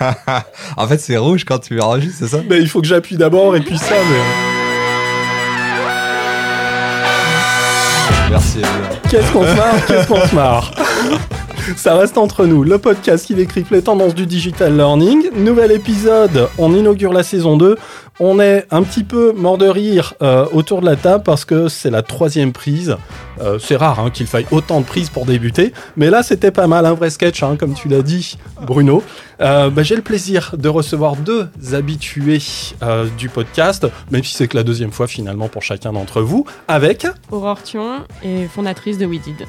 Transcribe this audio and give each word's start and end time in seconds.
en 0.76 0.86
fait, 0.86 0.98
c'est 0.98 1.16
rouge 1.16 1.44
quand 1.44 1.58
tu 1.58 1.80
enregistres, 1.80 2.18
c'est 2.20 2.28
ça? 2.28 2.40
Mais 2.48 2.58
il 2.58 2.68
faut 2.68 2.80
que 2.80 2.86
j'appuie 2.86 3.16
d'abord 3.16 3.56
et 3.56 3.60
puis 3.60 3.78
ça. 3.78 3.94
Mais... 3.94 4.58
Merci. 8.30 8.60
Qu'est-ce 9.10 9.32
qu'on 9.32 9.44
se 9.44 9.54
marre 9.54 9.86
Qu'est-ce 9.86 10.06
qu'on 10.06 10.26
se 10.26 10.34
marre? 10.34 10.72
Ça 11.76 11.96
reste 11.96 12.16
entre 12.16 12.46
nous, 12.46 12.64
le 12.64 12.78
podcast 12.78 13.26
qui 13.26 13.34
décrypte 13.34 13.70
les 13.70 13.82
tendances 13.82 14.14
du 14.14 14.26
digital 14.26 14.74
learning. 14.74 15.30
Nouvel 15.34 15.72
épisode, 15.72 16.48
on 16.56 16.74
inaugure 16.74 17.12
la 17.12 17.22
saison 17.22 17.58
2. 17.58 17.76
On 18.20 18.40
est 18.40 18.66
un 18.72 18.82
petit 18.82 19.04
peu 19.04 19.32
mort 19.32 19.58
de 19.58 19.68
rire 19.68 20.14
euh, 20.22 20.44
autour 20.52 20.80
de 20.80 20.86
la 20.86 20.96
table 20.96 21.22
parce 21.22 21.44
que 21.44 21.68
c'est 21.68 21.90
la 21.90 22.02
troisième 22.02 22.52
prise. 22.52 22.96
Euh, 23.40 23.60
c'est 23.60 23.76
rare 23.76 24.00
hein, 24.00 24.10
qu'il 24.10 24.26
faille 24.26 24.46
autant 24.50 24.80
de 24.80 24.84
prises 24.84 25.08
pour 25.08 25.24
débuter, 25.24 25.72
mais 25.96 26.10
là 26.10 26.24
c'était 26.24 26.50
pas 26.50 26.66
mal, 26.66 26.84
un 26.84 26.94
vrai 26.94 27.10
sketch, 27.10 27.44
hein, 27.44 27.56
comme 27.56 27.74
tu 27.74 27.86
l'as 27.86 28.02
dit, 28.02 28.36
Bruno. 28.60 29.04
Euh, 29.40 29.70
bah, 29.70 29.84
J'ai 29.84 29.94
le 29.94 30.02
plaisir 30.02 30.56
de 30.58 30.68
recevoir 30.68 31.14
deux 31.14 31.48
habitués 31.72 32.42
du 33.16 33.28
podcast, 33.28 33.86
même 34.10 34.24
si 34.24 34.34
c'est 34.34 34.48
que 34.48 34.56
la 34.56 34.64
deuxième 34.64 34.90
fois 34.90 35.06
finalement 35.06 35.46
pour 35.46 35.62
chacun 35.62 35.92
d'entre 35.92 36.20
vous, 36.20 36.44
avec 36.66 37.06
Aurore 37.30 37.62
Thion 37.62 38.00
et 38.24 38.46
fondatrice 38.46 38.98
de 38.98 39.06
WeDid. 39.06 39.46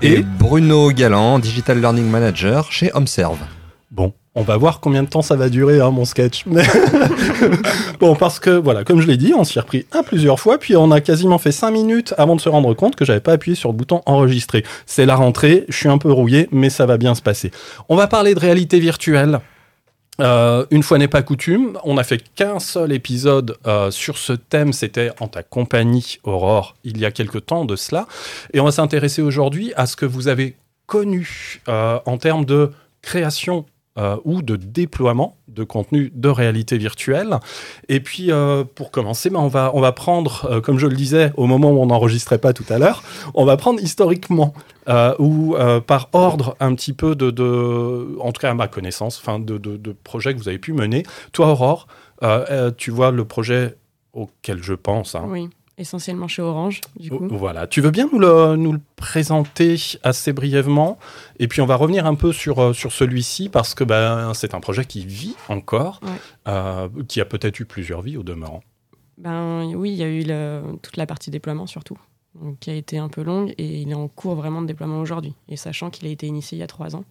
Et, 0.00 0.14
et 0.14 0.22
Bruno 0.22 0.90
Galland, 0.90 1.38
Digital 1.38 1.78
Learning 1.78 2.10
Manager 2.10 2.72
chez 2.72 2.90
Observe. 2.94 3.38
Bon, 3.92 4.12
on 4.34 4.42
va 4.42 4.56
voir 4.56 4.80
combien 4.80 5.02
de 5.02 5.08
temps 5.08 5.20
ça 5.20 5.36
va 5.36 5.50
durer, 5.50 5.80
hein, 5.80 5.90
mon 5.90 6.06
sketch. 6.06 6.44
bon, 8.00 8.14
parce 8.14 8.40
que, 8.40 8.50
voilà, 8.50 8.82
comme 8.82 9.00
je 9.00 9.06
l'ai 9.06 9.18
dit, 9.18 9.34
on 9.36 9.44
s'y 9.44 9.58
est 9.58 9.60
repris 9.60 9.86
à 9.92 10.02
plusieurs 10.02 10.40
fois, 10.40 10.58
puis 10.58 10.74
on 10.74 10.90
a 10.90 11.00
quasiment 11.02 11.38
fait 11.38 11.52
5 11.52 11.70
minutes 11.70 12.14
avant 12.16 12.34
de 12.34 12.40
se 12.40 12.48
rendre 12.48 12.72
compte 12.72 12.96
que 12.96 13.04
j'avais 13.04 13.20
pas 13.20 13.32
appuyé 13.32 13.54
sur 13.54 13.70
le 13.70 13.76
bouton 13.76 14.00
enregistrer. 14.06 14.64
C'est 14.86 15.04
la 15.04 15.16
rentrée, 15.16 15.66
je 15.68 15.76
suis 15.76 15.88
un 15.88 15.98
peu 15.98 16.10
rouillé, 16.10 16.48
mais 16.50 16.70
ça 16.70 16.86
va 16.86 16.96
bien 16.96 17.14
se 17.14 17.20
passer. 17.20 17.50
On 17.90 17.96
va 17.96 18.06
parler 18.06 18.34
de 18.34 18.40
réalité 18.40 18.80
virtuelle. 18.80 19.40
Euh, 20.20 20.66
une 20.70 20.82
fois 20.82 20.98
n'est 20.98 21.08
pas 21.08 21.22
coutume, 21.22 21.78
on 21.84 21.94
n'a 21.94 22.04
fait 22.04 22.22
qu'un 22.34 22.58
seul 22.58 22.92
épisode 22.92 23.56
euh, 23.66 23.90
sur 23.90 24.18
ce 24.18 24.34
thème, 24.34 24.72
c'était 24.72 25.10
en 25.20 25.28
ta 25.28 25.42
compagnie, 25.42 26.18
Aurore, 26.22 26.76
il 26.84 26.98
y 26.98 27.06
a 27.06 27.10
quelque 27.10 27.38
temps 27.38 27.64
de 27.64 27.76
cela. 27.76 28.06
Et 28.52 28.60
on 28.60 28.64
va 28.64 28.72
s'intéresser 28.72 29.22
aujourd'hui 29.22 29.72
à 29.74 29.86
ce 29.86 29.96
que 29.96 30.04
vous 30.06 30.28
avez 30.28 30.56
connu 30.86 31.60
euh, 31.68 31.98
en 32.04 32.18
termes 32.18 32.44
de 32.44 32.72
création 33.00 33.64
euh, 33.98 34.16
ou 34.24 34.42
de 34.42 34.56
déploiement 34.56 35.36
de 35.48 35.64
contenu 35.64 36.10
de 36.14 36.28
réalité 36.28 36.78
virtuelle. 36.78 37.38
Et 37.88 38.00
puis, 38.00 38.30
euh, 38.30 38.64
pour 38.64 38.90
commencer, 38.90 39.28
ben, 39.28 39.40
on, 39.40 39.48
va, 39.48 39.70
on 39.74 39.80
va 39.80 39.92
prendre, 39.92 40.48
euh, 40.50 40.60
comme 40.60 40.78
je 40.78 40.86
le 40.86 40.96
disais 40.96 41.32
au 41.36 41.46
moment 41.46 41.70
où 41.70 41.78
on 41.78 41.86
n'enregistrait 41.86 42.38
pas 42.38 42.52
tout 42.52 42.64
à 42.70 42.78
l'heure, 42.78 43.02
on 43.34 43.44
va 43.44 43.56
prendre 43.56 43.80
historiquement 43.80 44.54
euh, 44.88 45.14
ou 45.18 45.54
par 45.86 46.08
ordre 46.12 46.56
un 46.58 46.74
petit 46.74 46.92
peu 46.92 47.14
de, 47.14 47.30
de, 47.30 48.16
en 48.20 48.32
tout 48.32 48.40
cas 48.40 48.50
à 48.50 48.54
ma 48.54 48.68
connaissance, 48.68 49.18
enfin 49.22 49.38
de, 49.38 49.58
de, 49.58 49.92
projets 50.04 50.34
que 50.34 50.38
vous 50.38 50.48
avez 50.48 50.58
pu 50.58 50.72
mener. 50.72 51.04
Toi, 51.32 51.48
Aurore, 51.48 51.86
tu 52.76 52.90
vois 52.90 53.10
le 53.10 53.24
projet 53.24 53.76
auquel 54.12 54.62
je 54.62 54.74
pense. 54.74 55.14
Hein. 55.14 55.24
Oui 55.28 55.48
essentiellement 55.82 56.28
chez 56.28 56.42
Orange, 56.42 56.80
du 56.98 57.10
coup. 57.10 57.28
Voilà. 57.30 57.66
Tu 57.66 57.80
veux 57.80 57.90
bien 57.90 58.08
nous 58.10 58.18
le, 58.18 58.56
nous 58.56 58.72
le, 58.72 58.80
présenter 58.96 59.76
assez 60.02 60.32
brièvement? 60.32 60.98
Et 61.38 61.48
puis, 61.48 61.60
on 61.60 61.66
va 61.66 61.76
revenir 61.76 62.06
un 62.06 62.14
peu 62.14 62.32
sur, 62.32 62.74
sur 62.74 62.92
celui-ci 62.92 63.48
parce 63.50 63.74
que 63.74 63.84
ben, 63.84 64.32
c'est 64.34 64.54
un 64.54 64.60
projet 64.60 64.84
qui 64.84 65.04
vit 65.04 65.36
encore, 65.48 66.00
ouais. 66.02 66.10
euh, 66.48 66.88
qui 67.06 67.20
a 67.20 67.24
peut-être 67.24 67.60
eu 67.60 67.64
plusieurs 67.66 68.02
vies 68.02 68.16
au 68.16 68.22
demeurant. 68.22 68.62
Ben 69.18 69.72
oui, 69.74 69.90
il 69.90 69.96
y 69.96 70.02
a 70.02 70.08
eu 70.08 70.24
le, 70.24 70.62
toute 70.82 70.96
la 70.96 71.06
partie 71.06 71.30
déploiement 71.30 71.66
surtout, 71.66 71.98
donc, 72.40 72.58
qui 72.58 72.70
a 72.70 72.74
été 72.74 72.98
un 72.98 73.08
peu 73.08 73.22
longue 73.22 73.54
et 73.58 73.82
il 73.82 73.90
est 73.90 73.94
en 73.94 74.08
cours 74.08 74.34
vraiment 74.34 74.62
de 74.62 74.66
déploiement 74.66 75.00
aujourd'hui. 75.00 75.34
Et 75.48 75.56
sachant 75.56 75.90
qu'il 75.90 76.08
a 76.08 76.10
été 76.10 76.26
initié 76.26 76.56
il 76.58 76.60
y 76.60 76.64
a 76.64 76.66
trois 76.66 76.96
ans. 76.96 77.04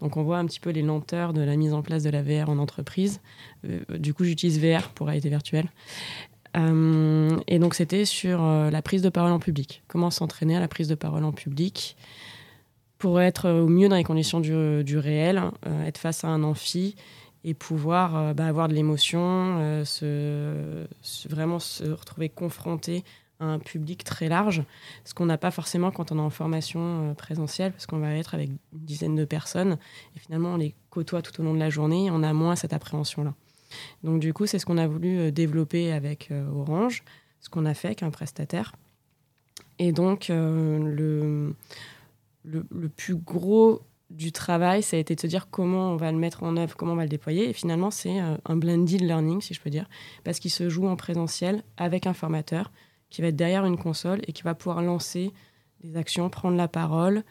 Donc 0.00 0.16
on 0.16 0.22
voit 0.22 0.38
un 0.38 0.46
petit 0.46 0.60
peu 0.60 0.70
les 0.70 0.82
lenteurs 0.82 1.32
de 1.32 1.40
la 1.40 1.56
mise 1.56 1.72
en 1.72 1.82
place 1.82 2.02
de 2.02 2.10
la 2.10 2.22
VR 2.22 2.50
en 2.50 2.58
entreprise. 2.58 3.20
Euh, 3.64 3.80
du 3.98 4.12
coup, 4.14 4.24
j'utilise 4.24 4.60
VR 4.60 4.90
pour 4.90 5.06
réalité 5.06 5.28
virtuelle. 5.30 5.68
Euh, 6.56 7.38
et 7.46 7.58
donc 7.58 7.74
c'était 7.74 8.04
sur 8.04 8.42
euh, 8.42 8.70
la 8.70 8.82
prise 8.82 9.02
de 9.02 9.08
parole 9.08 9.32
en 9.32 9.38
public. 9.38 9.82
Comment 9.88 10.10
s'entraîner 10.10 10.56
à 10.56 10.60
la 10.60 10.68
prise 10.68 10.88
de 10.88 10.94
parole 10.94 11.24
en 11.24 11.32
public 11.32 11.96
pour 12.98 13.20
être 13.20 13.50
au 13.50 13.68
mieux 13.68 13.88
dans 13.88 13.96
les 13.96 14.04
conditions 14.04 14.40
du, 14.40 14.98
réel, 14.98 15.42
euh, 15.66 15.84
être 15.84 15.98
face 15.98 16.24
à 16.24 16.28
un 16.28 16.42
amphi 16.42 16.96
et 17.46 17.54
pouvoir 17.54 18.16
euh, 18.16 18.34
bah, 18.34 18.46
avoir 18.46 18.68
de 18.68 18.74
l'émotion, 18.74 19.58
euh, 19.60 20.84
vraiment 21.30 21.60
se 21.60 21.84
retrouver 21.84 22.28
confronté 22.28 23.04
à 23.38 23.44
un 23.44 23.58
public 23.60 24.02
très 24.02 24.28
large, 24.28 24.64
ce 25.04 25.14
qu'on 25.14 25.26
n'a 25.26 25.38
pas 25.38 25.52
forcément 25.52 25.92
quand 25.92 26.10
on 26.10 26.18
est 26.18 26.22
en 26.22 26.30
formation 26.30 26.80
euh, 27.10 27.14
présentielle, 27.14 27.70
parce 27.70 27.86
qu'on 27.86 27.98
va 27.98 28.14
être 28.14 28.34
avec 28.34 28.48
une 28.48 28.58
dizaine 28.72 29.14
de 29.14 29.24
personnes, 29.24 29.78
et 30.16 30.18
finalement 30.18 30.54
on 30.54 30.56
les 30.56 30.74
côtoie 30.90 31.22
tout 31.22 31.40
au 31.40 31.44
long 31.44 31.54
de 31.54 31.60
la 31.60 31.70
journée, 31.70 32.06
et 32.06 32.10
on 32.10 32.24
a 32.24 32.32
moins 32.32 32.56
cette 32.56 32.72
appréhension-là. 32.72 33.32
Donc 34.02 34.20
du 34.20 34.32
coup, 34.32 34.46
c'est 34.46 34.58
ce 34.58 34.66
qu'on 34.66 34.78
a 34.78 34.86
voulu 34.86 35.18
euh, 35.18 35.30
développer 35.30 35.92
avec 35.92 36.30
euh, 36.30 36.48
Orange, 36.50 37.04
ce 37.40 37.48
qu'on 37.48 37.64
a 37.64 37.74
fait 37.74 37.88
avec 37.88 38.02
un 38.02 38.10
prestataire. 38.10 38.72
Et 39.78 39.92
donc, 39.92 40.30
euh, 40.30 40.78
le, 40.78 41.54
le, 42.44 42.88
plus 42.88 43.14
gros 43.14 43.82
du 44.08 44.32
travail, 44.32 44.82
ça 44.82 44.96
a 44.96 45.00
été 45.00 45.14
de 45.14 45.20
se 45.20 45.26
dire 45.26 45.48
comment 45.50 45.92
on 45.92 45.96
va 45.96 46.10
le 46.12 46.18
mettre 46.18 46.42
en 46.42 46.56
œuvre, 46.56 46.76
comment 46.76 46.92
on 46.92 46.96
va 46.96 47.02
le 47.02 47.08
déployer. 47.08 47.48
Et 47.50 47.52
finalement, 47.52 47.90
c'est 47.90 48.18
un 48.18 48.56
blended 48.56 49.02
learning, 49.02 49.42
si 49.42 49.52
je 49.52 49.60
peux 49.60 49.68
dire, 49.68 49.88
parce 50.24 50.38
qu'il 50.38 50.50
se 50.50 50.70
joue 50.70 50.86
en 50.86 50.96
présentiel 50.96 51.62
avec 51.76 52.06
un 52.06 52.14
formateur 52.14 52.70
qui 53.10 53.20
va 53.20 53.28
être 53.28 53.36
derrière 53.36 53.66
une 53.66 53.76
console 53.76 54.20
et 54.26 54.32
qui 54.32 54.42
va 54.42 54.54
pouvoir 54.54 54.80
lancer 54.80 55.32
des 55.82 55.96
actions, 55.96 56.30
prendre 56.30 56.56
la 56.56 56.68
parole, 56.68 57.22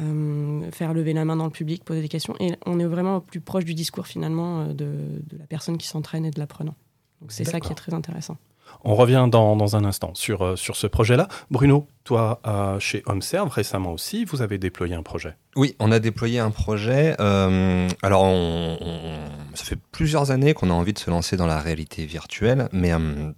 euh, 0.00 0.70
faire 0.70 0.94
lever 0.94 1.12
la 1.12 1.24
main 1.24 1.36
dans 1.36 1.44
le 1.44 1.50
public, 1.50 1.84
poser 1.84 2.02
des 2.02 2.08
questions. 2.08 2.34
Et 2.40 2.52
on 2.66 2.78
est 2.78 2.86
vraiment 2.86 3.16
au 3.16 3.20
plus 3.20 3.40
proche 3.40 3.64
du 3.64 3.74
discours 3.74 4.06
finalement 4.06 4.60
euh, 4.60 4.66
de, 4.68 4.86
de 5.30 5.38
la 5.38 5.46
personne 5.46 5.78
qui 5.78 5.86
s'entraîne 5.86 6.24
et 6.24 6.30
de 6.30 6.38
l'apprenant. 6.38 6.74
Donc 7.20 7.32
c'est 7.32 7.44
ça 7.44 7.60
qui 7.60 7.72
est 7.72 7.76
très 7.76 7.94
intéressant. 7.94 8.36
On 8.84 8.94
revient 8.94 9.28
dans, 9.30 9.56
dans 9.56 9.76
un 9.76 9.84
instant 9.84 10.12
sur, 10.14 10.42
euh, 10.42 10.56
sur 10.56 10.76
ce 10.76 10.86
projet-là. 10.86 11.28
Bruno, 11.50 11.86
toi, 12.04 12.40
euh, 12.46 12.78
chez 12.78 13.02
HomeServe, 13.06 13.48
récemment 13.48 13.92
aussi, 13.92 14.24
vous 14.24 14.42
avez 14.42 14.58
déployé 14.58 14.94
un 14.94 15.02
projet. 15.02 15.36
Oui, 15.56 15.74
on 15.78 15.90
a 15.90 15.98
déployé 15.98 16.38
un 16.38 16.50
projet. 16.50 17.16
Euh, 17.20 17.88
alors, 18.02 18.22
on, 18.22 18.78
on, 18.80 19.56
ça 19.56 19.64
fait 19.64 19.78
plusieurs 19.92 20.30
années 20.30 20.54
qu'on 20.54 20.70
a 20.70 20.74
envie 20.74 20.92
de 20.92 20.98
se 20.98 21.10
lancer 21.10 21.36
dans 21.36 21.46
la 21.46 21.58
réalité 21.60 22.06
virtuelle, 22.06 22.68
mais 22.72 22.92
euh, 22.92 23.32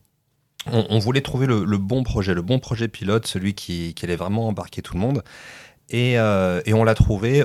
on, 0.71 0.87
on, 0.91 0.99
voulait 0.99 1.23
trouver 1.23 1.47
le, 1.47 1.65
le, 1.65 1.79
bon 1.79 2.03
projet, 2.03 2.35
le 2.35 2.43
bon 2.43 2.59
projet 2.59 2.89
pilote, 2.89 3.27
celui 3.27 3.55
qui, 3.55 3.95
qui 3.95 4.05
allait 4.05 4.17
vraiment 4.17 4.49
embarquer 4.49 4.83
tout 4.83 4.95
le 4.95 5.01
monde. 5.01 5.23
Et, 5.93 6.19
euh, 6.19 6.61
et, 6.67 6.73
on 6.73 6.85
l'a 6.85 6.95
trouvé 6.95 7.45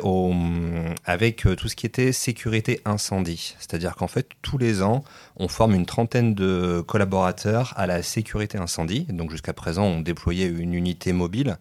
avec 1.03 1.47
tout 1.57 1.67
ce 1.67 1.75
qui 1.75 1.87
était 1.87 2.11
sécurité 2.11 2.79
incendie. 2.85 3.55
C'est-à-dire 3.57 3.95
qu'en 3.95 4.07
fait, 4.07 4.29
tous 4.43 4.59
les 4.59 4.83
ans, 4.83 5.03
on 5.35 5.47
forme 5.47 5.73
une 5.73 5.87
trentaine 5.87 6.35
de 6.35 6.83
collaborateurs 6.85 7.73
à 7.75 7.87
la 7.87 8.03
sécurité 8.03 8.59
incendie. 8.59 9.07
Donc 9.09 9.31
jusqu'à 9.31 9.53
présent, 9.53 9.85
on 9.85 9.99
déployait 10.01 10.45
une 10.47 10.75
unité 10.75 11.11
mobile. 11.11 11.57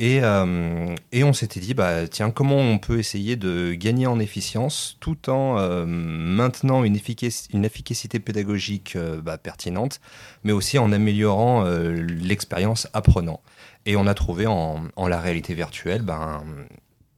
Et, 0.00 0.20
euh, 0.22 0.94
on 1.12 1.32
s'était 1.32 1.58
dit, 1.58 1.74
bah, 1.74 2.06
tiens, 2.06 2.30
comment 2.30 2.56
on 2.56 2.78
peut 2.78 3.00
essayer 3.00 3.34
de 3.34 3.74
gagner 3.74 4.06
en 4.06 4.20
efficience 4.20 4.96
tout 5.00 5.28
en 5.28 5.58
euh, 5.58 5.84
maintenant 5.86 6.84
une, 6.84 6.94
efficac 6.94 7.32
une, 7.52 7.64
efficacité 7.64 8.20
pédagogique 8.20 8.94
euh, 8.94 9.20
bah, 9.20 9.38
pertinente, 9.38 10.00
mais 10.44 10.52
aussi 10.52 10.78
en 10.78 10.92
améliorant 10.92 11.64
l'expérience 11.64 12.86
apprenant. 12.92 13.40
Et 13.88 13.96
on 13.96 14.06
a 14.06 14.12
trouvé 14.12 14.46
en, 14.46 14.82
en 14.96 15.08
la 15.08 15.18
réalité 15.18 15.54
virtuelle 15.54 16.02
ben, 16.02 16.44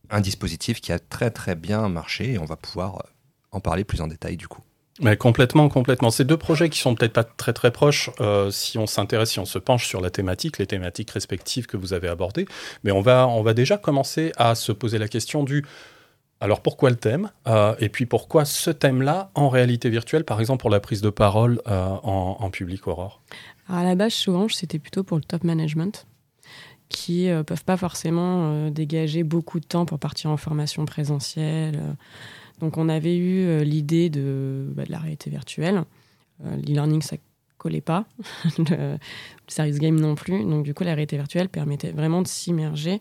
un, 0.09 0.21
dispositif 0.21 0.81
qui 0.81 0.93
a 0.93 1.01
très 1.01 1.33
très 1.33 1.57
bien 1.57 1.89
marché 1.89 2.35
et 2.35 2.39
on 2.39 2.45
va 2.45 2.55
pouvoir 2.55 3.07
en 3.51 3.59
parler 3.59 3.83
plus 3.83 4.01
en 4.01 4.07
détail 4.07 4.37
du 4.37 4.47
coup. 4.47 4.63
Mais 5.01 5.17
complètement, 5.17 5.69
complètement. 5.69 6.13
Ces 6.13 6.25
deux 6.25 6.37
projets 6.37 6.69
qui 6.69 6.79
sont 6.79 6.95
peut-être 6.95 7.13
pas 7.13 7.25
très 7.25 7.53
très 7.53 7.73
proches, 7.73 8.11
euh, 8.21 8.53
si 8.53 8.79
on 8.79 8.87
s'intéresse, 8.87 9.33
si 9.33 9.41
on 9.41 9.47
se 9.47 9.59
penche 9.59 9.89
sur 9.89 10.01
la 10.01 10.11
thématique, 10.11 10.59
les 10.59 10.67
thématiques 10.69 11.11
respectives 11.11 11.67
que 11.67 11.77
vous 11.77 11.93
avez 11.93 12.07
abordées, 12.07 12.47
mais 12.85 12.93
on 12.93 13.01
va, 13.01 13.27
on 13.27 13.43
va 13.43 13.53
déjà 13.53 13.77
commencer 13.77 14.31
à 14.37 14.55
se 14.55 14.71
poser 14.71 14.99
la 14.99 15.09
question 15.09 15.43
du 15.43 15.65
alors 16.43 16.61
pourquoi 16.63 16.89
le 16.89 16.97
thème 16.97 17.31
euh, 17.49 17.75
Et 17.81 17.89
puis 17.89 18.07
pourquoi 18.07 18.45
ce 18.45 18.71
thème-là 18.71 19.31
en 19.35 19.49
réalité 19.49 19.91
virtuelle, 19.91 20.25
par 20.25 20.39
exemple 20.39 20.61
pour 20.61 20.71
la 20.71 20.81
prise 20.81 21.03
de 21.03 21.11
parole 21.11 21.61
euh, 21.67 21.89
en, 22.03 22.37
en, 22.39 22.51
public, 22.51 22.87
Aurore? 22.87 23.21
Alors 23.69 23.81
à 23.81 23.85
la 23.85 23.95
base, 23.97 24.13
souvent, 24.13 24.49
c'était 24.49 24.79
plutôt 24.79 25.03
pour 25.03 25.19
le 25.19 25.25
top 25.25 25.43
management 25.45 26.07
qui 26.91 27.27
ne 27.27 27.37
euh, 27.37 27.43
peuvent 27.43 27.65
pas 27.65 27.79
forcément 27.79 28.51
euh, 28.53 28.71
dégager 28.71 29.23
beaucoup 29.23 29.61
de 29.61 29.65
temps 29.65 29.87
pour 29.87 29.99
partir 29.99 30.29
en 30.31 30.37
formation 30.37 30.85
présentielle. 30.85 31.81
Donc 32.59 32.77
on 32.77 32.91
avait 32.91 33.17
eu 33.17 33.47
euh, 33.47 33.65
l'idée 33.65 34.11
de, 34.11 34.67
bah, 34.75 34.85
de, 34.85 34.93
la 34.93 34.99
réalité 34.99 35.31
virtuelle. 35.31 35.85
L'e-learning, 36.45 37.01
ça 37.01 37.17
collait 37.59 37.81
pas. 37.81 38.07
le, 38.59 38.97
service 39.47 39.79
game 39.79 39.99
non 39.99 40.15
plus. 40.15 40.45
Donc 40.45 40.65
du 40.65 40.75
coup, 40.75 40.85
la 40.85 40.95
réalité 40.95 41.17
virtuelle 41.17 41.49
permettait 41.49 41.93
vraiment 41.93 42.23
de 42.23 42.29
s'immerger 42.29 43.01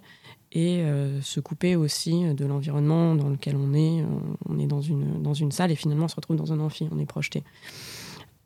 et 0.51 0.83
se 1.21 1.39
couper 1.39 1.75
aussi 1.75 2.33
de 2.33 2.43
l'environnement 2.43 3.13
dans 3.13 3.29
lequel 3.29 3.55
on 3.55 3.75
est. 3.75 4.03
On 4.49 4.57
est 4.57 4.65
dans 4.65 4.81
une, 4.81 5.21
dans 5.21 5.35
une 5.35 5.51
salle 5.51 5.71
et 5.71 5.75
finalement 5.75 6.05
on 6.05 6.07
se 6.07 6.15
retrouve 6.15 6.37
dans 6.37 6.51
un 6.51 6.59
amphi, 6.59 6.89
on 6.91 6.97
est 6.97 7.05
projeté. 7.05 7.43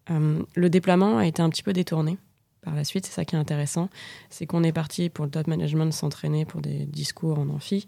Le 0.09 0.69
déploiement 0.69 1.17
a 1.17 1.25
été 1.25 1.41
un 1.41 1.49
petit 1.49 1.63
peu 1.63 1.71
détourné 1.71 2.17
par 2.63 2.75
la 2.75 2.83
suite, 2.83 3.05
c'est 3.05 3.11
ça 3.11 3.25
qui 3.25 3.35
est 3.35 3.39
intéressant, 3.39 3.89
c'est 4.29 4.45
qu'on 4.45 4.63
est 4.63 4.71
parti 4.71 5.09
pour 5.09 5.25
le 5.25 5.31
top 5.31 5.47
management 5.47 5.91
s'entraîner 5.91 6.45
pour 6.45 6.61
des 6.61 6.85
discours 6.85 7.39
en 7.39 7.49
amphi, 7.49 7.87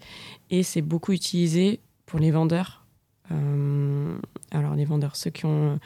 et 0.50 0.64
c'est 0.64 0.82
beaucoup 0.82 1.12
utilisé 1.12 1.80
pour 2.06 2.20
les 2.20 2.32
vendeurs. 2.32 2.86
Euh, 3.32 4.18
alors 4.52 4.76
les 4.76 4.86
vendeurs, 4.86 5.16
ceux 5.16 5.32
qui 5.32 5.46
ont 5.46 5.80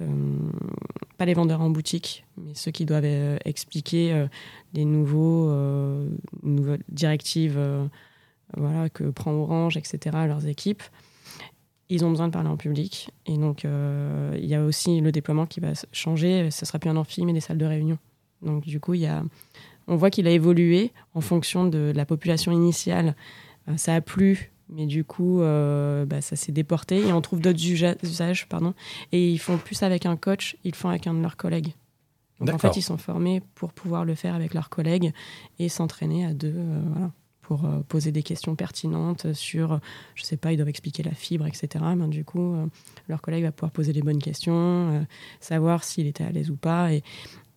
euh, 0.00 0.06
pas 1.18 1.26
les 1.26 1.34
vendeurs 1.34 1.60
en 1.60 1.70
boutique, 1.70 2.24
mais 2.36 2.54
ceux 2.54 2.70
qui 2.70 2.84
doivent 2.84 3.04
euh, 3.04 3.36
expliquer 3.44 4.26
les 4.74 4.84
nouveaux, 4.84 5.50
nouvelles 6.42 6.82
directives 6.88 7.60
voilà, 8.56 8.88
que 8.88 9.04
prend 9.04 9.32
Orange, 9.32 9.76
etc., 9.76 10.16
à 10.16 10.26
leurs 10.26 10.46
équipes. 10.46 10.82
Ils 11.90 12.04
ont 12.04 12.10
besoin 12.10 12.28
de 12.28 12.32
parler 12.32 12.50
en 12.50 12.58
public. 12.58 13.10
Et 13.24 13.38
donc, 13.38 13.64
il 13.64 14.46
y 14.46 14.54
a 14.54 14.62
aussi 14.62 15.00
le 15.00 15.10
déploiement 15.10 15.46
qui 15.46 15.60
va 15.60 15.72
changer. 15.92 16.50
Ce 16.50 16.66
sera 16.66 16.78
plus 16.78 16.90
un 16.90 16.96
amphi, 16.96 17.24
mais 17.24 17.32
des 17.32 17.40
salles 17.40 17.58
de 17.58 17.64
réunion. 17.64 17.98
Donc, 18.42 18.64
du 18.64 18.80
coup, 18.80 18.94
il 18.94 19.00
y 19.00 19.06
a, 19.06 19.24
on 19.86 19.96
voit 19.96 20.10
qu'il 20.10 20.26
a 20.26 20.30
évolué 20.30 20.92
en 21.14 21.20
fonction 21.20 21.66
de 21.66 21.92
la 21.94 22.04
population 22.04 22.52
initiale. 22.52 23.14
ça 23.76 23.94
a 23.94 24.00
plu 24.00 24.50
mais 24.70 24.86
du 24.86 25.04
coup, 25.04 25.40
euh, 25.40 26.04
bah, 26.04 26.20
ça 26.20 26.36
s'est 26.36 26.52
déporté 26.52 27.06
et 27.06 27.12
on 27.12 27.20
trouve 27.20 27.40
d'autres 27.40 27.64
usages. 27.64 28.48
Pardon, 28.48 28.74
et 29.12 29.28
ils 29.30 29.38
font 29.38 29.58
plus 29.58 29.82
avec 29.82 30.06
un 30.06 30.16
coach, 30.16 30.56
ils 30.64 30.74
font 30.74 30.88
avec 30.88 31.06
un 31.06 31.14
de 31.14 31.20
leurs 31.20 31.36
collègues. 31.36 31.74
Donc 32.40 32.54
en 32.54 32.58
fait, 32.58 32.76
ils 32.76 32.82
sont 32.82 32.98
formés 32.98 33.42
pour 33.56 33.72
pouvoir 33.72 34.04
le 34.04 34.14
faire 34.14 34.34
avec 34.34 34.54
leurs 34.54 34.68
collègues 34.68 35.12
et 35.58 35.68
s'entraîner 35.68 36.24
à 36.24 36.34
deux, 36.34 36.54
euh, 36.54 36.80
voilà, 36.92 37.10
pour 37.42 37.64
euh, 37.64 37.80
poser 37.88 38.12
des 38.12 38.22
questions 38.22 38.54
pertinentes 38.54 39.32
sur, 39.32 39.80
je 40.14 40.22
sais 40.22 40.36
pas, 40.36 40.52
ils 40.52 40.56
doivent 40.56 40.68
expliquer 40.68 41.02
la 41.02 41.14
fibre, 41.14 41.46
etc. 41.46 41.68
Ben, 41.96 42.06
du 42.06 42.24
coup, 42.24 42.54
leur 43.08 43.22
collègue 43.22 43.42
va 43.42 43.50
pouvoir 43.50 43.72
poser 43.72 43.92
les 43.92 44.02
bonnes 44.02 44.22
questions, 44.22 45.04
savoir 45.40 45.82
s'il 45.82 46.06
était 46.06 46.24
à 46.24 46.30
l'aise 46.30 46.50
ou 46.50 46.56
pas. 46.56 46.92
Et, 46.92 47.02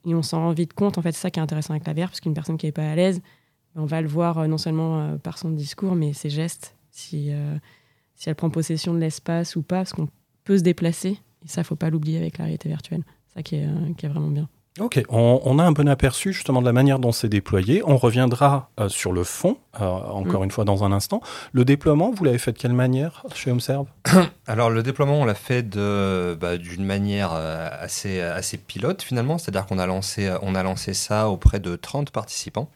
et 0.06 0.16
on 0.16 0.22
s'en 0.22 0.40
rend 0.40 0.52
vite 0.52 0.74
compte, 0.74 0.98
en 0.98 1.02
fait, 1.02 1.12
c'est 1.12 1.22
ça 1.22 1.32
qui 1.32 1.40
est 1.40 1.44
intéressant 1.44 1.74
avec 1.74 1.86
la 1.86 1.94
VR, 1.94 2.08
parce 2.08 2.22
qu'une 2.22 2.34
personne 2.34 2.58
qui 2.58 2.66
n'est 2.66 2.72
pas 2.72 2.90
à 2.90 2.96
l'aise, 2.96 3.22
ben, 3.76 3.84
on 3.84 3.86
va 3.86 4.02
le 4.02 4.08
voir 4.08 4.48
non 4.48 4.58
seulement 4.58 5.18
par 5.20 5.38
son 5.38 5.52
discours, 5.52 5.96
mais 5.96 6.14
ses 6.14 6.30
gestes 6.30 6.76
si, 6.92 7.32
euh, 7.32 7.58
si 8.16 8.30
elle 8.30 8.36
prend 8.36 8.50
possession 8.50 8.94
de 8.94 9.00
l'espace 9.00 9.56
ou 9.56 9.64
pas, 9.64 9.78
parce 9.78 9.94
qu'on 9.94 10.10
peut 10.44 10.58
se 10.58 10.64
déplacer. 10.64 11.18
Et 11.44 11.48
ça, 11.48 11.64
faut 11.64 11.76
pas 11.76 11.90
l'oublier 11.90 12.18
avec 12.18 12.38
la 12.38 12.46
réalité 12.46 12.70
virtuelle. 12.70 13.04
Ça 13.34 13.42
qui 13.42 13.56
est, 13.56 13.66
euh, 13.66 13.94
qui 13.98 14.06
est 14.06 14.10
vraiment 14.10 14.30
bien. 14.30 14.48
Ok, 14.80 15.04
on, 15.10 15.60
a 15.60 15.64
un 15.64 15.72
bon 15.74 15.90
aperçu 15.90 16.32
justement 16.32 16.62
de 16.62 16.66
la 16.66 16.72
manière 16.72 17.00
dont 17.00 17.12
c'est 17.12 17.28
déployé. 17.28 17.84
On 17.86 17.98
reviendra 17.98 18.70
euh, 18.80 18.88
sur 18.88 19.12
le 19.12 19.26
fond, 19.26 19.58
encore 19.74 20.42
mm. 20.42 20.46
une 20.46 20.52
fois 20.52 20.64
dans 20.64 20.86
un 20.86 20.94
instant. 20.94 21.22
Le 21.52 21.66
déploiement, 21.66 22.12
vous 22.12 22.24
l'avez 22.24 22.38
fait 22.38 22.54
de 22.54 22.58
quelle 22.58 22.74
manière 22.74 23.24
chez 23.34 23.52
HomeServe 23.52 23.88
Alors 24.48 24.70
le 24.70 24.82
déploiement, 24.82 25.20
on 25.20 25.26
l'a 25.26 25.36
fait 25.36 25.64
bah, 25.64 26.58
d'une 26.58 26.86
manière 26.86 27.34
assez, 27.34 28.22
assez 28.22 28.58
pilote 28.58 29.02
finalement, 29.02 29.38
c'est-à-dire 29.38 29.66
qu'on 29.66 29.78
a 29.78 29.86
lancé, 29.86 30.34
on 30.42 30.56
a 30.56 30.64
lancé 30.64 30.94
ça 30.94 31.30
auprès 31.30 31.60
de 31.60 31.76
30 31.76 32.12
participants 32.12 32.70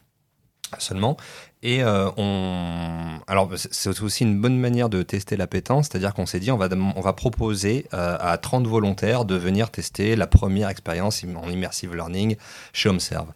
seulement. 0.78 1.16
Et 1.62 1.82
euh, 1.82 2.10
on, 2.16 3.18
alors 3.26 3.50
c'est 3.56 4.00
aussi 4.02 4.24
une 4.24 4.40
bonne 4.40 4.58
manière 4.58 4.88
de 4.88 5.02
tester 5.02 5.36
l'appétence, 5.36 5.86
c'est-à-dire 5.86 6.14
qu'on 6.14 6.26
s'est 6.26 6.38
dit 6.38 6.50
on 6.52 6.56
va 6.56 6.68
on 6.94 7.00
va 7.00 7.12
proposer 7.12 7.86
euh, 7.94 8.16
à 8.20 8.38
30 8.38 8.66
volontaires 8.66 9.24
de 9.24 9.34
venir 9.36 9.70
tester 9.70 10.16
la 10.16 10.26
première 10.26 10.68
expérience 10.68 11.24
en 11.24 11.48
immersive 11.48 11.94
learning 11.94 12.36
chez 12.72 12.88
HomeServe. 12.88 13.32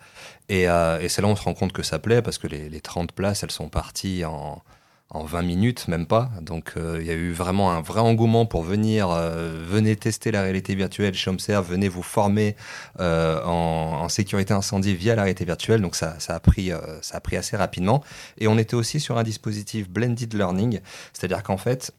Et, 0.48 0.68
euh, 0.68 1.00
et 1.00 1.08
c'est 1.08 1.22
là 1.22 1.28
on 1.28 1.36
se 1.36 1.42
rend 1.42 1.54
compte 1.54 1.72
que 1.72 1.82
ça 1.82 1.98
plaît 1.98 2.22
parce 2.22 2.38
que 2.38 2.46
les, 2.46 2.68
les 2.68 2.80
30 2.80 3.12
places 3.12 3.42
elles 3.42 3.50
sont 3.50 3.68
parties 3.68 4.24
en 4.24 4.62
en 5.10 5.24
20 5.24 5.42
minutes, 5.42 5.88
même 5.88 6.06
pas. 6.06 6.30
Donc 6.40 6.74
euh, 6.76 6.98
il 7.00 7.06
y 7.06 7.10
a 7.10 7.14
eu 7.14 7.32
vraiment 7.32 7.72
un 7.72 7.80
vrai 7.80 8.00
engouement 8.00 8.46
pour 8.46 8.62
venir, 8.62 9.10
euh, 9.10 9.60
venez 9.66 9.96
tester 9.96 10.30
la 10.30 10.42
réalité 10.42 10.74
virtuelle 10.74 11.14
chez 11.14 11.30
Observe, 11.30 11.68
venez 11.68 11.88
vous 11.88 12.02
former 12.02 12.56
euh, 13.00 13.42
en, 13.44 14.08
sécurité 14.08 14.52
incendie 14.54 14.94
via 14.94 15.14
la 15.14 15.22
réalité 15.22 15.44
virtuelle. 15.44 15.82
Donc 15.82 15.96
ça, 15.96 16.18
ça, 16.18 16.34
a 16.34 16.40
pris, 16.40 16.70
ça 17.00 17.16
a 17.16 17.20
pris 17.20 17.36
assez 17.36 17.56
rapidement. 17.56 18.02
Et 18.38 18.48
on 18.48 18.58
était 18.58 18.74
aussi 18.74 18.98
sur 18.98 19.18
un 19.18 19.22
dispositif 19.22 19.88
blended 19.88 20.34
learning, 20.34 20.80
c'est-à-dire 21.12 21.42
qu'en 21.42 21.56
fait, 21.56 21.92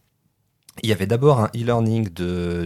il 0.83 0.89
y 0.89 0.93
avait 0.93 1.05
d'abord 1.05 1.39
un 1.39 1.47
e-learning 1.55 2.09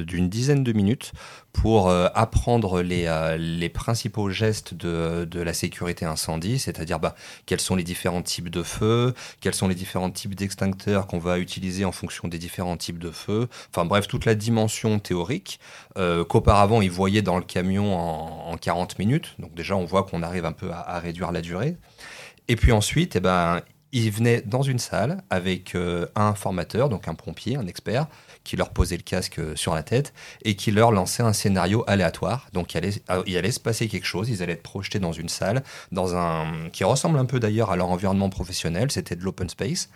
d'une 0.04 0.30
dizaine 0.30 0.64
de 0.64 0.72
minutes 0.74 1.12
pour 1.54 1.90
euh, 1.90 2.08
apprendre 2.14 2.82
les, 2.82 3.06
euh, 3.08 3.38
les, 3.38 3.70
principaux 3.70 4.30
gestes 4.30 4.74
de, 4.74 5.26
de 5.26 5.40
la 5.42 5.54
sécurité 5.54 6.06
incendie, 6.06 6.60
c'est-à-dire 6.60 7.00
bah, 7.00 7.16
quels 7.46 7.60
sont 7.62 7.76
les 7.76 7.84
différents 7.84 8.22
types 8.22 8.50
de 8.50 8.62
feux, 8.62 9.14
quels 9.42 9.56
sont 9.56 9.68
les 9.68 9.76
différents 9.76 10.12
types 10.12 10.36
d'extincteurs 10.36 11.08
qu'on 11.08 11.18
va 11.18 11.40
utiliser 11.40 11.84
en 11.84 11.92
fonction 11.92 12.28
des 12.28 12.38
différents 12.38 12.78
types 12.78 13.00
de 13.00 13.10
feux, 13.10 13.48
enfin 13.72 13.86
bref, 13.86 14.08
toute 14.08 14.26
la 14.26 14.36
dimension 14.36 15.00
théorique 15.00 15.60
euh, 15.98 16.24
qu'auparavant 16.24 16.82
ils 16.82 16.92
voyaient 16.92 17.22
dans 17.22 17.38
le 17.38 17.44
camion 17.44 17.96
en, 17.98 18.52
en, 18.52 18.58
40 18.58 19.00
minutes. 19.00 19.36
Donc 19.40 19.56
déjà 19.56 19.76
on 19.76 19.86
voit 19.86 20.04
qu'on 20.04 20.22
arrive 20.22 20.46
un 20.46 20.52
peu 20.52 20.72
à, 20.72 20.80
à, 20.80 21.00
réduire 21.00 21.32
la 21.32 21.42
durée. 21.42 21.78
Et 22.48 22.56
puis 22.56 22.72
ensuite, 22.72 23.16
eh 23.16 23.20
ben, 23.20 23.62
ils 23.96 24.12
venaient 24.12 24.42
dans 24.42 24.62
une 24.62 24.78
salle 24.78 25.24
avec 25.30 25.74
euh, 25.74 26.06
un 26.16 26.36
formateur, 26.36 26.90
donc 26.90 27.08
un 27.08 27.16
pompier, 27.16 27.56
un 27.56 27.66
expert, 27.66 28.08
qui 28.44 28.58
leur 28.58 28.72
posait 28.72 28.98
le 28.98 29.04
casque 29.04 29.40
euh, 29.40 29.56
sur 29.56 29.74
la 29.74 29.84
tête 29.84 30.14
et 30.44 30.58
qui 30.58 30.72
leur 30.72 30.92
lançait 30.92 31.24
un 31.24 31.32
scénario 31.32 31.86
aléatoire. 31.88 32.50
Donc 32.52 32.74
il 32.74 32.78
allait, 32.80 33.02
euh, 33.10 33.24
allait 33.38 33.52
se 33.52 33.60
passer 33.62 33.88
quelque 33.88 34.06
chose, 34.06 34.30
ils 34.30 34.44
allaient 34.44 34.54
être 34.54 34.64
projetés 34.64 35.00
dans 35.00 35.14
une 35.14 35.30
salle, 35.30 35.64
dans 35.94 36.14
un 36.14 36.70
qui 36.74 36.84
ressemble 36.84 37.18
un 37.18 37.24
peu 37.24 37.40
d'ailleurs 37.40 37.72
à 37.72 37.78
leur 37.78 37.90
environnement 37.90 38.30
professionnel, 38.30 38.92
c'était 38.92 39.16
de 39.16 39.24
l'open 39.24 39.48
space. 39.48 39.90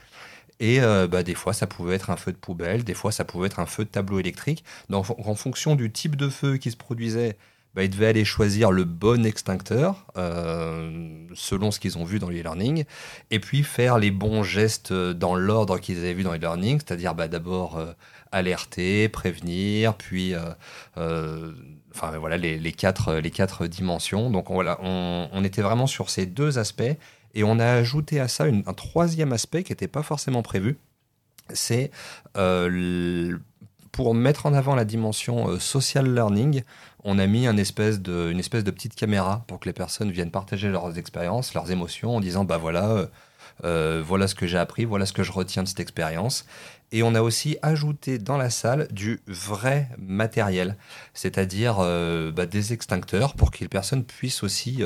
Et 0.61 0.81
bah, 0.81 1.23
des 1.23 1.35
fois, 1.35 1.53
ça 1.53 1.67
pouvait 1.67 1.95
être 1.95 2.09
un 2.09 2.17
feu 2.17 2.33
de 2.33 2.37
poubelle, 2.37 2.83
des 2.83 2.93
fois, 2.93 3.13
ça 3.13 3.23
pouvait 3.23 3.47
être 3.47 3.61
un 3.61 3.65
feu 3.65 3.85
de 3.85 3.89
tableau 3.89 4.19
électrique. 4.19 4.65
Donc, 4.89 5.05
en 5.25 5.33
fonction 5.33 5.77
du 5.77 5.89
type 5.89 6.17
de 6.17 6.27
feu 6.27 6.57
qui 6.57 6.69
se 6.69 6.75
produisait 6.75 7.37
bah, 7.75 7.83
ils 7.83 7.89
devaient 7.89 8.07
aller 8.07 8.25
choisir 8.25 8.71
le 8.71 8.83
bon 8.83 9.25
extincteur 9.25 10.07
euh, 10.18 11.27
selon 11.36 11.69
ce 11.69 11.80
qu'ils 11.80 11.98
ont 11.98 12.04
vu 12.04 12.18
dans 12.18 12.30
l'e-learning 12.30 12.83
et 13.30 13.39
puis 13.39 13.63
faire 13.63 14.00
les 14.00 14.10
bons 14.10 14.42
gestes 14.42 14.92
dans 14.92 15.36
l'ordre 15.36 15.77
qu'ils 15.77 16.00
avaient 16.00 16.13
vu 16.13 16.24
dans 16.24 16.33
l'e-learning, 16.33 16.80
c'est-à-dire 16.80 17.13
bah, 17.13 17.27
d'abord 17.27 17.77
euh, 17.77 17.92
alerter, 18.31 19.07
prévenir, 19.07 19.95
puis 19.95 20.33
euh, 20.33 21.51
enfin 21.94 22.18
voilà 22.18 22.38
les, 22.38 22.71
quatre, 22.71 23.13
les 23.16 23.31
quatre 23.31 23.68
dimensions. 23.68 24.31
Donc 24.31 24.50
voilà, 24.50 24.80
on, 24.81 25.44
était 25.44 25.62
vraiment 25.62 25.88
sur 25.88 26.10
ces 26.10 26.25
deux 26.25 26.57
aspects 26.57 26.98
et 27.36 27.44
on 27.44 27.60
a 27.60 27.66
ajouté 27.66 28.19
à 28.19 28.27
ça 28.27 28.45
un 28.45 28.74
troisième 28.74 29.31
aspect 29.31 29.63
qui 29.63 29.71
n'était 29.71 29.88
pas 29.88 30.04
forcément 30.04 30.42
prévu. 30.42 30.77
C'est 31.54 31.92
pour 33.99 34.15
mettre 34.15 34.45
en 34.45 34.53
avant 34.53 34.75
la 34.75 34.85
dimension 34.85 35.59
social 35.59 36.15
learning, 36.15 36.63
on 37.03 37.19
a 37.19 37.27
mis 37.27 37.45
une 37.45 37.59
espèce, 37.59 37.99
de, 37.99 38.31
petite 38.71 38.95
caméra 38.95 39.43
pour 39.45 39.59
que 39.59 39.67
les 39.67 39.73
personnes 39.73 40.09
viennent 40.09 40.31
partager 40.31 40.69
leurs 40.69 40.97
expériences, 40.97 41.53
leurs 41.53 41.69
émotions, 41.69 42.15
en 42.15 42.21
disant 42.21 42.45
bah 42.45 42.55
voilà, 42.55 42.91
euh, 42.91 43.07
euh, 43.65 44.01
voilà 44.01 44.29
ce 44.29 44.35
que 44.35 44.47
j'ai 44.47 44.57
appris, 44.57 44.85
voilà 44.85 45.05
ce 45.05 45.11
que 45.11 45.23
je 45.23 45.33
retiens 45.33 45.63
de 45.63 45.67
cette 45.67 45.81
expérience. 45.81 46.45
Et 46.93 47.03
on 47.03 47.13
a 47.13 47.21
aussi 47.21 47.57
ajouté 47.61 48.19
dans 48.19 48.37
la 48.37 48.49
salle 48.49 48.87
du 48.89 49.19
vrai 49.27 49.89
matériel, 49.97 50.77
c'est-à-dire 51.13 51.79
euh, 51.81 52.31
bah, 52.31 52.45
des 52.45 52.71
extincteurs 52.71 53.33
pour 53.33 53.51
que 53.51 53.57
les 53.59 53.68
personnes 53.68 54.06
puissent 54.06 54.44
aussi 54.44 54.81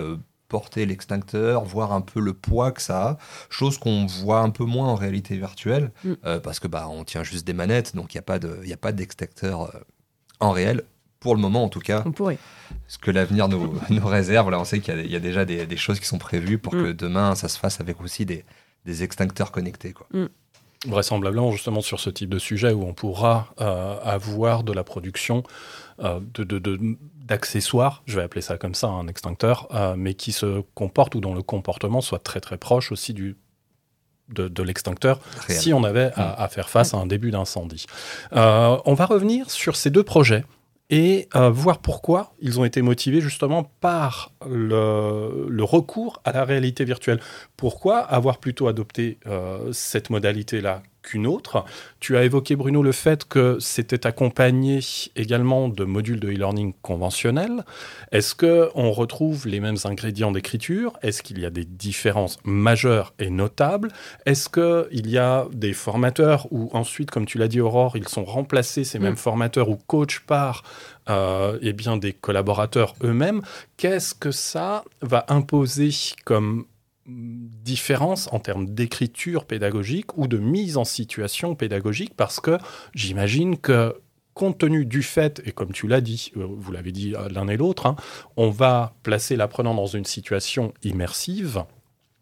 porter 0.48 0.86
l'extincteur, 0.86 1.64
voir 1.64 1.94
un 1.94 2.02
peu 2.02 2.20
le 2.20 2.34
poids 2.34 2.72
que 2.72 2.82
ça 2.82 3.10
a, 3.10 3.18
chose 3.50 3.78
qu'on 3.78 4.06
voit 4.06 4.40
un 4.40 4.50
peu 4.50 4.66
moins 4.66 4.88
en 4.88 4.96
réalité 4.96 5.38
virtuelle, 5.38 5.92
mm. 6.04 6.40
parce 6.44 6.60
que 6.60 6.68
bah 6.68 6.88
on 6.90 7.04
tient 7.04 7.24
juste 7.24 7.46
des 7.46 7.54
manettes, 7.54 7.96
donc 7.96 8.14
il 8.14 8.18
n'y 8.18 8.20
a 8.20 8.24
pas 8.24 8.40
de, 8.40 8.60
a 8.72 8.78
pas 8.78 8.92
d'extincteur 8.92 9.72
en 10.40 10.52
réel 10.52 10.84
pour 11.20 11.36
le 11.36 11.42
moment 11.42 11.64
en 11.64 11.70
tout 11.70 11.80
cas. 11.80 12.04
On 12.06 12.12
pourrait. 12.12 12.38
Ce 12.88 12.98
que 12.98 13.10
l'avenir 13.10 13.48
nous, 13.48 13.80
nous, 13.90 14.06
réserve. 14.06 14.52
Là, 14.52 14.60
on 14.60 14.66
sait 14.66 14.80
qu'il 14.80 15.10
y, 15.10 15.16
a 15.16 15.20
déjà 15.20 15.46
des, 15.46 15.78
choses 15.78 16.00
qui 16.00 16.06
sont 16.06 16.20
prévues 16.20 16.60
pour 16.60 16.74
que 16.74 16.92
mm. 16.92 16.94
demain, 16.94 17.36
ça 17.36 17.48
se 17.48 17.58
fasse 17.58 17.80
avec 17.80 18.02
aussi 18.02 18.26
des, 18.26 18.44
des 18.86 19.04
extincteurs 19.04 19.52
connectés. 19.52 19.94
Quoi. 19.94 20.08
Mm. 20.12 20.26
Vraisemblablement, 20.86 21.52
justement, 21.52 21.80
sur 21.80 22.02
ce 22.02 22.10
type 22.10 22.30
de 22.30 22.40
sujet 22.40 22.74
où 22.74 22.84
on 22.84 22.94
pourra 22.94 23.54
euh, 23.62 23.98
avoir 24.04 24.64
de 24.64 24.74
la 24.74 24.84
production 24.84 25.44
euh, 26.00 26.20
d'accessoires, 26.20 26.60
de, 26.60 26.98
je 28.06 28.16
vais 28.16 28.24
appeler 28.24 28.42
ça 28.42 28.58
comme 28.58 28.76
ça, 28.76 28.88
un 28.88 29.08
extincteur, 29.08 29.68
euh, 29.74 29.96
mais 29.98 30.14
qui 30.14 30.32
se 30.32 30.62
comporte 30.76 31.16
ou 31.16 31.22
dont 31.22 31.34
le 31.34 31.42
comportement 31.42 32.02
soit 32.02 32.20
très 32.20 32.42
très 32.42 32.58
proche 32.58 32.92
aussi 32.92 33.14
du, 33.14 33.38
de, 34.30 34.64
l'extincteur 34.64 35.20
si 35.48 35.74
on 35.74 35.84
avait 35.84 36.12
à, 36.16 36.46
mm. 36.46 36.50
faire 36.50 36.70
face 36.70 36.94
à 36.94 36.98
un 36.98 37.06
début 37.06 37.32
d'incendie. 37.32 37.86
on 38.32 38.94
va 38.94 39.06
revenir 39.06 39.50
sur 39.50 39.76
ces 39.76 39.90
deux 39.90 40.04
projets 40.04 40.44
et 40.94 41.28
euh, 41.36 41.50
voir 41.50 41.80
pourquoi 41.80 42.34
ils 42.40 42.60
ont 42.60 42.66
été 42.66 42.84
motivés 42.84 43.20
justement 43.20 43.64
par 43.64 44.32
le, 44.48 45.64
recours 45.64 46.22
à 46.24 46.32
la 46.32 46.46
réalité 46.46 46.86
virtuelle. 46.86 47.20
Pourquoi 47.58 48.00
avoir 48.00 48.38
plutôt 48.38 48.68
adopté 48.68 49.18
euh, 49.26 49.72
cette 49.72 50.12
modalité-là 50.12 50.84
qu'une 51.04 51.28
autre. 51.28 51.64
Tu 52.00 52.18
as 52.18 52.24
évoqué, 52.24 52.56
Bruno, 52.56 52.82
le 52.82 52.92
fait 52.92 53.26
que 53.26 53.58
c'était 53.60 54.08
accompagné 54.08 54.80
également 55.16 55.70
de 55.70 55.84
modules 55.84 56.20
de 56.20 56.30
e-learning 56.30 56.74
conventionnels. 56.82 57.64
Est-ce 58.12 58.34
qu'on 58.34 58.92
retrouve 58.92 59.48
les 59.48 59.60
mêmes 59.60 59.78
ingrédients 59.84 60.32
d'écriture? 60.32 60.94
Est-ce 61.04 61.22
qu'il 61.22 61.40
y 61.40 61.46
a 61.46 61.50
des 61.50 61.66
différences 61.66 62.40
majeures 62.44 63.14
et 63.20 63.30
notables? 63.30 63.90
Est-ce 64.26 64.50
qu'il 64.50 65.10
y 65.10 65.18
a 65.18 65.46
des 65.54 65.74
formateurs 65.74 66.48
ou 66.52 66.70
ensuite, 66.74 67.12
comme 67.12 67.26
tu 67.26 67.38
l'as 67.38 67.48
dit, 67.48 67.62
Aurore, 67.62 67.98
ils 67.98 68.08
sont 68.08 68.26
remplacés, 68.26 68.84
ces 68.84 69.00
mêmes 69.00 69.14
mm. 69.14 69.18
formateurs 69.18 69.70
ou 69.70 69.76
coachs 69.76 70.22
par 70.26 70.64
euh, 71.10 71.60
eh 71.62 71.74
bien, 71.74 71.98
des 71.98 72.14
collaborateurs 72.14 72.96
eux-mêmes? 73.04 73.42
Qu'est-ce 73.78 74.16
que 74.16 74.32
ça 74.32 74.84
va 75.02 75.26
imposer 75.28 75.90
comme 76.26 76.66
différence 77.06 78.30
en 78.32 78.40
termes 78.40 78.70
d'écriture 78.70 79.46
pédagogique 79.46 80.18
ou 80.18 80.28
de 80.28 80.38
mise 80.38 80.78
en 80.78 80.86
situation 80.86 81.56
pédagogique 81.56 82.14
parce 82.16 82.40
que 82.40 82.58
j'imagine 82.96 83.58
que 83.58 83.96
compte 84.34 84.58
tenu 84.58 84.86
du 84.86 85.04
fait, 85.04 85.42
et 85.46 85.52
comme 85.52 85.72
tu 85.72 85.88
l'as 85.88 86.02
dit, 86.02 86.32
euh, 86.38 86.48
vous 86.50 86.72
l'avez 86.72 86.92
dit 86.92 87.14
l'un 87.30 87.48
et 87.48 87.58
l'autre, 87.58 87.86
hein, 87.86 87.96
on 88.36 88.50
va 88.50 88.96
placer 89.04 89.36
l'apprenant 89.36 89.76
dans 89.76 89.86
une 89.86 90.06
situation 90.06 90.74
immersive, 90.84 91.66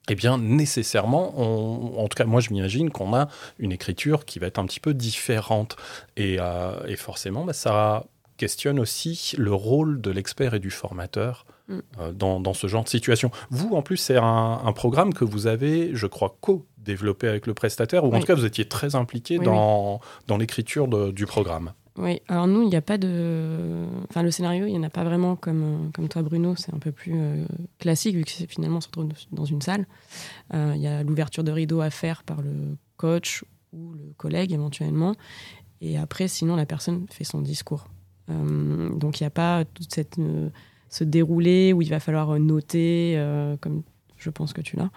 eh 0.10 0.16
bien, 0.16 0.38
nécessairement, 0.38 2.00
en 2.02 2.08
tout 2.08 2.16
cas, 2.16 2.26
moi, 2.26 2.42
je 2.42 2.50
m'imagine 2.50 2.90
qu'on 2.90 3.14
a 3.14 3.28
une 3.60 3.72
écriture 3.72 4.26
qui 4.26 4.40
va 4.40 4.48
être 4.48 4.58
un 4.58 4.66
petit 4.66 4.80
peu 4.80 4.94
différente. 4.94 5.78
Et, 6.18 6.38
euh, 6.40 6.96
forcément, 6.98 7.46
bah, 7.46 7.54
ça 7.54 8.06
questionne 8.36 8.80
aussi 8.80 9.36
le 9.38 9.54
rôle 9.54 10.02
de 10.02 10.10
l'expert 10.10 10.56
et 10.56 10.60
du 10.60 10.72
formateur 10.72 11.46
mm. 11.72 12.12
dans, 12.14 12.54
ce 12.54 12.68
genre 12.68 12.84
de 12.84 12.90
situation. 12.90 13.32
Vous, 13.50 13.76
en 13.76 13.82
plus, 13.82 13.98
c'est 13.98 14.18
un, 14.18 14.74
programme 14.74 15.14
que 15.14 15.26
vous 15.26 15.48
avez, 15.48 15.92
je 15.94 16.08
crois, 16.08 16.38
co-développé 16.42 17.28
avec 17.28 17.48
le 17.48 17.54
prestataire, 17.54 18.04
ou 18.06 18.14
en 18.14 18.20
tout 18.20 18.26
cas, 18.26 18.36
vous 18.36 18.46
étiez 18.46 18.66
très 18.66 18.96
impliqué 18.96 19.40
dans, 19.40 20.00
dans 20.28 20.38
l'écriture 20.38 20.88
du 21.12 21.26
programme. 21.26 21.72
Oui, 21.98 22.22
alors 22.30 22.48
nous, 22.48 22.62
il 22.64 22.70
n'y 22.70 22.76
a 22.76 22.82
pas 22.82 22.98
de. 22.98 23.86
Enfin, 24.10 24.24
le 24.24 24.32
scénario, 24.32 24.66
il 24.66 24.72
n'y 24.72 24.78
en 24.78 24.84
a 24.84 24.90
pas 24.90 25.04
vraiment 25.04 25.36
comme, 25.36 25.92
comme 25.94 26.08
toi, 26.08 26.22
Bruno. 26.22 26.56
C'est 26.56 26.74
un 26.74 26.80
peu 26.80 26.92
plus 26.92 27.14
euh, 27.16 27.46
classique, 27.80 28.16
vu 28.16 28.24
que 28.24 28.32
c'est 28.32 28.48
finalement 28.48 28.78
on 28.78 28.82
se 28.82 28.88
retrouve 28.88 29.10
dans 29.32 29.46
une 29.46 29.62
salle. 29.62 29.86
Euh, 30.54 30.74
il 30.76 30.82
y 30.82 30.88
a 30.88 31.04
l'ouverture 31.04 31.44
de 31.44 31.52
rideau 31.52 31.82
à 31.82 31.90
faire 31.90 32.24
par 32.24 32.42
le 32.42 32.78
coach 32.96 33.44
ou 33.74 33.94
le 33.94 34.14
collègue 34.16 34.54
éventuellement. 34.54 35.16
Et 35.82 35.98
après, 35.98 36.30
sinon, 36.30 36.56
la 36.56 36.66
personne 36.66 37.08
fait 37.10 37.26
son 37.26 37.42
discours. 37.42 37.88
Euh, 38.30 38.90
donc, 38.96 39.20
il 39.20 39.24
n'y 39.24 39.28
a 39.28 39.32
pas 39.32 39.66
toute 39.66 39.94
cette. 39.94 40.18
Ce 40.92 41.04
déroulé 41.04 41.74
où 41.74 41.82
il 41.82 41.90
va 41.90 42.00
falloir 42.00 42.40
noter, 42.40 43.20
comme 43.62 43.82
je 44.18 44.30
pense 44.30 44.54
que 44.54 44.62
tu 44.62 44.76
l'as. 44.76 44.92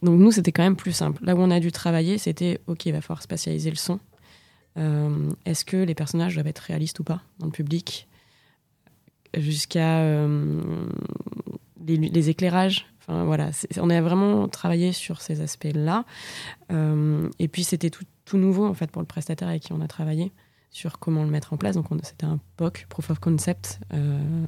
Donc, 0.00 0.18
nous, 0.18 0.30
c'était 0.30 0.52
quand 0.52 0.62
même 0.62 0.76
plus 0.76 0.92
simple. 0.92 1.22
Là 1.22 1.34
où 1.34 1.40
on 1.40 1.50
a 1.50 1.60
dû 1.60 1.70
travailler, 1.72 2.16
c'était 2.16 2.60
OK, 2.68 2.86
il 2.86 2.92
va 2.92 3.02
falloir 3.02 3.22
spatialiser 3.22 3.68
le 3.68 3.76
son 3.76 4.00
euh, 4.78 5.30
est-ce 5.44 5.64
que 5.64 5.76
les 5.76 5.94
personnages 5.94 6.34
doivent 6.34 6.46
être 6.46 6.58
réalistes 6.60 7.00
ou 7.00 7.04
pas 7.04 7.22
dans 7.38 7.46
le 7.46 7.52
public? 7.52 8.08
Jusqu'à 9.36 9.98
euh, 10.00 10.60
les, 11.86 12.30
éclairages. 12.30 12.86
Enfin, 13.00 13.24
voilà, 13.24 13.50
on 13.78 13.90
a 13.90 14.00
vraiment 14.00 14.48
travaillé 14.48 14.92
sur 14.92 15.20
ces 15.20 15.40
aspects-là. 15.40 16.04
Euh, 16.72 17.28
et 17.38 17.48
puis 17.48 17.64
c'était 17.64 17.90
tout, 17.90 18.04
nouveau 18.36 18.66
en 18.66 18.74
fait 18.74 18.90
pour 18.90 19.00
le 19.00 19.06
prestataire 19.06 19.48
avec 19.48 19.62
qui 19.62 19.72
on 19.72 19.80
a 19.80 19.88
travaillé 19.88 20.32
sur 20.76 20.98
comment 20.98 21.24
le 21.24 21.30
mettre 21.30 21.52
en 21.52 21.56
place. 21.56 21.74
Donc 21.74 21.86
c'était 22.02 22.26
un 22.26 22.38
POC, 22.56 22.86
Proof 22.88 23.10
of 23.10 23.18
Concept, 23.18 23.80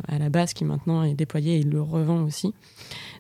à 0.09 0.19
la 0.19 0.29
base 0.29 0.53
qui 0.53 0.65
maintenant 0.65 1.03
est 1.03 1.15
déployé 1.15 1.59
et 1.59 1.63
le 1.63 1.81
revend 1.81 2.23
aussi. 2.23 2.55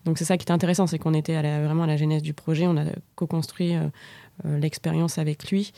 Donc 0.04 0.18
c'est 0.18 0.24
ça 0.24 0.36
qui 0.36 0.44
est 0.44 0.52
intéressant, 0.52 0.86
c'est 0.86 0.98
qu'on 0.98 1.14
était 1.14 1.34
vraiment 1.34 1.84
à 1.84 1.86
la 1.86 1.96
genèse 1.96 2.22
du 2.22 2.34
projet, 2.34 2.66
on 2.66 2.76
a 2.76 2.84
co-construit 3.14 3.74
l'expérience 4.44 5.18
avec 5.18 5.50
lui 5.50 5.72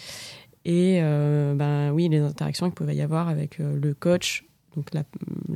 et 0.65 0.99
euh, 1.01 1.55
ben, 1.55 1.91
oui, 1.93 2.09
les 2.09 2.21
interactions 2.21 2.67
qu'il 2.67 2.75
pouvait 2.75 2.97
y 2.97 3.03
avoir 3.03 3.29
avec 3.29 3.61
euh, 3.61 3.79
le 3.81 3.95
coach, 3.95 4.45
donc 4.77 4.89
la, 4.93 5.05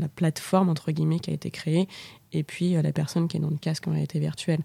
plateforme 0.08 0.68
entre 0.68 0.92
guillemets 0.92 1.18
qui 1.18 1.30
a 1.30 1.34
été 1.34 1.50
créée, 1.50 1.88
et 2.34 2.42
puis 2.42 2.76
euh, 2.76 2.82
la 2.82 2.92
personne 2.92 3.28
qui 3.28 3.36
est 3.36 3.40
dans 3.40 3.50
le 3.50 3.56
casque 3.56 3.88
en 3.88 3.92
réalité 3.92 4.18
virtuelle. 4.18 4.60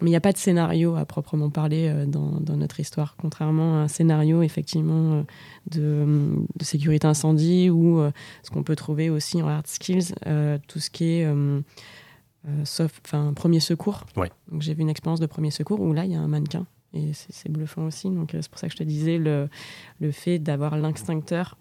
Mais 0.00 0.08
il 0.08 0.12
n'y 0.12 0.16
a 0.16 0.20
pas 0.20 0.32
de 0.32 0.38
scénario 0.38 0.96
à 0.96 1.04
proprement 1.04 1.50
parler 1.50 1.92
dans, 2.06 2.40
notre 2.56 2.80
histoire, 2.80 3.16
contrairement 3.18 3.76
à 3.76 3.82
un 3.82 3.88
scénario 3.88 4.42
effectivement 4.42 5.24
de, 5.70 6.34
sécurité 6.60 7.06
incendie 7.06 7.70
ou 7.70 8.00
ce 8.42 8.50
qu'on 8.50 8.62
peut 8.62 8.76
trouver 8.76 9.10
aussi 9.10 9.42
en 9.42 9.48
hard 9.48 9.66
skills, 9.66 10.14
tout 10.68 10.80
ce 10.80 10.90
qui 10.90 11.04
est 11.04 11.28
sauf, 12.64 13.00
enfin, 13.04 13.32
premier 13.34 13.60
secours. 13.60 14.06
Donc 14.16 14.62
j'ai 14.62 14.74
vu 14.74 14.80
une 14.80 14.88
expérience 14.88 15.20
de 15.20 15.26
premier 15.26 15.50
secours 15.50 15.80
où 15.80 15.92
là 15.92 16.06
il 16.06 16.12
y 16.12 16.16
a 16.16 16.20
un 16.20 16.28
mannequin 16.28 16.66
et 16.92 17.12
c'est 17.12 17.50
bluffant 17.50 17.86
aussi. 17.86 18.10
Donc, 18.10 18.34
euh, 18.34 18.42
c'est 18.42 18.50
pour 18.50 18.58
ça 18.58 18.66
que 18.66 18.72
je 18.72 18.78
te 18.78 18.84
disais, 18.84 19.18
le, 19.18 19.48
le 20.00 20.10
fait 20.10 20.38
d'avoir 20.38 20.76
l'instincteur, 20.76 21.56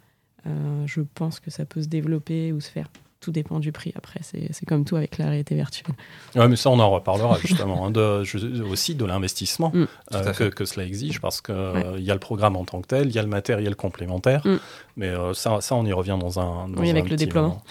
euh, 0.48 0.86
je 0.88 1.02
pense 1.02 1.40
que 1.40 1.52
ça 1.52 1.66
peut 1.66 1.82
se 1.82 1.88
développer 1.88 2.52
ou 2.52 2.60
se 2.60 2.70
faire. 2.70 2.90
Tout 3.22 3.32
dépend 3.32 3.60
du 3.60 3.72
prix. 3.72 3.92
Après, 3.96 4.22
c'est 4.22 4.66
comme 4.66 4.86
tout 4.86 4.96
avec 4.96 5.18
la 5.18 5.26
réalité 5.26 5.56
virtuelle. 5.56 5.94
Oui, 6.36 6.48
mais 6.48 6.56
ça, 6.56 6.70
on 6.70 6.80
en 6.80 6.90
reparlera 6.90 7.38
justement. 7.40 7.86
hein, 7.86 7.92
de, 7.92 8.24
aussi 8.64 8.96
de 8.96 9.04
l'investissement 9.04 9.72
mm. 9.74 9.88
euh, 10.14 10.34
que, 10.34 10.44
que, 10.46 10.64
cela 10.64 10.86
exige, 10.86 11.20
parce 11.20 11.42
qu'il 11.42 11.56
il 11.98 12.04
y 12.04 12.12
a 12.12 12.14
le 12.14 12.20
programme 12.20 12.56
en 12.56 12.64
tant 12.64 12.82
que 12.82 12.88
tel, 12.88 13.08
il 13.08 13.14
y 13.14 13.20
a 13.20 13.22
le 13.22 13.28
matériel 13.28 13.76
complémentaire. 13.76 14.42
Mm. 14.46 14.58
Mais 14.96 15.14
ça, 15.34 15.60
ça, 15.62 15.76
on 15.76 15.86
y 15.86 15.94
revient 15.94 16.18
dans 16.20 16.40
un. 16.40 16.72
oui, 16.78 16.90
avec 16.90 17.10
le 17.10 17.18
déploiement. 17.18 17.62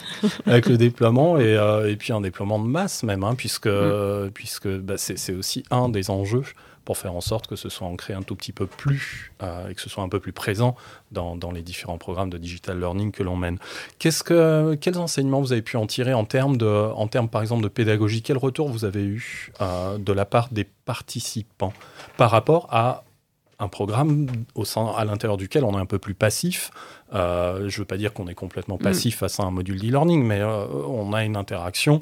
avec 0.47 0.67
le 0.67 0.77
déploiement 0.77 1.39
et, 1.39 1.57
et, 1.89 1.97
puis 1.97 2.13
un 2.13 2.21
déploiement 2.21 2.59
de 2.59 2.67
masse 2.67 3.03
même, 3.03 3.25
hein, 3.25 3.35
puisque, 3.35 3.67
mm. 3.67 4.31
puisque 4.35 4.69
bah, 4.69 4.95
c'est 4.99 5.35
aussi 5.35 5.65
un 5.71 5.89
des 5.89 6.11
enjeux 6.11 6.45
pour 6.89 6.97
faire 6.97 7.15
en 7.15 7.21
sorte 7.21 7.47
que 7.47 7.55
ce 7.55 7.69
soit 7.69 7.87
ancré 7.87 8.15
un 8.15 8.23
tout 8.23 8.35
petit 8.35 8.53
peu 8.53 8.67
plus 8.67 9.31
euh, 9.43 9.69
et 9.69 9.75
que 9.75 9.81
ce 9.83 9.91
soit 9.91 10.03
un 10.03 10.09
peu 10.09 10.21
plus 10.21 10.33
présent 10.33 10.75
dans, 11.13 11.37
dans 11.37 11.51
les 11.51 11.61
différents 11.61 11.99
programmes 11.99 12.31
de 12.31 12.39
digital 12.39 12.81
learning 12.81 13.13
que 13.13 13.23
l'on 13.23 13.37
mène. 13.37 13.59
Qu'est-ce 13.99 14.25
que, 14.25 14.75
quels 14.81 14.97
enseignements 14.97 15.43
vous 15.43 15.53
avez 15.53 15.61
pu 15.61 15.77
en 15.77 15.87
tirer 15.87 16.15
en 16.15 16.25
termes, 16.25 16.57
de, 16.57 16.67
en 16.67 17.07
termes 17.07 17.29
par 17.29 17.43
exemple 17.43 17.63
de 17.63 17.69
pédagogie? 17.69 18.23
Quel 18.23 18.39
retour 18.39 18.71
vous 18.71 18.87
avez 18.87 19.03
eu 19.03 19.53
euh, 19.61 19.99
de 19.99 20.15
la 20.15 20.25
part 20.25 20.49
des 20.51 20.65
participants 20.65 21.75
par 22.17 22.31
rapport 22.31 22.69
à 22.71 23.05
un 23.59 23.69
programme 23.69 24.27
au 24.55 24.65
sein, 24.65 24.87
à 24.97 25.05
l'intérieur 25.05 25.37
duquel 25.37 25.65
on 25.65 25.75
est 25.75 25.83
un 25.83 25.85
peu 25.85 25.99
plus 25.99 26.15
passif? 26.15 26.71
Euh, 27.13 27.69
je 27.69 27.77
ne 27.77 27.83
veux 27.83 27.85
pas 27.85 27.99
dire 27.99 28.15
qu'on 28.15 28.29
est 28.29 28.35
complètement 28.35 28.77
mm. 28.77 28.83
passif 28.83 29.19
face 29.19 29.39
à 29.41 29.43
un 29.43 29.51
module 29.51 29.79
d'e-learning, 29.79 30.25
mais 30.25 30.43
on 30.43 31.13
a 31.13 31.23
une 31.23 31.37
interaction 31.37 32.01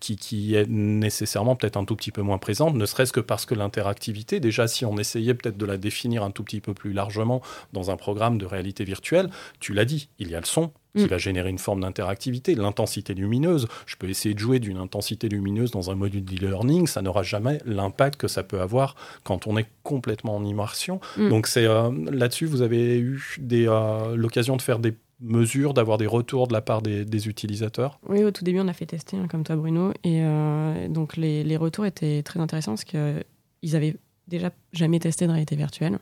qui, 0.00 0.54
est 0.54 0.68
nécessairement 0.68 1.56
peut-être 1.56 1.76
un 1.76 1.84
tout 1.84 1.96
petit 1.96 2.12
peu 2.12 2.22
moins 2.22 2.38
présente, 2.38 2.74
ne 2.74 2.86
serait-ce 2.86 3.12
que 3.12 3.20
parce 3.20 3.46
que 3.46 3.54
l'interactivité, 3.54 4.40
déjà 4.40 4.68
si 4.68 4.84
on 4.84 4.96
essayait 4.98 5.34
peut-être 5.34 5.56
de 5.56 5.66
la 5.66 5.76
définir 5.76 6.22
un 6.22 6.30
tout 6.30 6.44
petit 6.44 6.60
peu 6.60 6.74
plus 6.74 6.92
largement 6.92 7.42
dans 7.72 7.90
un 7.90 7.96
programme 7.96 8.38
de 8.38 8.46
réalité 8.46 8.84
virtuelle, 8.84 9.30
tu 9.60 9.72
l'as 9.72 9.84
dit, 9.84 10.08
il 10.18 10.30
y 10.30 10.34
a 10.34 10.40
le 10.40 10.46
son 10.46 10.72
qui 10.96 11.04
mm. 11.04 11.08
va 11.08 11.18
générer 11.18 11.50
une 11.50 11.58
forme 11.58 11.80
d'interactivité, 11.80 12.54
l'intensité 12.54 13.14
lumineuse. 13.14 13.66
Je 13.86 13.96
peux 13.96 14.08
essayer 14.08 14.34
de 14.34 14.38
jouer 14.38 14.58
d'une 14.58 14.76
intensité 14.76 15.28
lumineuse 15.28 15.70
dans 15.70 15.90
un 15.90 15.94
module 15.94 16.24
d'e-learning, 16.24 16.86
ça 16.86 17.02
n'aura 17.02 17.22
jamais 17.22 17.58
l'impact 17.64 18.20
que 18.20 18.28
ça 18.28 18.42
peut 18.42 18.60
avoir 18.60 18.94
quand 19.24 19.46
on 19.46 19.56
est 19.56 19.68
complètement 19.82 20.36
en 20.36 20.44
immersion. 20.44 21.00
Mm. 21.16 21.28
Donc 21.28 21.46
c'est 21.46 21.66
euh, 21.66 21.90
là-dessus, 22.10 22.46
vous 22.46 22.62
avez 22.62 22.98
eu 22.98 23.22
euh, 23.50 24.16
l'occasion 24.16 24.56
de 24.56 24.62
faire 24.62 24.78
des 24.78 24.94
mesure 25.22 25.72
d'avoir 25.72 25.98
des 25.98 26.06
retours 26.06 26.48
de 26.48 26.52
la 26.52 26.60
part 26.60 26.82
des, 26.82 27.28
utilisateurs 27.28 27.98
Oui, 28.08 28.24
au 28.24 28.30
tout 28.30 28.44
début, 28.44 28.60
on 28.60 28.68
a 28.68 28.72
fait 28.72 28.86
tester, 28.86 29.16
hein, 29.16 29.26
comme 29.28 29.44
toi, 29.44 29.56
Bruno. 29.56 29.92
Et 30.04 30.22
euh, 30.22 30.88
donc, 30.88 31.16
les, 31.16 31.56
retours 31.56 31.86
étaient 31.86 32.22
très 32.22 32.40
intéressants 32.40 32.72
parce 32.72 32.84
qu'ils 32.84 33.76
avaient 33.76 33.96
déjà 34.28 34.50
jamais 34.72 34.98
testé 34.98 35.26
de 35.26 35.30
réalité 35.30 35.56
virtuelle. 35.56 35.98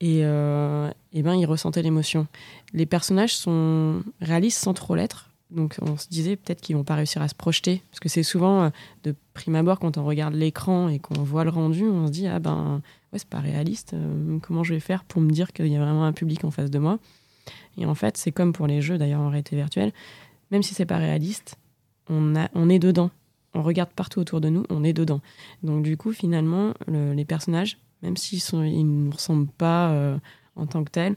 Et, 0.00 0.20
euh, 0.22 0.90
ben, 1.14 1.34
ils 1.34 1.46
ressentaient 1.46 1.82
l'émotion. 1.82 2.26
Les 2.72 2.86
personnages 2.86 3.34
sont 3.34 4.02
réalistes 4.20 4.58
sans 4.58 4.74
trop 4.74 4.94
l'être. 4.94 5.30
Donc, 5.50 5.76
on 5.80 5.96
se 5.96 6.08
disait 6.08 6.36
peut-être 6.36 6.60
qu'ils 6.60 6.76
vont 6.76 6.84
pas 6.84 6.94
réussir 6.94 7.22
à 7.22 7.28
se 7.28 7.34
projeter. 7.34 7.82
Parce 7.90 8.00
que 8.00 8.10
c'est 8.10 8.22
souvent, 8.22 8.64
euh, 8.64 8.70
de 9.04 9.14
prime 9.32 9.54
abord, 9.54 9.78
quand 9.78 9.96
on 9.96 10.04
regarde 10.04 10.34
l'écran 10.34 10.88
et 10.88 10.98
qu'on 10.98 11.22
voit 11.22 11.44
le 11.44 11.50
rendu, 11.50 11.84
on 11.84 12.06
se 12.06 12.12
dit 12.12 12.26
Ah 12.26 12.38
ben, 12.38 12.82
ouais, 13.12 13.18
c'est 13.18 13.28
pas 13.28 13.40
réaliste. 13.40 13.96
comment 14.42 14.62
je 14.62 14.74
vais 14.74 14.80
faire 14.80 15.04
pour 15.04 15.22
me 15.22 15.30
dire 15.30 15.52
qu'il 15.54 15.68
y 15.68 15.76
a 15.76 15.80
vraiment 15.80 16.04
un 16.04 16.12
public 16.12 16.44
en 16.44 16.50
face 16.50 16.70
de 16.70 16.78
moi? 16.78 16.98
Et 17.78 17.86
en 17.86 17.94
fait, 17.94 18.16
c'est 18.16 18.32
comme 18.32 18.52
pour 18.52 18.66
les 18.66 18.82
jeux 18.82 18.98
d'ailleurs 18.98 19.20
en 19.20 19.28
réalité 19.28 19.56
virtuelle, 19.56 19.92
même 20.50 20.62
si 20.62 20.74
c'est 20.74 20.86
pas 20.86 20.98
réaliste, 20.98 21.56
on, 22.10 22.36
a, 22.36 22.48
on 22.54 22.68
est 22.68 22.78
dedans. 22.78 23.10
On 23.54 23.62
regarde 23.62 23.90
partout 23.90 24.20
autour 24.20 24.40
de 24.40 24.48
nous, 24.48 24.64
on 24.68 24.84
est 24.84 24.92
dedans. 24.92 25.20
Donc 25.62 25.82
du 25.82 25.96
coup, 25.96 26.12
finalement, 26.12 26.74
les 26.88 27.24
personnages, 27.24 27.78
même 28.02 28.16
s'ils 28.16 28.42
ils 28.52 29.06
ne 29.06 29.12
ressemblent 29.12 29.48
pas 29.48 29.90
euh, 29.90 30.18
en 30.56 30.66
tant 30.66 30.84
que 30.84 30.90
tels, 30.90 31.16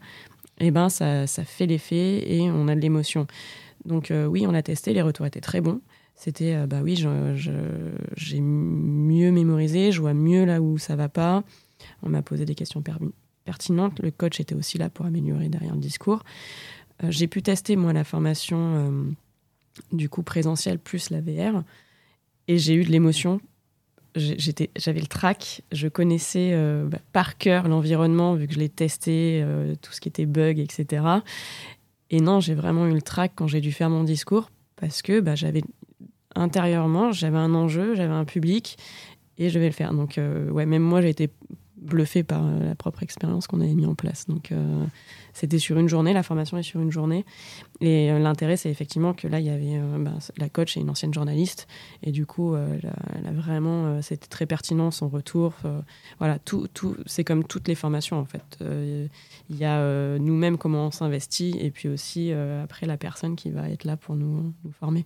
eh 0.59 0.71
ben 0.71 0.89
ça, 0.89 1.27
ça 1.27 1.43
fait 1.43 1.65
l'effet 1.65 2.31
et 2.31 2.49
on 2.51 2.67
a 2.67 2.75
de 2.75 2.79
l'émotion. 2.79 3.27
Donc 3.85 4.11
euh, 4.11 4.25
oui, 4.25 4.45
on 4.47 4.53
a 4.53 4.61
testé, 4.61 4.93
les 4.93 5.01
retours 5.01 5.25
étaient 5.25 5.41
très 5.41 5.61
bons. 5.61 5.81
C'était, 6.15 6.53
euh, 6.53 6.67
bah 6.67 6.81
oui, 6.83 7.03
j'ai 8.15 8.39
mieux 8.39 9.31
mémorisé, 9.31 9.91
je 9.91 10.01
vois 10.01 10.13
mieux 10.13 10.45
là 10.45 10.61
où 10.61 10.77
ça 10.77 10.95
va 10.95 11.09
pas. 11.09 11.43
On 12.03 12.09
m'a 12.09 12.21
posé 12.21 12.45
des 12.45 12.55
questions 12.55 12.81
permis 12.81 13.11
pertinente. 13.51 13.99
Le 13.99 14.11
coach 14.11 14.39
était 14.39 14.55
aussi 14.55 14.77
là 14.77 14.89
pour 14.89 15.05
améliorer 15.05 15.49
derrière 15.49 15.75
le 15.75 15.81
discours. 15.81 16.23
Euh, 17.03 17.07
j'ai 17.09 17.27
pu 17.27 17.41
tester, 17.41 17.75
moi, 17.75 17.91
la 17.91 18.05
formation 18.05 18.57
euh, 18.59 19.11
du 19.91 20.07
coup 20.07 20.23
présentielle 20.23 20.79
plus 20.79 21.09
la 21.09 21.19
VR. 21.19 21.63
Et 22.47 22.57
j'ai 22.57 22.75
eu 22.75 22.85
de 22.85 22.91
l'émotion. 22.91 23.41
J'avais 24.15 24.99
le 25.01 25.07
track, 25.07 25.63
je 25.71 25.89
connaissais 25.89 26.51
euh, 26.53 26.85
bah, 26.85 26.99
par 27.11 27.37
cœur 27.37 27.67
l'environnement, 27.67 28.35
vu 28.35 28.47
que 28.47 28.53
je 28.53 28.59
l'ai 28.59 28.69
testé, 28.69 29.45
tout 29.81 29.91
ce 29.91 29.99
qui 29.99 30.07
était 30.07 30.25
bug, 30.25 30.59
etc. 30.59 31.05
Et 32.09 32.21
non, 32.21 32.39
j'ai 32.39 32.55
vraiment 32.55 32.87
eu 32.87 32.93
le 32.93 33.01
track 33.01 33.33
quand 33.35 33.47
j'ai 33.47 33.61
dû 33.61 33.73
faire 33.73 33.89
mon 33.89 34.03
discours, 34.05 34.49
parce 34.77 35.01
que 35.01 35.19
bah, 35.19 35.35
j'avais 35.35 35.63
intérieurement, 36.35 37.11
j'avais 37.11 37.37
un 37.37 37.53
enjeu, 37.53 37.95
j'avais 37.95 38.13
un 38.13 38.25
public, 38.25 38.77
et 39.37 39.49
je 39.49 39.59
vais 39.59 39.67
le 39.67 39.73
faire. 39.73 39.93
Donc, 39.93 40.19
ouais, 40.51 40.65
même 40.65 40.83
moi, 40.83 41.01
j'ai 41.01 41.09
été 41.09 41.29
bluffé 41.81 42.23
par 42.23 42.45
la 42.45 42.75
propre 42.75 43.03
expérience 43.03 43.47
qu'on 43.47 43.59
avait 43.61 43.73
mis 43.73 43.85
en 43.85 43.95
place. 43.95 44.27
Donc, 44.27 44.53
c'était 45.33 45.59
sur 45.59 45.77
une 45.77 45.89
journée, 45.89 46.13
la 46.13 46.23
formation 46.23 46.57
est 46.57 46.63
sur 46.63 46.81
une 46.81 46.91
journée. 46.91 47.25
Et 47.79 48.11
l'intérêt, 48.11 48.57
c'est 48.57 48.69
effectivement 48.69 49.13
que 49.13 49.27
là, 49.27 49.39
il 49.39 49.45
y 49.45 49.49
avait 49.49 49.79
bah, 49.99 50.13
la 50.37 50.49
coach 50.49 50.77
et 50.77 50.79
une 50.79 50.89
ancienne 50.89 51.13
journaliste. 51.13 51.67
Et 52.03 52.11
du 52.11 52.25
coup, 52.25 52.55
vraiment, 53.33 54.01
c'était 54.01 54.27
très 54.27 54.45
pertinent 54.45 54.91
son 54.91 55.09
retour. 55.09 55.53
voilà, 56.19 56.39
tout, 56.39 56.67
tout, 56.73 56.95
c'est 57.05 57.23
comme 57.23 57.43
toutes 57.43 57.67
les 57.67 57.75
formations 57.75 58.17
en 58.17 58.25
fait. 58.25 58.59
Il 59.49 59.57
y 59.57 59.65
a 59.65 60.17
nous-mêmes 60.19 60.57
comment 60.57 60.87
on 60.87 60.91
s'investit 60.91 61.57
et 61.59 61.71
puis 61.71 61.89
aussi 61.89 62.31
après 62.31 62.85
la 62.85 62.97
personne 62.97 63.35
qui 63.35 63.49
va 63.49 63.69
être 63.69 63.85
là 63.85 63.97
pour 63.97 64.15
nous, 64.15 64.53
nous 64.63 64.71
former. 64.71 65.05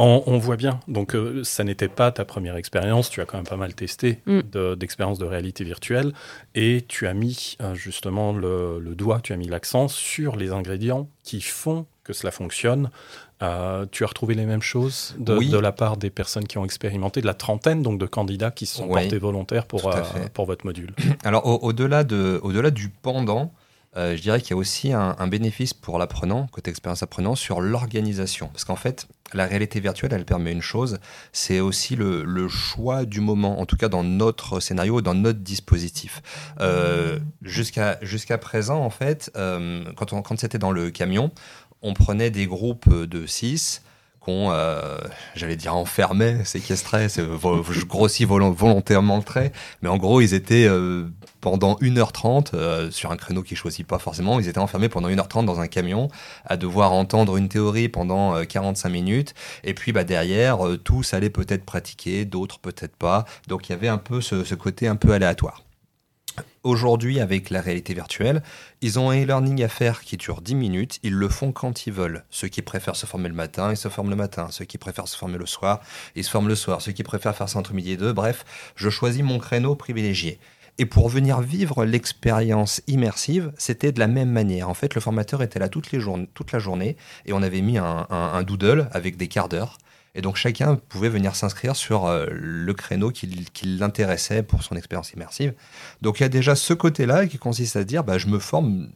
On, 0.00 0.38
voit 0.38 0.56
bien. 0.56 0.78
Donc, 0.86 1.16
euh, 1.16 1.42
ça 1.42 1.64
n'était 1.64 1.88
pas 1.88 2.12
ta 2.12 2.24
première 2.24 2.54
expérience. 2.54 3.10
Tu 3.10 3.20
as 3.20 3.24
quand 3.24 3.36
même 3.36 3.46
pas 3.46 3.56
mal 3.56 3.74
testé 3.74 4.20
mm. 4.26 4.74
d'expériences 4.76 5.18
de, 5.18 5.24
réalité 5.24 5.64
virtuelle. 5.64 6.12
Et 6.54 6.84
tu 6.86 7.08
as 7.08 7.14
mis 7.14 7.56
euh, 7.60 7.74
justement 7.74 8.32
le, 8.32 8.80
doigt, 8.94 9.20
tu 9.20 9.32
as 9.32 9.36
mis 9.36 9.48
l'accent 9.48 9.88
sur 9.88 10.36
les 10.36 10.52
ingrédients 10.52 11.08
qui 11.24 11.40
font 11.40 11.86
que 12.04 12.12
cela 12.12 12.30
fonctionne. 12.30 12.90
Euh, 13.42 13.86
tu 13.90 14.04
as 14.04 14.06
retrouvé 14.06 14.36
les 14.36 14.46
mêmes 14.46 14.62
choses 14.62 15.16
de, 15.18 15.58
la 15.58 15.72
part 15.72 15.96
des 15.96 16.10
personnes 16.10 16.46
qui 16.46 16.58
ont 16.58 16.64
expérimenté, 16.64 17.20
de 17.20 17.26
la 17.26 17.34
trentaine 17.34 17.82
donc 17.82 17.98
de 17.98 18.06
candidats 18.06 18.52
qui 18.52 18.66
se 18.66 18.76
sont 18.76 18.88
portés 18.88 19.18
volontaires 19.18 19.66
pour, 19.66 19.90
pour 20.32 20.46
votre 20.46 20.64
module. 20.64 20.94
Alors, 21.24 21.44
au-delà 21.64 22.04
de, 22.04 22.38
au 22.42 22.52
-delà 22.52 22.70
du 22.70 22.88
pendant, 22.88 23.52
euh, 23.96 24.16
je 24.16 24.22
dirais 24.22 24.40
qu'il 24.40 24.50
y 24.50 24.54
a 24.54 24.56
aussi 24.56 24.92
un, 24.92 25.26
bénéfice 25.28 25.74
pour 25.74 25.98
l'apprenant, 25.98 26.46
côté 26.48 26.70
expérience 26.70 27.02
apprenant, 27.02 27.34
sur 27.34 27.60
l'organisation. 27.60 28.48
Parce 28.48 28.64
qu'en 28.64 28.76
fait, 28.76 29.08
la 29.32 29.46
réalité 29.46 29.80
virtuelle, 29.80 30.12
elle 30.12 30.24
permet 30.24 30.52
une 30.52 30.62
chose, 30.62 30.98
c'est 31.32 31.60
aussi 31.60 31.96
le, 31.96 32.48
choix 32.48 33.04
du 33.04 33.20
moment, 33.20 33.60
en 33.60 33.66
tout 33.66 33.76
cas 33.76 33.88
dans 33.88 34.04
notre 34.04 34.60
scénario, 34.60 35.00
dans 35.00 35.14
notre 35.14 35.40
dispositif. 35.40 36.22
Euh, 36.60 37.18
jusqu'à 37.42 38.38
présent, 38.38 38.82
en 38.82 38.90
fait, 38.90 39.30
euh, 39.36 39.84
quand, 39.96 40.20
quand 40.22 40.38
c'était 40.38 40.58
dans 40.58 40.72
le 40.72 40.90
camion, 40.90 41.32
on 41.82 41.94
prenait 41.94 42.30
des 42.30 42.46
groupes 42.46 42.88
de 42.92 43.26
6 43.26 43.82
qu'on, 44.28 44.52
j'allais 45.34 45.56
dire 45.56 45.74
enfermés, 45.74 46.44
séquestrés, 46.44 47.08
c'est, 47.08 47.22
je 47.22 47.84
grossis 47.84 48.24
volontairement 48.24 49.16
le 49.16 49.22
trait, 49.22 49.52
mais 49.82 49.88
en 49.88 49.96
gros, 49.96 50.20
ils 50.20 50.34
étaient 50.34 50.68
pendant 51.40 51.74
1h30 51.76 52.50
euh, 52.54 52.90
sur 52.90 53.10
un 53.10 53.16
créneau 53.16 53.42
qu'ils 53.42 53.56
choisit 53.56 53.86
pas 53.86 53.98
forcément. 53.98 54.40
Ils 54.40 54.48
étaient 54.48 54.58
enfermés 54.58 54.88
pendant 54.88 55.08
1h30 55.08 55.44
dans 55.44 55.60
un 55.60 55.66
camion 55.66 56.08
à 56.44 56.56
devoir 56.56 56.92
entendre 56.92 57.36
une 57.36 57.48
théorie 57.48 57.88
pendant 57.88 58.44
45 58.44 58.88
euh, 58.88 58.92
minutes. 58.92 59.34
Et 59.64 59.74
puis 59.74 59.92
bah, 59.92 60.04
derrière, 60.04 60.66
euh, 60.66 60.76
tous 60.76 61.14
allaient 61.14 61.30
peut-être 61.30 61.64
pratiquer, 61.64 62.24
d'autres 62.24 62.58
peut-être 62.58 62.96
pas. 62.96 63.24
Donc 63.46 63.68
il 63.68 63.72
y 63.72 63.74
avait 63.74 63.88
un 63.88 63.98
peu 63.98 64.20
ce, 64.20 64.54
côté 64.54 64.88
un 64.88 64.96
peu 64.96 65.12
aléatoire. 65.12 65.62
Aujourd'hui, 66.62 67.20
avec 67.20 67.50
la 67.50 67.60
réalité 67.60 67.94
virtuelle, 67.94 68.42
ils 68.80 68.98
ont 68.98 69.10
un 69.10 69.22
e-learning 69.22 69.62
à 69.62 69.68
faire 69.68 70.02
qui 70.02 70.16
dure 70.16 70.40
10 70.40 70.54
minutes. 70.54 70.98
Ils 71.02 71.14
le 71.14 71.28
font 71.28 71.52
quand 71.52 71.86
ils 71.86 71.92
veulent. 71.92 72.24
Ceux 72.30 72.48
qui 72.48 72.62
préfèrent 72.62 72.96
se 72.96 73.06
former 73.06 73.28
le 73.28 73.34
matin, 73.34 73.70
ils 73.70 73.76
se 73.76 73.88
forment 73.88 74.10
le 74.10 74.16
matin. 74.16 74.48
Ceux 74.50 74.64
qui 74.64 74.78
préfèrent 74.78 75.08
se 75.08 75.16
former 75.16 75.38
le 75.38 75.46
soir, 75.46 75.80
ils 76.14 76.24
se 76.24 76.30
forment 76.30 76.48
le 76.48 76.54
soir. 76.54 76.82
Ceux 76.82 76.92
qui 76.92 77.02
préfèrent 77.02 77.36
faire 77.36 77.48
ça 77.48 77.58
entre 77.58 77.74
midi 77.74 77.92
et 77.92 77.96
deux, 77.96 78.12
bref, 78.12 78.44
je 78.76 78.90
choisis 78.90 79.22
mon 79.22 79.38
créneau 79.38 79.74
privilégié. 79.74 80.38
Et 80.80 80.86
pour 80.86 81.08
venir 81.08 81.40
vivre 81.40 81.84
l'expérience 81.84 82.82
immersive, 82.86 83.52
c'était 83.58 83.90
de 83.90 83.98
la 83.98 84.06
même 84.06 84.30
manière. 84.30 84.68
En 84.68 84.74
fait, 84.74 84.94
le 84.94 85.00
formateur 85.00 85.42
était 85.42 85.58
là 85.58 85.68
toutes 85.68 85.90
les 85.90 85.98
toute 86.34 86.52
la 86.52 86.60
journée 86.60 86.96
et 87.26 87.32
on 87.32 87.42
avait 87.42 87.62
mis 87.62 87.78
un, 87.78 88.42
doodle 88.44 88.88
avec 88.92 89.16
des 89.16 89.26
quarts 89.26 89.48
d'heure. 89.48 89.78
Et 90.18 90.20
donc 90.20 90.34
chacun 90.34 90.74
pouvait 90.74 91.08
venir 91.08 91.36
s'inscrire 91.36 91.76
sur 91.76 92.06
euh, 92.06 92.26
le 92.28 92.74
créneau 92.74 93.12
qui, 93.12 93.46
l'intéressait 93.62 94.42
pour 94.42 94.64
son 94.64 94.74
expérience 94.74 95.12
immersive. 95.12 95.54
Donc 96.02 96.18
il 96.18 96.24
y 96.24 96.26
a 96.26 96.28
déjà 96.28 96.56
ce 96.56 96.74
côté-là 96.74 97.28
qui 97.28 97.38
consiste 97.38 97.76
à 97.76 97.84
dire 97.84 98.02
bah, 98.02 98.18
je 98.18 98.26
me 98.26 98.40
forme 98.40 98.88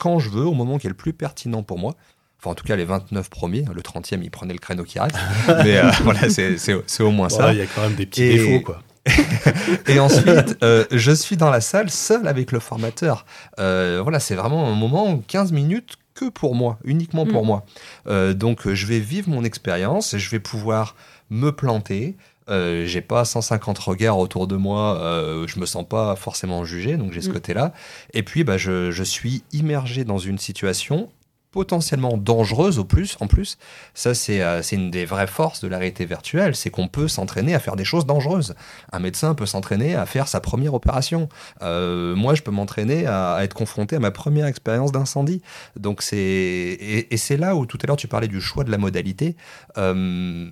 quand 0.00 0.18
je 0.18 0.30
veux, 0.30 0.44
au 0.44 0.54
moment 0.54 0.78
qui 0.78 0.86
est 0.86 0.90
le 0.90 0.96
plus 0.96 1.12
pertinent 1.12 1.62
pour 1.62 1.78
moi. 1.78 1.94
Enfin, 2.40 2.50
en 2.50 2.54
tout 2.54 2.64
cas, 2.64 2.76
les 2.76 2.86
29 2.86 3.28
premiers, 3.28 3.66
le 3.74 3.82
30e, 3.82 4.20
il 4.22 4.30
prenait 4.30 4.54
le 4.54 4.58
créneau 4.58 4.84
qui 4.84 4.98
reste. 4.98 5.16
Mais 5.48 5.76
euh, 5.76 5.90
voilà, 6.02 6.30
c'est 6.30 7.00
au 7.02 7.10
moins 7.10 7.28
ça. 7.28 7.52
Il 7.52 7.58
y 7.58 7.62
a 7.62 7.66
quand 7.66 7.82
même 7.82 7.94
des 7.94 8.06
petits 8.06 8.28
défauts, 8.28 8.60
quoi. 8.64 8.82
et 9.86 10.00
ensuite, 10.00 10.56
euh, 10.62 10.86
je 10.90 11.12
suis 11.12 11.36
dans 11.36 11.50
la 11.50 11.60
salle 11.60 11.90
seul 11.90 12.26
avec 12.26 12.52
le 12.52 12.58
formateur. 12.58 13.26
Euh, 13.58 14.00
voilà, 14.02 14.18
c'est 14.18 14.34
vraiment 14.34 14.66
un 14.66 14.74
moment, 14.74 15.18
15 15.28 15.52
minutes 15.52 15.96
que 16.14 16.28
pour 16.28 16.54
moi, 16.54 16.78
uniquement 16.84 17.26
pour 17.26 17.42
mm. 17.44 17.46
moi. 17.46 17.66
Euh, 18.06 18.34
donc, 18.34 18.68
je 18.70 18.86
vais 18.86 19.00
vivre 19.00 19.28
mon 19.28 19.44
expérience, 19.44 20.16
je 20.16 20.30
vais 20.30 20.40
pouvoir 20.40 20.96
me 21.30 21.50
planter. 21.50 22.16
j'ai 22.48 23.00
pas 23.00 23.24
150 23.24 23.78
regards 23.78 24.18
autour 24.18 24.46
de 24.46 24.56
moi, 24.56 25.00
je 25.46 25.58
me 25.58 25.66
sens 25.66 25.86
pas 25.88 26.14
forcément 26.16 26.64
jugé, 26.64 26.96
donc 26.96 27.12
j'ai 27.12 27.22
ce 27.22 27.30
mm. 27.30 27.32
côté-là. 27.32 27.72
Et 28.12 28.22
puis, 28.22 28.44
bah, 28.44 28.56
je, 28.58 28.90
je 28.90 29.02
suis 29.02 29.42
immergé 29.52 30.04
dans 30.04 30.18
une 30.18 30.38
situation 30.38 31.08
potentiellement 31.54 32.16
dangereuse 32.16 32.80
au 32.80 32.84
plus, 32.84 33.16
en 33.20 33.28
plus. 33.28 33.58
Ça, 33.94 34.10
euh, 34.10 34.60
c'est 34.60 34.74
une 34.74 34.90
des 34.90 35.04
vraies 35.04 35.28
forces 35.28 35.60
de 35.60 35.68
la 35.68 35.78
réalité 35.78 36.04
virtuelle, 36.04 36.56
c'est 36.56 36.68
qu'on 36.68 36.88
peut 36.88 37.06
s'entraîner 37.06 37.54
à 37.54 37.60
faire 37.60 37.76
des 37.76 37.84
choses 37.84 38.06
dangereuses. 38.06 38.56
Un 38.90 38.98
médecin 38.98 39.36
peut 39.36 39.46
s'entraîner 39.46 39.94
à 39.94 40.04
faire 40.04 40.26
sa 40.26 40.40
première 40.40 40.74
opération. 40.74 41.28
Euh, 41.62 42.16
moi, 42.16 42.34
je 42.34 42.42
peux 42.42 42.50
m'entraîner 42.50 43.06
à, 43.06 43.38
être 43.44 43.54
confronté 43.54 43.94
à 43.94 44.00
ma 44.00 44.10
première 44.10 44.46
expérience 44.46 44.90
d'incendie. 44.90 45.42
Donc, 45.76 46.02
c'est 46.02 46.16
et, 46.16 47.16
c'est 47.16 47.36
là 47.36 47.54
où 47.54 47.66
tout 47.66 47.78
à 47.84 47.86
l'heure 47.86 47.96
tu 47.96 48.08
parlais 48.08 48.26
du 48.26 48.40
choix 48.40 48.64
de 48.64 48.72
la 48.72 48.78
modalité. 48.78 49.36
Euh, 49.78 50.50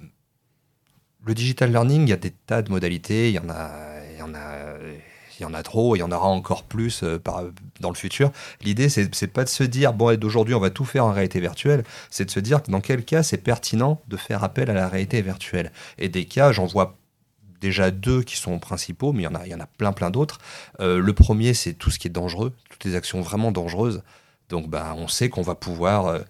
le 1.27 1.35
digital 1.35 1.73
learning, 1.73 2.03
il 2.03 2.11
y 2.11 2.13
a 2.13 2.17
des 2.17 2.31
tas 2.31 2.63
de 2.63 2.71
modalités, 2.71 3.31
il 3.31 3.43
il 4.13 4.19
y 4.19 4.23
en 4.23 4.35
a 4.35 4.51
il 5.43 5.45
y 5.45 5.51
en 5.51 5.55
a 5.55 5.63
trop, 5.63 5.97
il 5.97 5.99
y 5.99 6.03
en 6.03 6.13
aura 6.13 6.29
encore 6.29 6.63
plus 6.63 7.03
euh, 7.03 7.19
dans 7.81 7.91
le 7.91 7.97
futur. 7.97 8.31
L'idée, 8.63 8.89
c'est 8.89 9.27
pas 9.27 9.45
de 9.45 9.49
se 9.49 9.65
dire, 9.65 9.93
bon, 9.93 10.17
d'aujourd'hui, 10.17 10.55
on 10.55 10.61
va 10.61 10.71
tout 10.71 10.85
faire 10.85 11.05
en 11.05 11.13
réalité 11.13 11.41
virtuelle, 11.41 11.85
c'est 12.11 12.25
de 12.25 12.31
se 12.31 12.41
dire 12.41 12.61
dans 12.69 12.81
quel 12.81 13.05
cas 13.05 13.23
c'est 13.23 13.39
pertinent 13.39 14.01
de 14.09 14.17
faire 14.17 14.45
appel 14.45 14.71
à 14.71 14.75
la 14.75 14.89
réalité 14.89 15.21
virtuelle. 15.21 15.73
Et 15.99 16.09
des 16.09 16.25
cas, 16.25 16.53
j'en 16.53 16.67
vois 16.67 16.97
déjà 17.61 17.91
deux 17.91 18.23
qui 18.23 18.37
sont 18.37 18.59
principaux, 18.59 19.13
mais 19.13 19.23
il 19.23 19.25
y 19.25 19.29
en 19.29 19.35
a, 19.35 19.47
il 19.47 19.51
y 19.51 19.55
en 19.55 19.61
a 19.61 19.67
plein, 19.67 19.93
plein 19.93 20.11
d'autres. 20.11 20.39
Euh, 20.81 20.99
le 20.99 21.13
premier, 21.13 21.55
c'est 21.55 21.73
tout 21.73 21.91
ce 21.91 21.99
qui 21.99 22.09
est 22.09 22.11
dangereux, 22.11 22.53
toutes 22.71 22.85
les 22.85 22.95
actions 22.95 23.21
vraiment 23.21 23.53
dangereuses. 23.53 24.03
Donc, 24.49 24.69
bah, 24.69 24.95
on 24.97 25.09
sait 25.09 25.29
qu'on 25.29 25.43
va 25.43 25.55
pouvoir 25.55 26.07
euh, 26.07 26.21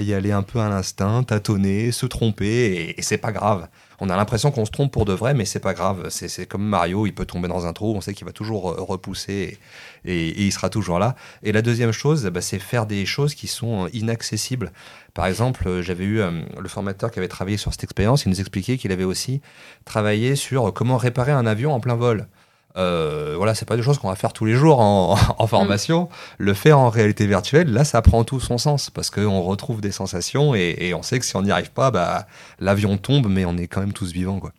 y 0.00 0.14
aller 0.14 0.32
un 0.32 0.42
peu 0.42 0.58
à 0.58 0.68
l'instinct, 0.68 1.22
tâtonner, 1.22 1.92
se 1.92 2.06
tromper, 2.06 2.94
et, 2.96 3.02
c'est 3.02 3.18
pas 3.18 3.32
grave 3.32 3.68
on 4.02 4.10
a 4.10 4.16
l'impression 4.16 4.50
qu'on 4.50 4.64
se 4.64 4.72
trompe 4.72 4.90
pour 4.90 5.04
de 5.04 5.12
vrai, 5.12 5.32
mais 5.32 5.44
c'est 5.44 5.60
pas 5.60 5.74
grave. 5.74 6.08
C'est 6.10 6.44
comme 6.46 6.64
Mario, 6.64 7.06
il 7.06 7.14
peut 7.14 7.24
tomber 7.24 7.46
dans 7.46 7.66
un 7.66 7.72
trou, 7.72 7.94
on 7.94 8.00
sait 8.00 8.14
qu'il 8.14 8.26
va 8.26 8.32
toujours 8.32 8.72
euh, 8.72 8.82
repousser 8.82 9.58
et, 10.04 10.42
il 10.44 10.50
sera 10.50 10.70
toujours 10.70 10.98
là. 10.98 11.14
Et 11.44 11.52
la 11.52 11.62
deuxième 11.62 11.92
chose, 11.92 12.24
bah, 12.26 12.40
c'est 12.40 12.58
faire 12.58 12.86
des 12.86 13.06
choses 13.06 13.36
qui 13.36 13.46
sont 13.46 13.84
euh, 13.84 13.88
inaccessibles. 13.92 14.72
Par 15.14 15.26
exemple, 15.26 15.68
euh, 15.68 15.82
j'avais 15.82 16.02
eu 16.02 16.20
le 16.20 16.68
formateur 16.68 17.12
qui 17.12 17.20
avait 17.20 17.28
travaillé 17.28 17.56
sur 17.56 17.70
cette 17.70 17.84
expérience, 17.84 18.24
il 18.24 18.30
nous 18.30 18.40
expliquait 18.40 18.76
qu'il 18.76 18.90
avait 18.90 19.04
aussi 19.04 19.40
travaillé 19.84 20.34
sur 20.34 20.74
comment 20.74 20.96
réparer 20.96 21.30
un 21.30 21.46
avion 21.46 21.72
en 21.72 21.78
plein 21.78 21.94
vol. 21.94 22.26
Euh, 22.76 23.34
voilà, 23.36 23.54
c'est 23.54 23.66
pas 23.66 23.76
des 23.76 23.82
choses 23.82 23.98
qu'on 23.98 24.08
va 24.08 24.14
faire 24.14 24.32
tous 24.32 24.44
les 24.44 24.54
jours 24.54 24.80
en, 24.80 25.46
formation. 25.46 26.04
Mm. 26.04 26.08
Le 26.38 26.54
faire 26.54 26.78
en 26.78 26.88
réalité 26.88 27.26
virtuelle, 27.26 27.72
là, 27.72 27.84
ça 27.84 28.02
prend 28.02 28.24
tout 28.24 28.40
son 28.40 28.58
sens 28.58 28.90
parce 28.90 29.10
qu'on 29.10 29.42
retrouve 29.42 29.80
des 29.80 29.92
sensations 29.92 30.54
et, 30.54 30.94
on 30.94 31.02
sait 31.02 31.18
que 31.18 31.24
si 31.24 31.36
on 31.36 31.42
n'y 31.42 31.50
arrive 31.50 31.70
pas, 31.70 31.90
bah, 31.90 32.26
l'avion 32.58 32.96
tombe, 32.98 33.26
mais 33.28 33.44
on 33.44 33.56
est 33.56 33.66
quand 33.66 33.80
même 33.80 33.92
tous 33.92 34.12
vivants, 34.12 34.40
quoi. 34.40 34.52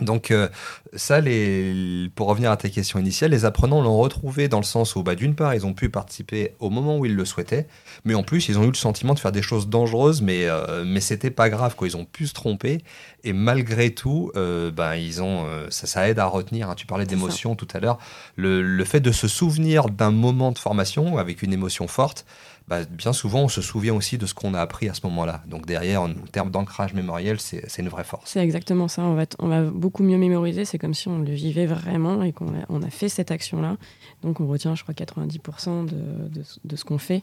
Donc 0.00 0.30
euh, 0.30 0.48
ça, 0.94 1.20
les, 1.20 2.08
pour 2.14 2.28
revenir 2.28 2.50
à 2.50 2.56
ta 2.56 2.68
question 2.68 2.98
initiale, 2.98 3.32
les 3.32 3.44
apprenants 3.44 3.82
l'ont 3.82 3.98
retrouvé 3.98 4.48
dans 4.48 4.58
le 4.58 4.64
sens 4.64 4.94
où, 4.96 5.02
bah, 5.02 5.14
d'une 5.14 5.34
part, 5.34 5.54
ils 5.54 5.66
ont 5.66 5.74
pu 5.74 5.88
participer 5.88 6.54
au 6.60 6.70
moment 6.70 6.98
où 6.98 7.06
ils 7.06 7.14
le 7.14 7.24
souhaitaient, 7.24 7.66
mais 8.04 8.14
en 8.14 8.22
plus, 8.22 8.48
ils 8.48 8.58
ont 8.58 8.64
eu 8.64 8.68
le 8.68 8.74
sentiment 8.74 9.14
de 9.14 9.18
faire 9.18 9.32
des 9.32 9.42
choses 9.42 9.68
dangereuses, 9.68 10.22
mais, 10.22 10.46
euh, 10.46 10.84
mais 10.86 11.00
c'était 11.00 11.30
pas 11.30 11.50
grave, 11.50 11.74
quoi. 11.74 11.88
Ils 11.88 11.96
ont 11.96 12.04
pu 12.04 12.26
se 12.26 12.34
tromper, 12.34 12.78
et 13.24 13.32
malgré 13.32 13.90
tout, 13.90 14.30
euh, 14.36 14.70
bah, 14.70 14.96
ils 14.96 15.20
ont, 15.20 15.46
ça, 15.70 15.86
ça, 15.86 16.08
aide 16.08 16.18
à 16.18 16.26
retenir. 16.26 16.70
Hein. 16.70 16.74
Tu 16.76 16.86
parlais 16.86 17.06
d'émotion 17.06 17.56
tout 17.56 17.68
à 17.74 17.80
l'heure. 17.80 17.98
Le, 18.36 18.62
le, 18.62 18.84
fait 18.84 19.00
de 19.00 19.12
se 19.12 19.26
souvenir 19.26 19.88
d'un 19.88 20.12
moment 20.12 20.52
de 20.52 20.58
formation 20.58 21.18
avec 21.18 21.42
une 21.42 21.52
émotion 21.52 21.88
forte, 21.88 22.24
bah, 22.68 22.84
bien 22.84 23.14
souvent, 23.14 23.40
on 23.40 23.48
se 23.48 23.62
souvient 23.62 23.94
aussi 23.94 24.18
de 24.18 24.26
ce 24.26 24.34
qu'on 24.34 24.52
a 24.52 24.60
appris 24.60 24.90
à 24.90 24.94
ce 24.94 25.00
moment-là. 25.06 25.42
Donc 25.46 25.64
derrière, 25.64 26.02
en 26.02 26.12
termes 26.30 26.50
d'ancrage 26.50 26.92
mémoriel, 26.92 27.40
c'est 27.40 27.78
une 27.78 27.88
vraie 27.88 28.04
force. 28.04 28.30
C'est 28.30 28.40
exactement 28.40 28.88
ça. 28.88 29.02
On 29.02 29.14
va, 29.14 29.24
on 29.38 29.48
va 29.48 29.62
beaucoup 29.62 30.02
mieux 30.02 30.18
mémoriser. 30.18 30.66
C'est 30.66 30.78
comme 30.78 30.92
si 30.92 31.08
on 31.08 31.18
le 31.18 31.32
vivait 31.32 31.64
vraiment 31.64 32.22
et 32.22 32.32
qu'on 32.32 32.48
a, 32.48 32.64
on 32.68 32.82
a 32.82 32.90
fait 32.90 33.08
cette 33.08 33.30
action-là. 33.30 33.78
Donc 34.22 34.40
on 34.40 34.46
retient, 34.46 34.74
je 34.74 34.82
crois, 34.82 34.94
90% 34.94 35.86
de, 35.86 35.94
de, 36.28 36.44
de, 36.64 36.76
ce 36.76 36.84
qu'on 36.84 36.98
fait 36.98 37.22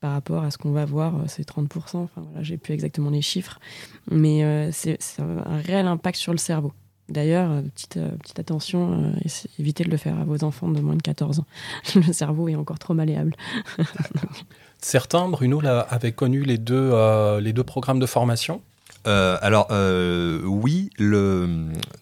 par 0.00 0.12
rapport 0.12 0.42
à 0.42 0.50
ce 0.50 0.56
qu'on 0.56 0.72
va 0.72 0.86
voir, 0.86 1.16
euh, 1.16 1.24
c'est 1.26 1.46
30%. 1.46 1.96
Enfin, 1.96 2.08
voilà, 2.16 2.42
j'ai 2.42 2.56
plus 2.56 2.72
exactement 2.72 3.10
les 3.10 3.22
chiffres. 3.22 3.60
Mais 4.10 4.42
euh, 4.42 4.70
c'est 4.72 4.98
un 5.20 5.58
réel 5.58 5.86
impact 5.86 6.18
sur 6.18 6.32
le 6.32 6.38
cerveau. 6.38 6.72
D'ailleurs, 7.10 7.50
euh, 7.50 7.62
petite, 7.62 7.98
petite 8.22 8.38
attention, 8.38 9.12
évitez 9.58 9.84
de 9.84 9.90
le 9.90 9.96
faire 9.98 10.18
à 10.18 10.24
vos 10.24 10.44
enfants 10.44 10.68
de 10.68 10.80
moins 10.80 10.96
de 10.96 11.02
14 11.02 11.40
ans. 11.40 11.46
Le 11.94 12.12
cerveau 12.12 12.48
est 12.48 12.54
encore 12.54 12.78
trop 12.78 12.94
malléable. 12.94 13.34
Certains, 14.80 15.28
Bruno, 15.28 15.60
avaient 15.90 16.12
connu 16.12 16.42
les 16.42 16.58
deux, 16.58 16.90
euh, 16.92 17.40
les 17.40 17.52
deux 17.52 17.64
programmes 17.64 17.98
de 18.00 18.06
formation 18.06 18.60
Euh, 19.06 19.38
alors 19.42 19.68
euh, 19.70 20.40
oui, 20.44 20.90
le, 20.98 21.48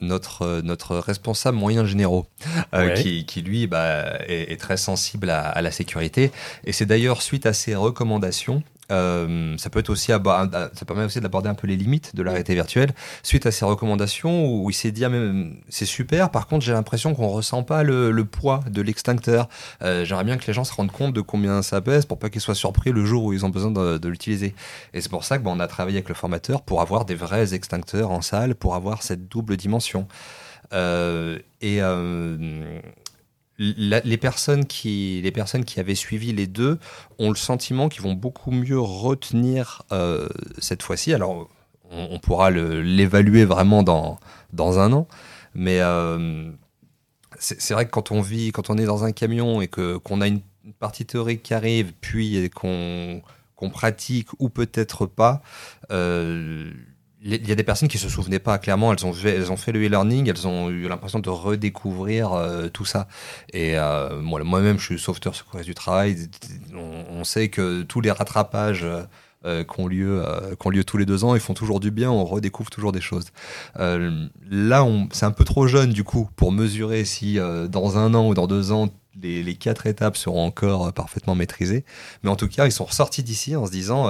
notre, 0.00 0.60
notre 0.62 0.96
responsable 0.96 1.56
moyen 1.58 1.84
généraux, 1.84 2.26
euh, 2.74 2.86
Ouais. 2.88 2.94
qui, 2.94 3.24
qui, 3.26 3.42
lui 3.42 3.66
bah, 3.66 4.18
est, 4.26 4.52
est 4.52 4.56
très 4.60 4.76
sensible 4.76 5.30
à, 5.30 5.40
à 5.48 5.60
la 5.62 5.70
sécurité, 5.70 6.32
et 6.64 6.72
c'est 6.72 6.86
d'ailleurs 6.86 7.22
suite 7.22 7.46
à 7.46 7.52
ses 7.52 7.74
recommandations. 7.74 8.62
Euh, 8.92 9.56
ça 9.58 9.70
peut 9.70 9.80
être 9.80 9.90
aussi 9.90 10.12
ça 10.12 10.84
permet 10.86 11.04
aussi 11.04 11.20
d'aborder 11.20 11.48
un 11.48 11.54
peu 11.54 11.66
les 11.66 11.76
limites 11.76 12.14
de 12.14 12.22
la 12.22 12.30
réalité 12.30 12.54
virtuelle 12.54 12.92
suite 13.22 13.46
à 13.46 13.50
ses 13.50 13.64
recommandations 13.64 14.46
où 14.46 14.70
il 14.70 14.74
s'est 14.74 14.92
dit 14.92 15.04
ah, 15.04 15.08
mais, 15.08 15.52
c'est 15.68 15.86
super. 15.86 16.30
Par 16.30 16.46
contre 16.46 16.64
j'ai 16.64 16.72
l'impression 16.72 17.14
qu'on 17.14 17.28
ressent 17.28 17.62
pas 17.62 17.82
le, 17.82 18.10
le 18.10 18.24
poids 18.24 18.60
de 18.70 18.82
l'extincteur. 18.82 19.48
Euh, 19.82 20.04
j'aimerais 20.04 20.24
bien 20.24 20.36
que 20.36 20.46
les 20.46 20.52
gens 20.52 20.64
se 20.64 20.72
rendent 20.72 20.92
compte 20.92 21.12
de 21.12 21.20
combien 21.20 21.62
ça 21.62 21.80
pèse 21.80 22.06
pour 22.06 22.18
pas 22.18 22.30
qu'ils 22.30 22.40
soient 22.40 22.54
surpris 22.54 22.92
le 22.92 23.04
jour 23.04 23.24
où 23.24 23.32
ils 23.32 23.44
ont 23.44 23.50
besoin 23.50 23.70
de, 23.70 23.98
de 23.98 24.08
l'utiliser. 24.08 24.54
Et 24.94 25.00
c'est 25.00 25.10
pour 25.10 25.24
ça 25.24 25.38
que 25.38 25.42
bah, 25.42 25.50
on 25.52 25.60
a 25.60 25.66
travaillé 25.66 25.98
avec 25.98 26.08
le 26.08 26.14
formateur 26.14 26.62
pour 26.62 26.80
avoir 26.80 27.04
des 27.04 27.14
vrais 27.14 27.54
extincteurs 27.54 28.10
en 28.10 28.20
salle, 28.20 28.54
pour 28.54 28.74
avoir 28.74 29.02
cette 29.02 29.28
double 29.28 29.56
dimension. 29.56 30.06
Euh, 30.72 31.38
et 31.60 31.78
euh, 31.80 32.80
les, 33.58 34.16
personnes 34.16 34.66
qui, 34.66 35.20
les 35.22 35.30
personnes 35.30 35.64
qui 35.64 35.80
avaient 35.80 35.94
suivi 35.94 36.32
les 36.32 36.46
deux 36.46 36.78
ont 37.18 37.30
le 37.30 37.36
sentiment 37.36 37.88
qu'ils 37.88 38.02
vont 38.02 38.14
beaucoup 38.14 38.50
mieux 38.50 38.78
retenir 38.78 39.82
euh, 39.92 40.28
cette 40.58 40.82
fois-ci. 40.82 41.14
Alors, 41.14 41.48
on, 41.90 42.08
on 42.10 42.18
pourra 42.18 42.50
l'évaluer 42.50 43.44
vraiment 43.44 43.82
dans, 43.82 44.18
dans 44.52 44.78
un 44.78 44.92
an, 44.92 45.08
mais 45.54 45.80
euh, 45.80 46.50
c'est 47.38 47.74
vrai 47.74 47.86
que 47.86 47.90
quand 47.90 48.10
on 48.10 48.20
vit, 48.20 48.52
quand 48.52 48.70
on 48.70 48.78
est 48.78 48.84
dans 48.84 49.04
un 49.04 49.12
camion 49.12 49.60
et 49.60 49.68
que 49.68 49.96
qu'on 49.98 50.20
a 50.20 50.26
une 50.26 50.40
partie 50.78 51.06
théorique 51.06 51.42
qui 51.42 51.54
arrive, 51.54 51.92
puis 52.00 52.50
qu'on 52.50 53.22
qu'on 53.56 53.70
pratique 53.70 54.28
ou 54.38 54.48
peut-être 54.50 55.06
pas. 55.06 55.42
euh, 55.90 56.70
il 57.26 57.48
y 57.48 57.52
a 57.52 57.56
des 57.56 57.64
personnes 57.64 57.88
qui 57.88 57.98
se 57.98 58.08
souvenaient 58.08 58.38
pas 58.38 58.56
clairement. 58.58 58.92
Elles 58.92 59.04
ont 59.04 59.56
fait, 59.56 59.72
le 59.72 59.84
e-learning, 59.84 60.30
elles 60.30 60.46
ont 60.46 60.70
eu 60.70 60.88
l'impression 60.88 61.18
de 61.18 61.28
redécouvrir 61.28 62.32
euh, 62.32 62.68
tout 62.68 62.84
ça. 62.84 63.08
Et 63.52 63.76
euh, 63.76 64.20
moi, 64.20 64.42
moi-même, 64.44 64.78
je 64.78 64.84
suis 64.84 64.98
sauveteur 64.98 65.34
secouriste 65.34 65.68
du 65.68 65.74
travail. 65.74 66.16
On, 66.74 67.24
sait 67.24 67.48
que 67.48 67.82
tous 67.82 68.00
les 68.00 68.12
rattrapages 68.12 68.84
euh, 68.84 69.02
euh, 69.44 69.64
qui 69.64 69.80
ont 69.80 69.88
lieu, 69.88 70.84
tous 70.86 70.98
les 70.98 71.04
deux 71.04 71.24
ans, 71.24 71.34
ils 71.34 71.40
font 71.40 71.54
toujours 71.54 71.80
du 71.80 71.90
bien. 71.90 72.12
On 72.12 72.24
redécouvre 72.24 72.70
toujours 72.70 72.92
des 72.92 73.00
choses. 73.00 73.26
Là, 73.76 74.86
c'est 75.12 75.26
un 75.26 75.32
peu 75.32 75.44
trop 75.44 75.66
jeune 75.66 75.92
du 75.92 76.04
coup 76.04 76.28
pour 76.36 76.52
mesurer 76.52 77.04
si 77.04 77.38
dans 77.68 77.98
un 77.98 78.14
an 78.14 78.28
ou 78.28 78.34
dans 78.34 78.46
deux 78.46 78.70
ans 78.70 78.88
les, 79.20 79.54
quatre 79.54 79.86
étapes 79.86 80.16
seront 80.16 80.44
encore 80.44 80.92
parfaitement 80.92 81.34
maîtrisées. 81.34 81.84
Mais 82.22 82.30
en 82.30 82.36
tout 82.36 82.48
cas, 82.48 82.66
ils 82.66 82.72
sont 82.72 82.84
ressortis 82.84 83.24
d'ici 83.24 83.56
en 83.56 83.66
se 83.66 83.72
disant 83.72 84.08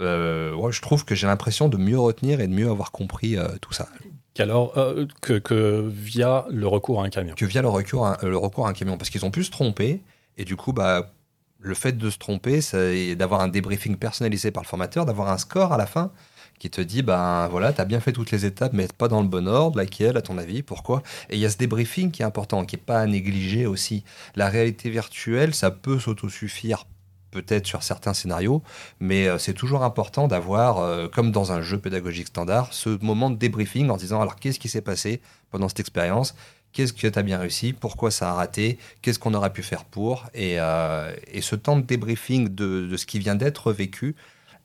euh, 0.00 0.54
ouais, 0.54 0.72
je 0.72 0.80
trouve 0.80 1.04
que 1.04 1.14
j'ai 1.14 1.26
l'impression 1.26 1.68
de 1.68 1.76
mieux 1.76 1.98
retenir 1.98 2.40
et 2.40 2.46
de 2.46 2.52
mieux 2.52 2.70
avoir 2.70 2.92
compris 2.92 3.36
euh, 3.36 3.48
tout 3.60 3.72
ça. 3.72 3.88
Qu'alors, 4.34 4.76
euh, 4.78 5.06
que, 5.20 5.38
que 5.38 5.88
via 5.92 6.46
le 6.50 6.66
recours 6.66 7.02
à 7.02 7.04
un 7.04 7.10
camion. 7.10 7.34
Que 7.34 7.44
via 7.44 7.62
le 7.62 7.68
recours 7.68 8.06
à, 8.06 8.18
le 8.22 8.36
recours 8.36 8.66
à 8.66 8.70
un 8.70 8.72
camion. 8.72 8.96
Parce 8.96 9.10
qu'ils 9.10 9.24
ont 9.24 9.30
pu 9.30 9.44
se 9.44 9.50
tromper. 9.50 10.02
Et 10.36 10.44
du 10.44 10.54
coup, 10.54 10.72
bah, 10.72 11.10
le 11.58 11.74
fait 11.74 11.92
de 11.92 12.10
se 12.10 12.18
tromper, 12.18 12.60
c'est 12.60 13.16
d'avoir 13.16 13.40
un 13.40 13.48
débriefing 13.48 13.96
personnalisé 13.96 14.50
par 14.52 14.62
le 14.62 14.68
formateur, 14.68 15.04
d'avoir 15.04 15.30
un 15.30 15.38
score 15.38 15.72
à 15.72 15.76
la 15.76 15.86
fin 15.86 16.12
qui 16.58 16.70
te 16.70 16.80
dit, 16.80 17.02
ben 17.02 17.46
voilà, 17.48 17.72
tu 17.72 17.80
as 17.80 17.84
bien 17.84 18.00
fait 18.00 18.12
toutes 18.12 18.32
les 18.32 18.44
étapes, 18.44 18.72
mais 18.72 18.88
pas 18.88 19.06
dans 19.06 19.22
le 19.22 19.28
bon 19.28 19.46
ordre, 19.46 19.78
laquelle, 19.78 20.16
à 20.16 20.22
ton 20.22 20.38
avis, 20.38 20.62
pourquoi? 20.62 21.04
Et 21.30 21.36
il 21.36 21.40
y 21.40 21.46
a 21.46 21.50
ce 21.50 21.56
débriefing 21.56 22.10
qui 22.10 22.22
est 22.22 22.24
important, 22.24 22.64
qui 22.64 22.74
n'est 22.74 22.82
pas 22.82 22.98
à 22.98 23.06
négliger 23.06 23.66
aussi. 23.66 24.02
La 24.34 24.48
réalité 24.48 24.90
virtuelle, 24.90 25.54
ça 25.54 25.70
peut 25.70 26.00
s'autosuffire 26.00 26.84
peut-être 27.30 27.66
sur 27.66 27.82
certains 27.82 28.14
scénarios, 28.14 28.62
mais 29.00 29.28
euh, 29.28 29.38
c'est 29.38 29.52
toujours 29.52 29.84
important 29.84 30.28
d'avoir, 30.28 30.78
euh, 30.78 31.08
comme 31.08 31.30
dans 31.30 31.52
un 31.52 31.62
jeu 31.62 31.78
pédagogique 31.78 32.28
standard, 32.28 32.72
ce 32.72 32.90
moment 33.04 33.30
de 33.30 33.36
débriefing 33.36 33.90
en 33.90 33.96
disant, 33.96 34.20
alors 34.20 34.36
qu'est-ce 34.36 34.58
qui 34.58 34.68
s'est 34.68 34.82
passé 34.82 35.20
pendant 35.50 35.68
cette 35.68 35.80
expérience? 35.80 36.34
Qu'est-ce 36.72 36.92
que 36.92 37.06
tu 37.06 37.18
as 37.18 37.22
bien 37.22 37.38
réussi? 37.38 37.72
Pourquoi 37.72 38.10
ça 38.10 38.30
a 38.30 38.34
raté? 38.34 38.78
Qu'est-ce 39.02 39.18
qu'on 39.18 39.34
aurait 39.34 39.52
pu 39.52 39.62
faire 39.62 39.84
pour? 39.84 40.26
Et, 40.34 40.60
euh, 40.60 41.12
ce 41.40 41.56
temps 41.56 41.76
de 41.76 41.82
débriefing 41.82 42.48
de 42.54 42.96
ce 42.96 43.06
qui 43.06 43.18
vient 43.18 43.34
d'être 43.34 43.72
vécu 43.72 44.14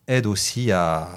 aide 0.07 0.25
aussi 0.25 0.71
à, 0.71 1.07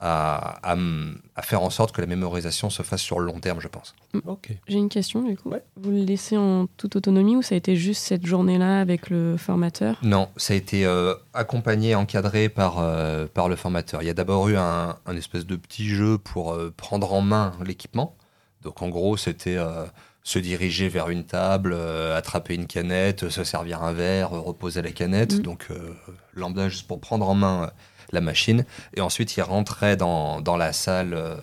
à, 0.00 0.58
à 0.68 0.72
m- 0.74 1.20
à 1.34 1.42
faire 1.42 1.62
en 1.62 1.70
sorte 1.70 1.92
que 1.94 2.00
la 2.00 2.06
mémorisation 2.06 2.70
se 2.70 2.82
fasse 2.82 3.00
sur 3.02 3.18
le 3.20 3.26
long 3.26 3.40
terme, 3.40 3.60
je 3.60 3.68
pense. 3.68 3.94
Ok. 4.26 4.50
J'ai 4.68 4.78
une 4.78 4.88
question 4.88 5.22
du 5.22 5.36
coup. 5.36 5.50
Ouais. 5.50 5.62
Vous 5.76 5.90
le 5.90 5.98
laissez 6.04 6.36
en 6.36 6.66
toute 6.76 6.96
autonomie 6.96 7.36
ou 7.36 7.42
ça 7.42 7.54
a 7.54 7.58
été 7.58 7.76
juste 7.76 8.02
cette 8.02 8.24
journée-là 8.26 8.80
avec 8.80 9.10
le 9.10 9.36
formateur? 9.36 9.96
Non, 10.02 10.28
ça 10.36 10.54
a 10.54 10.56
été 10.56 10.86
euh, 10.86 11.14
accompagné, 11.34 11.94
encadré 11.94 12.48
par, 12.48 12.78
euh, 12.78 13.26
par 13.32 13.48
le 13.48 13.56
formateur. 13.56 14.02
Il 14.02 14.06
y 14.06 14.10
a 14.10 14.14
d'abord 14.14 14.48
eu 14.48 14.56
un, 14.56 14.96
un 15.06 15.16
espèce 15.16 15.46
de 15.46 15.56
petit 15.56 15.88
jeu 15.88 16.18
pour 16.18 16.52
euh, 16.52 16.72
prendre 16.76 17.12
en 17.12 17.20
main 17.20 17.52
l'équipement. 17.64 18.16
Donc 18.62 18.82
en 18.82 18.88
gros, 18.88 19.16
c'était 19.16 19.56
euh, 19.56 19.84
se 20.24 20.38
diriger 20.38 20.88
vers 20.88 21.08
une 21.10 21.24
table, 21.24 21.72
euh, 21.74 22.16
attraper 22.16 22.54
une 22.54 22.66
canette, 22.66 23.28
se 23.30 23.44
servir 23.44 23.82
un 23.82 23.92
verre, 23.92 24.30
reposer 24.30 24.82
la 24.82 24.90
canette. 24.90 25.34
Mhm. 25.36 25.42
Donc 25.42 25.66
euh, 25.70 25.94
lambda 26.34 26.68
juste 26.68 26.86
pour 26.86 27.00
prendre 27.00 27.28
en 27.28 27.34
main 27.34 27.62
euh, 27.64 27.66
la 28.12 28.20
machine. 28.20 28.64
Et 28.94 29.00
ensuite, 29.00 29.36
il 29.36 29.42
rentrait 29.42 29.96
dans, 29.96 30.40
dans 30.40 30.56
la 30.56 30.72
salle, 30.72 31.14
euh, 31.14 31.36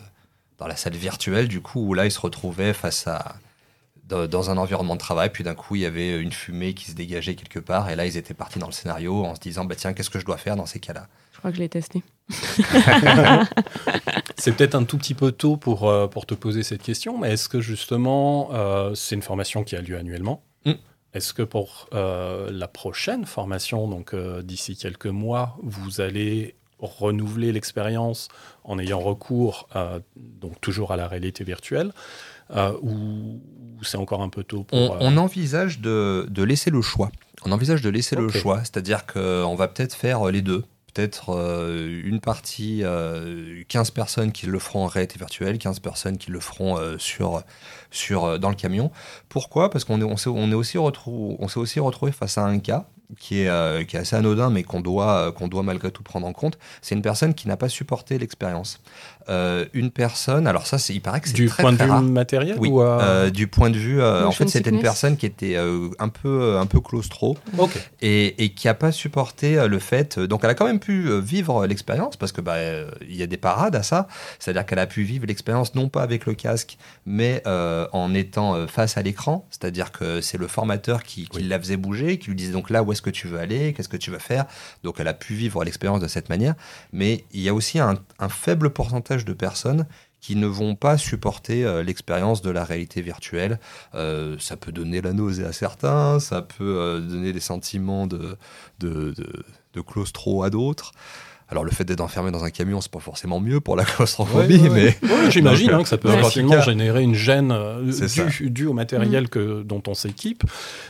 dans 0.57 0.67
la 0.67 0.75
salle 0.75 0.95
virtuelle, 0.95 1.47
du 1.47 1.61
coup, 1.61 1.81
où 1.81 1.93
là, 1.93 2.05
il 2.05 2.11
se 2.11 2.19
retrouvait 2.19 2.73
face 2.73 3.07
à 3.07 3.35
dans 4.07 4.27
dans 4.27 4.49
un 4.51 4.57
environnement 4.57 4.95
de 4.95 4.99
travail, 4.99 5.29
puis 5.31 5.43
d'un 5.43 5.55
coup 5.55 5.75
il 5.75 5.81
y 5.81 5.85
avait 5.85 6.19
une 6.19 6.31
fumée 6.31 6.73
qui 6.73 6.85
se 6.91 6.95
dégageait 6.95 7.35
quelque 7.35 7.59
part, 7.59 7.89
et 7.89 7.95
là 7.95 8.05
ils 8.05 8.17
étaient 8.17 8.33
partis 8.33 8.59
dans 8.59 8.67
le 8.67 8.71
scénario 8.71 9.25
en 9.25 9.33
se 9.35 9.39
disant 9.39 9.65
bah 9.65 9.75
tiens 9.75 9.93
qu'est-ce 9.93 10.09
que 10.09 10.19
je 10.19 10.25
dois 10.25 10.37
faire 10.37 10.55
dans 10.55 10.65
ces 10.65 10.79
cas-là? 10.79 11.07
Je 11.33 11.39
crois 11.39 11.51
que 11.51 11.57
je 11.57 11.61
l'ai 11.61 11.69
testé. 11.69 12.03
C'est 14.37 14.55
peut-être 14.55 14.75
un 14.75 14.83
tout 14.83 14.97
petit 14.97 15.13
peu 15.13 15.31
tôt 15.31 15.57
pour, 15.57 15.89
euh, 15.89 16.07
pour 16.07 16.25
te 16.25 16.33
poser 16.33 16.63
cette 16.63 16.81
question, 16.81 17.17
mais 17.17 17.33
est-ce 17.33 17.49
que 17.49 17.59
justement, 17.61 18.49
euh, 18.53 18.95
c'est 18.95 19.15
une 19.15 19.21
formation 19.21 19.63
qui 19.63 19.75
a 19.75 19.81
lieu 19.81 19.97
annuellement? 19.97 20.41
Est-ce 21.15 21.33
que 21.33 21.41
pour 21.43 21.87
euh, 21.93 22.51
la 22.51 22.67
prochaine 22.67 23.25
formation, 23.25 23.87
donc 23.87 24.13
euh, 24.13 24.41
d'ici 24.41 24.75
quelques 24.75 25.07
mois, 25.07 25.57
vous 25.63 26.01
allez 26.01 26.55
renouveler 26.79 27.53
l'expérience 27.53 28.27
en 28.65 28.77
ayant 28.79 28.99
recours 28.99 29.67
euh, 29.77 29.99
donc 30.17 30.59
toujours 30.59 30.91
à 30.91 30.97
la 30.97 31.07
réalité 31.07 31.45
virtuelle 31.45 31.93
euh, 32.51 32.73
ou 32.81 33.39
c'est 33.81 33.97
encore 33.97 34.21
un 34.21 34.29
peu 34.29 34.43
tôt 34.43 34.63
pour... 34.63 34.77
On, 34.77 34.97
on 34.99 35.17
envisage 35.17 35.79
de, 35.79 36.27
de 36.29 36.43
laisser 36.43 36.69
le 36.69 36.81
choix. 36.81 37.11
On 37.45 37.51
envisage 37.53 37.81
de 37.81 37.89
laisser 37.89 38.15
le 38.15 38.27
choix, 38.29 38.59
c'est-à-dire 38.59 39.05
qu'on 39.05 39.55
va 39.55 39.67
peut-être 39.67 39.93
faire 39.95 40.25
les 40.25 40.41
deux. 40.41 40.63
Peut-être 40.95 41.35
euh, 41.35 42.01
une 42.05 42.21
partie, 42.21 42.79
euh, 42.83 43.63
15 43.67 43.91
personnes 43.91 44.31
qui 44.31 44.45
le 44.45 44.57
feront 44.59 44.85
en 44.85 44.87
réalité 44.87 45.19
virtuelle, 45.19 45.57
15 45.57 45.81
personnes 45.81 46.17
qui 46.17 46.31
le 46.31 46.39
feront 46.39 46.77
euh, 46.77 46.97
sur, 46.97 47.43
sur, 47.91 48.23
euh, 48.23 48.37
dans 48.37 48.49
le 48.49 48.55
camion. 48.55 48.91
Pourquoi? 49.27 49.69
Parce 49.69 49.83
qu'on 49.83 50.01
on 50.01 50.15
s'est, 50.15 50.29
est 50.29 50.53
aussi 50.53 50.77
aussi 50.77 51.79
retrouvé 51.81 52.13
face 52.13 52.37
à 52.37 52.45
un 52.45 52.59
cas 52.59 52.87
qui 53.19 53.41
est, 53.41 53.47
euh, 53.47 53.83
qui 53.83 53.95
est 53.95 53.99
assez 53.99 54.15
anodin, 54.15 54.49
mais 54.49 54.63
qu'on 54.63 54.81
doit, 54.81 55.27
euh, 55.27 55.31
qu'on 55.31 55.47
doit 55.47 55.63
malgré 55.63 55.91
tout 55.91 56.03
prendre 56.03 56.27
en 56.27 56.33
compte. 56.33 56.57
C'est 56.81 56.95
une 56.95 57.01
personne 57.01 57.33
qui 57.33 57.47
n'a 57.47 57.57
pas 57.57 57.69
supporté 57.69 58.17
l'expérience. 58.17 58.81
Euh, 59.27 59.65
une 59.73 59.89
personne, 59.89 60.45
alors 60.45 60.67
ça, 60.67 60.77
c'est, 60.77 60.93
il 60.93 60.99
paraît 61.01 61.19
que 61.19 61.27
c'est 61.29 61.33
du 61.33 61.47
très, 61.47 61.63
point 61.63 61.71
de 61.71 61.77
très 61.77 61.85
vue 61.85 61.91
rare. 61.91 62.01
matériel 62.03 62.57
Oui, 62.59 62.69
ou, 62.69 62.81
euh, 62.81 62.99
euh, 63.01 63.29
du 63.31 63.47
point 63.47 63.69
de 63.71 63.77
vue, 63.77 63.99
euh, 64.01 64.25
en 64.27 64.31
fait, 64.31 64.47
c'était 64.47 64.69
une 64.69 64.81
personne 64.81 65.17
qui 65.17 65.25
était 65.25 65.55
euh, 65.55 65.89
un 65.99 66.09
peu, 66.09 66.57
un 66.57 66.65
peu 66.67 66.79
claustro 66.79 67.35
et, 68.01 68.43
et 68.43 68.49
qui 68.53 68.67
a 68.67 68.73
pas 68.73 68.91
supporté 68.91 69.57
euh, 69.57 69.67
le 69.67 69.79
fait. 69.79 70.17
euh, 70.17 70.27
Donc, 70.27 70.41
elle 70.43 70.49
a 70.51 70.53
quand 70.53 70.65
même 70.67 70.79
pu 70.79 71.07
euh, 71.07 71.19
vivre 71.19 71.65
l'expérience 71.65 72.17
parce 72.17 72.31
que 72.31 72.41
bah, 72.41 72.53
euh, 72.55 72.89
il 73.01 73.15
y 73.15 73.23
a 73.23 73.27
des 73.27 73.37
parades 73.37 73.75
à 73.75 73.83
ça. 73.83 74.07
C'est-à-dire 74.39 74.65
qu'elle 74.65 74.79
a 74.79 74.87
pu 74.87 75.03
vivre 75.03 75.25
l'expérience 75.25 75.73
non 75.75 75.89
pas 75.89 76.03
avec 76.03 76.25
le 76.25 76.33
casque, 76.35 76.77
mais 77.05 77.41
euh, 77.47 77.87
en 77.93 78.13
étant 78.13 78.55
euh, 78.55 78.67
face 78.67 78.97
à 78.97 79.01
l'écran. 79.01 79.47
C'est-à-dire 79.49 79.91
que 79.91 80.21
c'est 80.21 80.37
le 80.37 80.47
formateur 80.47 81.01
qui, 81.03 81.27
qui 81.27 81.37
Oui. 81.37 81.43
la 81.47 81.59
faisait 81.59 81.77
bouger, 81.77 82.19
qui 82.19 82.27
lui 82.29 82.35
disait 82.35 82.51
donc 82.53 82.69
là 82.69 82.83
où 82.83 82.91
est-ce 82.91 83.01
que 83.01 83.09
tu 83.09 83.27
veux 83.27 83.39
aller, 83.39 83.73
qu'est-ce 83.73 83.89
que 83.89 83.97
tu 83.97 84.11
vas 84.11 84.19
faire? 84.19 84.45
Donc, 84.83 84.97
elle 84.99 85.07
a 85.07 85.13
pu 85.13 85.33
vivre 85.33 85.63
l'expérience 85.63 85.99
de 85.99 86.07
cette 86.07 86.29
manière. 86.29 86.55
Mais 86.93 87.23
il 87.33 87.41
y 87.41 87.49
a 87.49 87.53
aussi 87.53 87.79
un, 87.79 87.95
un 88.19 88.29
faible 88.29 88.69
pourcentage 88.69 89.14
de 89.23 89.31
personnes 89.31 89.85
qui 90.19 90.35
ne 90.35 90.47
vont 90.47 90.75
pas 90.75 90.97
supporter 90.97 91.63
euh, 91.63 91.83
l'expérience 91.83 92.41
de 92.41 92.49
la 92.49 92.63
réalité 92.63 93.03
virtuelle. 93.03 93.59
Euh, 93.93 94.37
ça 94.39 94.57
peut 94.57 94.71
donner 94.71 94.99
la 94.99 95.13
nausée 95.13 95.45
à 95.45 95.53
certains, 95.53 96.19
ça 96.19 96.41
peut 96.41 96.77
euh, 96.79 96.99
donner 96.99 97.31
des 97.31 97.39
sentiments 97.39 98.07
de, 98.07 98.35
de, 98.79 99.11
de, 99.11 99.45
de 99.73 99.81
claustro 99.81 100.41
à 100.41 100.49
d'autres. 100.49 100.93
Alors 101.47 101.63
le 101.63 101.69
fait 101.71 101.83
d'être 101.85 102.01
enfermé 102.01 102.31
dans 102.31 102.43
un 102.43 102.49
camion, 102.49 102.81
c'est 102.81 102.91
pas 102.91 102.99
forcément 102.99 103.39
mieux 103.39 103.59
pour 103.59 103.75
la 103.75 103.85
claustrophobie, 103.85 104.57
Ouais, 104.57 104.69
ouais, 104.69 104.97
mais 105.03 105.09
Ouais, 105.09 105.29
J'imagine 105.31 105.69
hein, 105.71 105.83
que 105.83 105.89
ça 105.89 105.97
peut 105.99 106.09
facilement 106.09 106.53
cas- 106.53 106.61
générer 106.61 107.03
une 107.03 107.13
gêne 107.13 107.51
euh, 107.51 107.83
due, 108.39 108.49
due 108.49 108.65
au 108.65 108.73
matériel 108.73 109.29
que, 109.29 109.61
dont 109.61 109.83
on 109.87 109.93
s'équipe. 109.93 110.43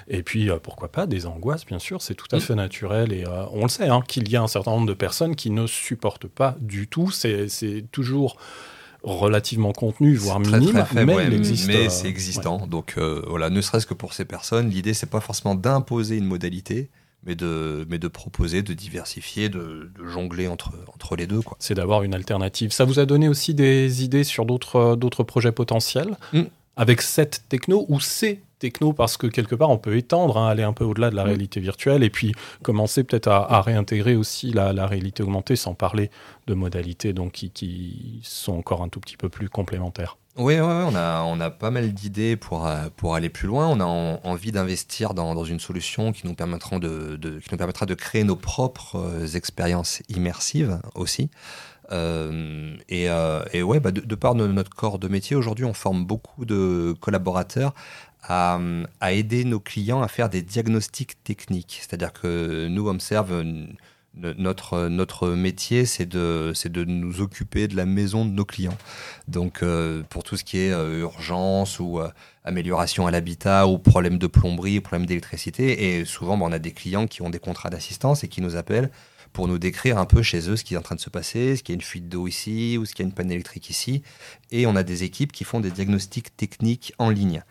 Et 0.07 0.23
puis, 0.23 0.49
euh, 0.49 0.57
pourquoi 0.61 0.89
pas, 0.91 1.07
des 1.07 1.25
angoisses, 1.25 1.65
bien 1.65 1.79
sûr, 1.79 2.01
c'est 2.01 2.15
tout 2.15 2.27
à 2.31 2.37
Mm. 2.37 2.41
fait 2.41 2.55
naturel. 2.55 3.11
Et 3.11 3.25
euh, 3.27 3.43
on 3.51 3.63
le 3.63 3.67
sait, 3.69 3.87
hein, 3.89 4.01
qu'il 4.07 4.29
y 4.29 4.35
a 4.37 4.41
un 4.41 4.47
certain 4.47 4.71
nombre 4.71 4.87
de 4.87 4.93
personnes 4.93 5.35
qui 5.35 5.49
ne 5.49 5.67
supportent 5.67 6.27
pas 6.27 6.55
du 6.61 6.87
tout. 6.87 7.11
C'est 7.11 7.47
toujours 7.91 8.37
relativement 9.03 9.71
contenu, 9.71 10.15
voire 10.15 10.41
très, 10.41 10.57
minime, 10.59 10.73
très 10.73 10.85
faible, 10.85 11.05
mais 11.05 11.15
ouais, 11.15 11.27
il 11.27 11.33
existe. 11.33 11.67
mais 11.67 11.85
euh, 11.87 11.89
c'est 11.89 12.07
existant. 12.07 12.65
Donc 12.65 12.95
euh, 12.97 13.21
voilà, 13.27 13.49
ne 13.49 13.61
serait-ce 13.61 13.85
que 13.85 13.93
pour 13.93 14.13
ces 14.13 14.25
personnes, 14.25 14.69
l'idée 14.69 14.93
c'est 14.95 15.09
pas 15.09 15.19
forcément 15.19 15.53
d'imposer 15.53 16.17
une 16.17 16.25
modalité, 16.25 16.89
mais 17.25 17.35
de, 17.35 17.85
mais 17.89 17.97
de 17.97 18.07
proposer, 18.07 18.61
de 18.61 18.73
diversifier, 18.73 19.49
de, 19.49 19.91
de 19.97 20.05
jongler 20.07 20.47
entre, 20.47 20.71
entre 20.93 21.15
les 21.15 21.27
deux. 21.27 21.41
Quoi. 21.41 21.57
C'est 21.59 21.73
d'avoir 21.75 22.03
une 22.03 22.13
alternative. 22.13 22.71
Ça 22.71 22.85
vous 22.85 22.99
a 22.99 23.05
donné 23.05 23.27
aussi 23.27 23.53
des 23.53 24.03
idées 24.03 24.23
sur 24.23 24.45
d'autres, 24.45 24.95
d'autres 24.95 25.23
projets 25.23 25.51
potentiels 25.51 26.17
Mm. 26.33 26.43
avec 26.77 27.01
cette 27.01 27.43
techno 27.49 27.85
ou 27.89 27.99
ces 27.99 28.41
techno 28.59 28.93
parce 28.93 29.17
que 29.17 29.27
quelque 29.27 29.53
part 29.55 29.69
on 29.69 29.77
peut 29.77 29.97
étendre, 29.97 30.37
hein, 30.37 30.47
aller 30.47 30.63
un 30.63 30.71
peu 30.73 30.85
au-delà 30.85 31.09
de 31.09 31.15
la 31.15 31.23
Mm. 31.23 31.27
réalité 31.27 31.59
virtuelle 31.59 32.03
et 32.03 32.09
puis 32.09 32.33
commencer 32.63 33.03
peut-être 33.03 33.27
à, 33.27 33.51
à 33.57 33.61
réintégrer 33.61 34.15
aussi 34.15 34.51
la, 34.51 34.71
la 34.71 34.87
réalité 34.87 35.23
augmentée 35.23 35.55
sans 35.55 35.73
parler 35.73 36.09
de 36.47 36.53
modalités 36.53 37.11
donc 37.13 37.33
qui, 37.33 37.49
qui 37.51 38.19
sont 38.23 38.53
encore 38.53 38.81
un 38.81 38.87
tout 38.89 38.99
petit 38.99 39.17
peu 39.17 39.29
plus 39.29 39.49
complémentaires. 39.49 40.17
Oui, 40.37 40.55
ouais, 40.55 40.59
on, 40.61 40.95
a, 40.95 41.21
on 41.23 41.39
a 41.39 41.49
pas 41.49 41.71
mal 41.71 41.93
d'idées 41.93 42.35
pour, 42.35 42.67
euh, 42.67 42.89
pour 42.97 43.15
aller 43.15 43.29
plus 43.29 43.47
loin. 43.47 43.67
On 43.69 43.79
a 43.79 43.85
en- 43.85 44.19
envie 44.25 44.51
d'investir 44.51 45.13
dans, 45.13 45.33
dans 45.33 45.45
une 45.45 45.61
solution 45.61 46.11
qui 46.11 46.27
nous, 46.27 46.35
permettront 46.35 46.77
de, 46.77 47.17
qui 47.39 47.47
nous 47.51 47.57
permettra 47.57 47.85
de 47.85 47.93
créer 47.93 48.25
nos 48.25 48.35
propres 48.35 48.97
euh, 48.97 49.27
expériences 49.27 50.01
immersives 50.09 50.79
aussi. 50.93 51.29
Euh, 51.93 52.75
et, 52.89 53.09
euh, 53.09 53.43
et 53.53 53.63
ouais, 53.63 53.79
bah, 53.79 53.91
de, 53.91 54.15
par 54.15 54.35
no- 54.35 54.47
notre 54.47 54.71
corps 54.75 54.99
de 54.99 55.07
métier, 55.07 55.37
aujourd'hui, 55.37 55.65
on 55.65 55.73
forme 55.73 56.05
beaucoup 56.05 56.45
de 56.45 56.93
collaborateurs 56.99 57.73
à, 58.23 58.59
à 59.01 59.13
aider 59.13 59.45
nos 59.45 59.61
clients 59.61 60.01
à 60.01 60.09
faire 60.09 60.29
des 60.29 60.41
diagnostics 60.41 61.23
techniques. 61.23 61.79
C'est-à-dire 61.81 62.11
que 62.13 62.67
nous, 62.67 62.91
no- 62.91 63.67
notre, 64.17 64.87
notre 64.87 65.29
métier, 65.29 65.85
c'est 65.85 66.05
de, 66.05 66.53
de 66.65 66.83
nous 66.85 67.21
occuper 67.21 67.67
de 67.67 67.75
la 67.75 67.85
maison 67.85 68.25
de 68.25 68.31
nos 68.31 68.45
clients. 68.45 68.77
Donc, 69.27 69.61
euh, 69.63 70.03
pour 70.09 70.23
tout 70.23 70.37
ce 70.37 70.43
qui 70.43 70.57
est 70.59 70.71
euh, 70.71 71.01
urgence 71.01 71.79
ou 71.79 71.99
euh, 71.99 72.09
amélioration 72.43 73.07
à 73.07 73.11
l'habitat 73.11 73.67
ou 73.67 73.77
problème 73.77 74.17
de 74.17 74.27
plomberie, 74.27 74.79
problème 74.79 75.05
d'électricité, 75.05 75.97
et 75.97 76.05
souvent, 76.05 76.37
bah, 76.37 76.45
on 76.47 76.51
a 76.51 76.59
des 76.59 76.71
clients 76.71 77.07
qui 77.07 77.21
ont 77.21 77.29
des 77.29 77.39
contrats 77.39 77.69
d'assistance 77.69 78.23
et 78.23 78.27
qui 78.27 78.41
nous 78.41 78.55
appellent 78.55 78.91
pour 79.35 79.49
nous 79.49 79.59
décrire 79.59 79.97
un 79.97 80.05
peu 80.05 80.21
chez 80.21 80.49
eux 80.49 80.55
ce 80.55 80.63
qui 80.63 80.75
est 80.75 80.77
en 80.77 80.81
train 80.81 80.95
de 80.95 81.01
se 81.01 81.09
passer, 81.09 81.57
ce 81.57 81.63
qu'il 81.63 81.73
y 81.73 81.75
a 81.75 81.79
une 81.79 81.81
fuite 81.81 82.07
d'eau 82.07 82.25
ici 82.25 82.77
ou 82.77 82.85
ce 82.85 82.95
qu'il 82.95 83.03
y 83.03 83.05
a 83.05 83.09
une 83.09 83.13
panne 83.13 83.29
électrique 83.29 83.69
ici. 83.69 84.01
Et 84.51 84.65
on 84.65 84.77
a 84.77 84.83
des 84.83 85.03
équipes 85.03 85.33
qui 85.33 85.43
font 85.43 85.59
des 85.59 85.71
diagnostics 85.71 86.37
techniques 86.37 86.93
en 86.99 87.09
ligne. 87.09 87.43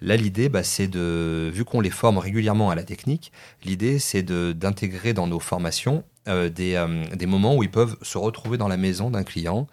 Là, 0.00 0.16
l'idée, 0.16 0.48
bah, 0.48 0.62
c'est 0.62 0.86
de, 0.86 1.50
vu 1.52 1.64
qu'on 1.64 1.80
les 1.80 1.90
forme 1.90 2.18
régulièrement 2.18 2.70
à 2.70 2.76
la 2.76 2.84
technique, 2.84 3.32
l'idée, 3.64 3.98
c'est 3.98 4.22
d'intégrer 4.22 5.14
dans 5.14 5.26
nos 5.26 5.40
formations 5.40 6.04
euh, 6.28 6.48
des, 6.48 6.74
euh, 6.74 7.04
des 7.16 7.26
moments 7.26 7.56
où 7.56 7.62
ils 7.62 7.70
peuvent 7.70 7.96
se 8.02 8.16
retrouver 8.18 8.56
dans 8.58 8.68
la 8.68 8.76
maison 8.76 9.10
d'un 9.10 9.24
client 9.24 9.66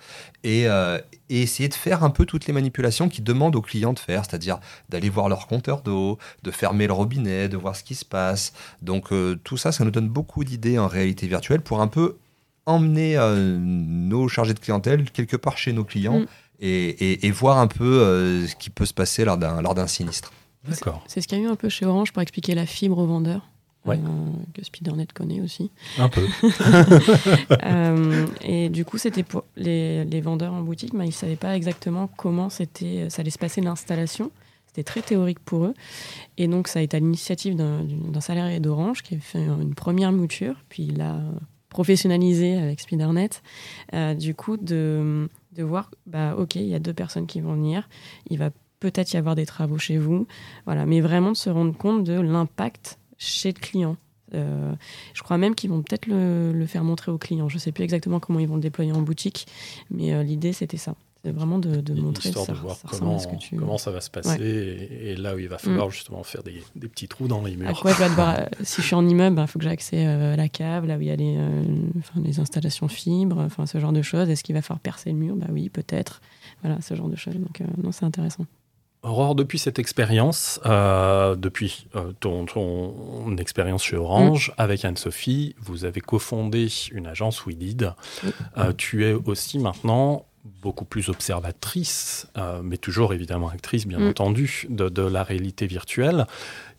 et, 0.44 0.68
euh, 0.68 0.98
et 1.30 1.42
essayer 1.44 1.70
de 1.70 1.74
faire 1.76 2.04
un 2.04 2.10
peu 2.10 2.26
toutes 2.26 2.48
les 2.48 2.54
manipulations 2.54 3.08
qu'ils 3.10 3.24
demandent 3.24 3.56
aux 3.56 3.62
clients 3.62 3.94
de 3.94 4.00
faire, 4.00 4.26
c'est-à-dire 4.26 4.60
d'aller 4.90 5.10
voir 5.10 5.30
leur 5.30 5.46
compteur 5.48 5.82
d'eau, 5.82 6.18
de 6.44 6.52
fermer 6.52 6.88
le 6.88 6.94
robinet, 6.94 7.50
de 7.50 7.58
voir 7.58 7.76
ce 7.76 7.84
qui 7.84 7.94
se 7.96 8.06
passe. 8.06 8.54
Donc 8.82 9.12
euh, 9.12 9.40
tout 9.44 9.58
ça, 9.58 9.72
ça 9.72 9.84
nous 9.86 9.92
donne 9.92 10.10
beaucoup 10.10 10.44
d'idées 10.44 10.80
en 10.80 10.88
réalité 10.88 11.28
virtuelle 11.28 11.62
pour 11.62 11.82
un 11.82 11.88
peu 11.88 12.18
emmener 12.66 13.18
euh, 13.18 13.58
nos 13.60 14.28
chargés 14.28 14.54
de 14.54 14.60
clientèle 14.60 15.10
quelque 15.12 15.38
part 15.38 15.58
chez 15.58 15.74
nos 15.74 15.84
clients 15.84 16.20
Mm. 16.20 16.26
et, 16.62 16.90
et- 17.12 17.26
et 17.28 17.32
voir 17.32 17.58
un 17.60 17.68
peu 17.68 17.84
euh, 18.02 18.48
ce 18.48 18.56
qui 18.56 18.70
peut 18.70 18.86
se 18.86 18.94
passer 18.94 19.24
lors 19.26 19.38
d'un 19.38 19.62
lors 19.62 19.76
d'un 19.76 19.88
sinistre. 19.88 20.32
D'accord. 20.68 21.04
C'est 21.08 21.22
ce 21.22 21.28
qu'il 21.28 21.38
y 21.38 21.42
a 21.42 21.44
eu 21.46 21.48
un 21.48 21.56
peu 21.56 21.70
chez 21.70 21.86
Orange 21.86 22.12
pour 22.12 22.22
expliquer 22.22 22.54
la 22.54 22.66
fibre 22.66 22.98
aux 22.98 23.06
vendeurs. 23.08 23.48
Ouais. 23.90 23.98
euh, 23.98 24.32
que 24.54 24.64
Spidernet 24.64 25.08
connaît 25.14 25.42
aussi. 25.42 25.72
Un 25.98 26.10
peu. 26.10 26.26
Euh, 27.64 28.26
et 28.42 28.70
du 28.70 28.86
coup, 28.86 28.98
c'était 28.98 29.24
pour 29.24 29.44
les, 29.56 30.06
les 30.06 30.22
vendeurs 30.22 30.54
en 30.54 30.62
boutique, 30.62 30.94
mais 30.94 31.06
ils 31.06 31.10
ne 31.10 31.14
savaient 31.14 31.36
pas 31.36 31.56
exactement 31.56 32.10
comment 32.18 32.50
c'était, 32.50 33.10
ça 33.10 33.22
allait 33.22 33.30
se 33.32 33.38
passer 33.38 33.62
l'installation. 33.62 34.32
C'était 34.68 34.84
très 34.84 35.02
théorique 35.02 35.40
pour 35.40 35.66
eux. 35.66 35.74
Et 36.38 36.48
donc, 36.48 36.68
ça 36.68 36.80
a 36.80 36.82
été 36.82 36.98
à 36.98 37.00
l'initiative 37.00 37.56
d'un, 37.56 37.84
d'un 37.84 38.22
salarié 38.22 38.60
d'Orange 38.60 39.02
qui 39.02 39.16
a 39.16 39.20
fait 39.20 39.40
une 39.40 39.74
première 39.76 40.12
mouture, 40.12 40.56
puis 40.70 40.84
il 40.84 41.02
a 41.02 41.20
professionnalisé 41.70 42.58
avec 42.58 42.80
Spidernet. 42.80 43.42
Euh, 43.94 44.14
du 44.14 44.36
coup, 44.36 44.58
de, 44.58 45.28
de 45.56 45.64
voir, 45.64 45.90
bah, 46.06 46.36
OK, 46.38 46.56
il 46.56 46.68
y 46.68 46.76
a 46.76 46.80
deux 46.80 46.94
personnes 46.94 47.28
qui 47.28 47.42
vont 47.42 47.54
venir, 47.54 47.90
il 48.30 48.38
va 48.38 48.50
peut-être 48.80 49.14
y 49.14 49.18
avoir 49.18 49.36
des 49.36 49.46
travaux 49.46 49.78
chez 49.78 49.98
vous, 49.98 50.28
voilà, 50.66 50.86
mais 50.86 51.02
vraiment 51.02 51.32
de 51.32 51.38
se 51.38 51.50
rendre 51.50 51.76
compte 51.76 52.04
de 52.04 52.20
l'impact 52.20 52.99
chez 53.20 53.52
le 53.52 53.60
client. 53.60 53.98
Euh, 54.34 54.74
je 55.14 55.24
crois 55.24 55.38
même 55.38 55.56
qu'ils 55.56 55.70
vont 55.70 55.82
peut-être 55.82 56.08
le, 56.08 56.52
le 56.52 56.66
faire 56.66 56.84
montrer 56.84 57.12
aux 57.12 57.18
clients. 57.18 57.50
Je 57.50 57.56
ne 57.56 57.60
sais 57.60 57.72
plus 57.72 57.84
exactement 57.84 58.20
comment 58.20 58.40
ils 58.40 58.48
vont 58.48 58.56
le 58.56 58.62
déployer 58.62 58.92
en 58.92 59.02
boutique, 59.02 59.48
mais 59.92 60.14
euh, 60.14 60.24
l'idée 60.24 60.54
c'était 60.54 60.78
ça. 60.78 60.96
C'est 61.24 61.32
vraiment 61.32 61.60
de, 61.60 61.82
de 61.82 61.94
montrer 61.96 62.30
Histoire 62.30 62.46
ça, 62.46 62.54
de 62.54 62.58
voir 62.60 62.78
ça 62.78 62.88
comment, 62.90 63.20
ce 63.20 63.28
que 63.28 63.36
tu... 63.36 63.58
comment 63.58 63.78
ça 63.78 63.92
va 63.92 64.00
se 64.00 64.10
passer 64.10 64.42
et, 64.42 65.12
et 65.12 65.16
là 65.18 65.36
où 65.36 65.40
il 65.40 65.50
va 65.50 65.58
falloir 65.58 65.90
justement 65.90 66.24
faire 66.24 66.44
des, 66.44 66.64
des 66.78 66.88
petits 66.88 67.10
trous 67.10 67.28
dans 67.28 67.44
les 67.44 67.58
murs. 67.58 67.76
je 67.76 68.04
devoir, 68.06 68.36
euh, 68.40 68.46
si 68.64 68.82
je 68.82 68.88
suis 68.88 68.96
en 68.96 69.06
immeuble, 69.06 69.38
il 69.38 69.48
faut 69.48 69.60
que 69.60 69.66
j'ai 69.66 69.72
accès 69.72 70.08
euh, 70.08 70.34
à 70.34 70.38
la 70.38 70.48
cave, 70.48 70.86
là 70.86 70.96
où 70.96 71.02
il 71.02 71.08
y 71.08 71.12
a 71.12 71.18
les, 71.18 72.40
installations 72.40 72.88
fibres, 72.88 73.40
enfin 73.40 73.66
ce 73.66 73.80
genre 73.80 73.92
de 73.92 74.02
choses. 74.02 74.30
Est-ce 74.30 74.46
qu'il 74.46 74.56
va 74.56 74.62
falloir 74.62 74.80
percer 74.80 75.10
le 75.10 75.18
mur? 75.18 75.36
Bah 75.36 75.48
oui, 75.52 75.68
peut-être. 75.68 76.22
Voilà, 76.64 76.80
ce 76.80 76.96
genre 76.96 77.10
de 77.10 77.18
choses. 77.18 77.36
Donc 77.36 77.62
non, 77.84 77.92
c'est 77.92 78.06
intéressant. 78.06 78.46
Aurore, 79.02 79.34
depuis 79.36 79.60
cette 79.60 79.80
expérience, 79.80 80.60
euh, 80.66 81.36
depuis 81.36 81.88
euh, 81.96 82.12
ton, 82.20 82.46
ton 82.46 83.38
expérience 83.38 83.84
chez 83.84 83.96
Orange, 83.96 84.52
avec 84.58 84.84
Anne-Sophie, 84.84 85.56
vous 85.62 85.86
avez 85.86 86.02
cofondé 86.02 86.68
une 86.92 87.08
agence 87.08 87.46
We 87.46 87.56
Did. 87.56 87.94
Oui. 88.26 88.32
Euh, 88.58 88.74
tu 88.78 89.06
es 89.06 89.14
aussi 89.14 89.58
maintenant 89.58 90.26
beaucoup 90.62 90.86
plus 90.86 91.10
observatrice, 91.10 92.28
mais 92.64 92.78
toujours 92.78 93.14
évidemment 93.14 93.50
actrice, 93.50 93.86
bien 93.86 94.00
Mm. 94.00 94.08
entendu, 94.10 94.66
de, 94.70 94.90
de 94.90 95.02
la 95.02 95.24
réalité 95.24 95.68
virtuelle. 95.68 96.26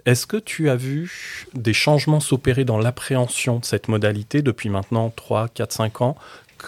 Est-ce 0.06 0.26
que 0.26 0.38
tu 0.38 0.68
as 0.70 0.76
vu 0.76 1.46
des 1.54 1.74
changements 1.74 2.20
s'opérer 2.20 2.64
dans 2.64 2.78
l'appréhension 2.78 3.58
de 3.58 3.64
cette 3.64 3.88
modalité 3.88 4.42
depuis 4.42 4.70
maintenant 4.70 5.10
3, 5.14 5.48
4, 5.48 5.72
5 5.72 6.00
ans 6.00 6.16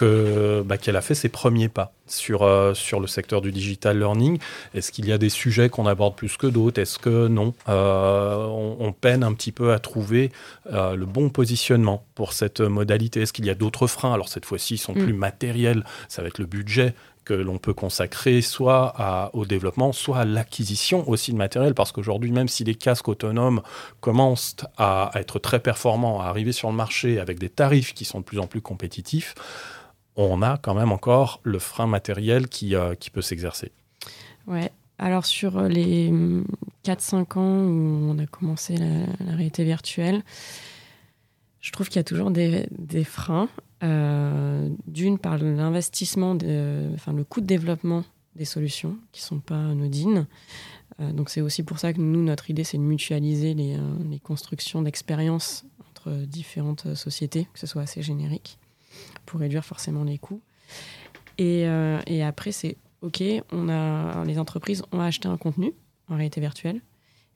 bah, 0.01 0.77
qu'elle 0.77 0.95
a 0.95 1.01
fait 1.01 1.15
ses 1.15 1.29
premiers 1.29 1.69
pas 1.69 1.93
sur, 2.07 2.43
euh, 2.43 2.73
sur 2.73 2.99
le 2.99 3.07
secteur 3.07 3.41
du 3.41 3.51
digital 3.51 3.97
learning. 3.99 4.39
Est-ce 4.73 4.91
qu'il 4.91 5.07
y 5.07 5.11
a 5.11 5.17
des 5.17 5.29
sujets 5.29 5.69
qu'on 5.69 5.85
aborde 5.87 6.15
plus 6.15 6.37
que 6.37 6.47
d'autres? 6.47 6.81
Est-ce 6.81 6.97
que 6.99 7.27
non? 7.27 7.53
Euh, 7.69 8.45
on, 8.47 8.77
on 8.79 8.91
peine 8.93 9.23
un 9.23 9.33
petit 9.33 9.51
peu 9.51 9.73
à 9.73 9.79
trouver 9.79 10.31
euh, 10.71 10.95
le 10.95 11.05
bon 11.05 11.29
positionnement 11.29 12.05
pour 12.15 12.33
cette 12.33 12.61
modalité. 12.61 13.21
Est-ce 13.21 13.33
qu'il 13.33 13.45
y 13.45 13.49
a 13.49 13.55
d'autres 13.55 13.87
freins? 13.87 14.13
Alors 14.13 14.29
cette 14.29 14.45
fois-ci, 14.45 14.75
ils 14.75 14.77
sont 14.79 14.93
Mm. 14.93 15.03
plus 15.03 15.13
matériels. 15.13 15.83
Ça 16.09 16.21
va 16.21 16.27
être 16.27 16.39
le 16.39 16.45
budget 16.45 16.93
que 17.25 17.33
l'on 17.33 17.57
peut 17.57 17.73
consacrer 17.73 18.41
soit 18.41 18.93
à- 18.97 19.29
au 19.33 19.45
développement, 19.45 19.93
soit 19.93 20.17
à 20.19 20.25
l'acquisition 20.25 21.07
aussi 21.09 21.31
de 21.31 21.37
matériel, 21.37 21.73
parce 21.73 21.93
qu'aujourd'hui, 21.93 22.31
même 22.31 22.49
si 22.49 22.65
les 22.65 22.75
casques 22.75 23.07
autonomes 23.07 23.61
commencent 24.01 24.57
à 24.77 25.09
être 25.15 25.39
très 25.39 25.59
performants, 25.61 26.19
à 26.21 26.25
arriver 26.25 26.51
sur 26.51 26.69
le 26.69 26.75
marché 26.75 27.19
avec 27.21 27.39
des 27.39 27.47
tarifs 27.49 27.93
qui 27.93 28.03
sont 28.03 28.19
de 28.19 28.25
plus 28.25 28.39
en 28.39 28.47
plus 28.47 28.59
compétitifs, 28.59 29.35
on 30.15 30.41
a 30.41 30.57
quand 30.57 30.73
même 30.73 30.91
encore 30.91 31.39
le 31.43 31.59
frein 31.59 31.87
matériel 31.87 32.47
qui, 32.47 32.75
euh, 32.75 32.95
qui 32.95 33.09
peut 33.09 33.21
s'exercer. 33.21 33.71
Ouais. 34.47 34.71
Alors 34.99 35.25
sur 35.25 35.57
euh, 35.57 35.67
les 35.67 36.09
hum, 36.09 36.45
4-5 36.85 37.39
ans 37.39 37.63
où 37.65 38.11
on 38.11 38.19
a 38.19 38.25
commencé 38.25 38.77
la, 38.77 39.35
réalité 39.35 39.63
virtuelle, 39.63 40.23
je 41.61 41.71
trouve 41.71 41.87
qu'il 41.87 41.97
y 41.97 41.99
a 41.99 42.03
toujours 42.03 42.31
des, 42.31 42.67
des 42.71 43.03
freins. 43.03 43.49
Euh, 43.83 44.69
D'une 44.87 45.17
par 45.17 45.37
l'investissement, 45.37 46.37
enfin 46.93 47.11
le 47.11 47.23
coût 47.23 47.41
de 47.41 47.45
développement 47.45 48.05
des 48.35 48.45
solutions 48.45 48.97
qui 49.11 49.21
sont 49.21 49.39
pas 49.39 49.57
anodines. 49.57 50.25
Donc 50.99 51.29
c'est 51.29 51.41
aussi 51.41 51.63
pour 51.63 51.79
ça 51.79 51.91
que 51.91 51.99
nous, 51.99 52.23
notre 52.23 52.49
idée, 52.49 52.63
c'est 52.63 52.77
de 52.77 52.83
mutualiser 52.83 53.53
les, 53.53 53.77
les 54.09 54.19
constructions 54.19 54.81
d'expériences 54.81 55.65
entre 55.89 56.11
différentes 56.11 56.93
sociétés, 56.95 57.47
que 57.51 57.59
ce 57.59 57.67
soit 57.67 57.81
assez 57.81 58.01
générique, 58.01 58.57
pour 59.25 59.39
réduire 59.39 59.65
forcément 59.65 60.03
les 60.03 60.17
coûts. 60.17 60.41
Et, 61.37 61.67
euh, 61.67 61.99
et 62.07 62.23
après, 62.23 62.51
c'est 62.51 62.77
OK, 63.01 63.21
on 63.51 63.69
a, 63.69 64.23
les 64.25 64.39
entreprises 64.39 64.83
ont 64.91 65.01
acheté 65.01 65.27
un 65.27 65.37
contenu 65.37 65.73
en 66.09 66.15
réalité 66.15 66.39
virtuelle, 66.39 66.81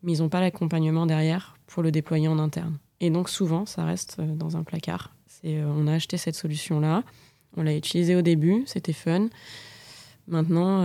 mais 0.03 0.13
ils 0.13 0.19
n'ont 0.19 0.29
pas 0.29 0.39
l'accompagnement 0.39 1.05
derrière 1.05 1.57
pour 1.67 1.83
le 1.83 1.91
déployer 1.91 2.27
en 2.27 2.39
interne. 2.39 2.77
Et 2.99 3.09
donc 3.09 3.29
souvent, 3.29 3.65
ça 3.65 3.83
reste 3.85 4.17
euh, 4.19 4.35
dans 4.35 4.55
un 4.57 4.63
placard. 4.63 5.13
Euh, 5.45 5.65
on 5.75 5.87
a 5.87 5.93
acheté 5.93 6.17
cette 6.17 6.35
solution-là, 6.35 7.03
on 7.55 7.63
l'a 7.63 7.75
utilisée 7.75 8.15
au 8.15 8.21
début, 8.21 8.63
c'était 8.65 8.93
fun. 8.93 9.27
Maintenant, 10.27 10.79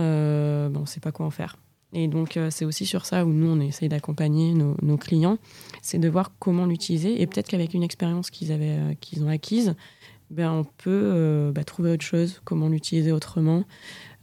bon, 0.69 0.79
on 0.79 0.81
ne 0.81 0.85
sait 0.85 1.01
pas 1.01 1.11
quoi 1.11 1.25
en 1.25 1.29
faire. 1.29 1.57
Et 1.91 2.07
donc, 2.07 2.39
c'est 2.49 2.63
aussi 2.63 2.85
sur 2.85 3.05
ça 3.05 3.25
où 3.25 3.29
nous, 3.29 3.47
on 3.47 3.59
essaye 3.59 3.89
d'accompagner 3.89 4.53
nos, 4.53 4.75
nos 4.81 4.97
clients, 4.97 5.37
c'est 5.81 5.99
de 5.99 6.07
voir 6.07 6.31
comment 6.39 6.65
l'utiliser. 6.65 7.21
Et 7.21 7.27
peut-être 7.27 7.49
qu'avec 7.49 7.73
une 7.73 7.83
expérience 7.83 8.29
qu'ils, 8.29 8.57
qu'ils 9.01 9.23
ont 9.23 9.27
acquise, 9.27 9.75
ben, 10.33 10.51
on 10.51 10.63
peut 10.63 10.89
euh, 10.89 11.51
bah, 11.51 11.63
trouver 11.63 11.91
autre 11.91 12.05
chose, 12.05 12.41
comment 12.43 12.69
l'utiliser 12.69 13.11
autrement. 13.11 13.63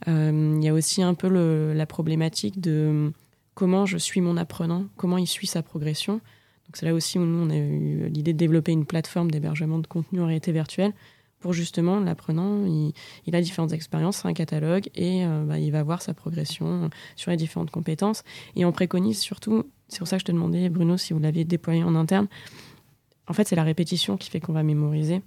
Euh, 0.07 0.53
Il 0.57 0.63
y 0.63 0.69
a 0.69 0.73
aussi 0.73 1.01
un 1.01 1.13
peu 1.13 1.27
la 1.73 1.85
problématique 1.85 2.59
de 2.59 3.11
comment 3.53 3.85
je 3.85 3.97
suis 3.97 4.21
mon 4.21 4.37
apprenant, 4.37 4.85
comment 4.97 5.17
il 5.17 5.27
suit 5.27 5.47
sa 5.47 5.61
progression. 5.61 6.13
Donc 6.13 6.75
c'est 6.77 6.85
là 6.85 6.93
aussi 6.93 7.19
où 7.19 7.25
nous, 7.25 7.47
on 7.47 7.49
a 7.49 7.57
eu 7.57 8.09
l'idée 8.09 8.33
de 8.33 8.37
développer 8.37 8.71
une 8.71 8.85
plateforme 8.85 9.29
d'hébergement 9.31 9.79
de 9.79 9.87
contenu 9.87 10.21
en 10.21 10.25
réalité 10.25 10.51
virtuelle 10.51 10.93
pour 11.41 11.53
justement 11.53 11.99
l'apprenant, 11.99 12.65
il, 12.65 12.93
il 13.25 13.35
a 13.35 13.41
différentes 13.41 13.73
expériences, 13.73 14.25
un 14.25 14.33
catalogue, 14.33 14.89
et 14.95 15.25
euh, 15.25 15.43
bah, 15.43 15.57
il 15.57 15.71
va 15.71 15.83
voir 15.83 16.01
sa 16.01 16.13
progression 16.13 16.89
sur 17.15 17.31
les 17.31 17.37
différentes 17.37 17.71
compétences. 17.71 18.23
Et 18.55 18.63
on 18.63 18.71
préconise 18.71 19.19
surtout, 19.19 19.65
c'est 19.89 19.97
pour 19.97 20.07
ça 20.07 20.17
que 20.17 20.21
je 20.21 20.25
te 20.25 20.31
demandais, 20.31 20.69
Bruno, 20.69 20.97
si 20.97 21.13
vous 21.13 21.19
l'aviez 21.19 21.43
déployé 21.43 21.83
en 21.83 21.95
interne, 21.95 22.27
en 23.27 23.33
fait, 23.33 23.47
c'est 23.47 23.55
la 23.55 23.63
répétition 23.63 24.17
qui 24.17 24.29
fait 24.29 24.39
qu'on 24.39 24.53
va 24.53 24.63
mémoriser. 24.63 25.21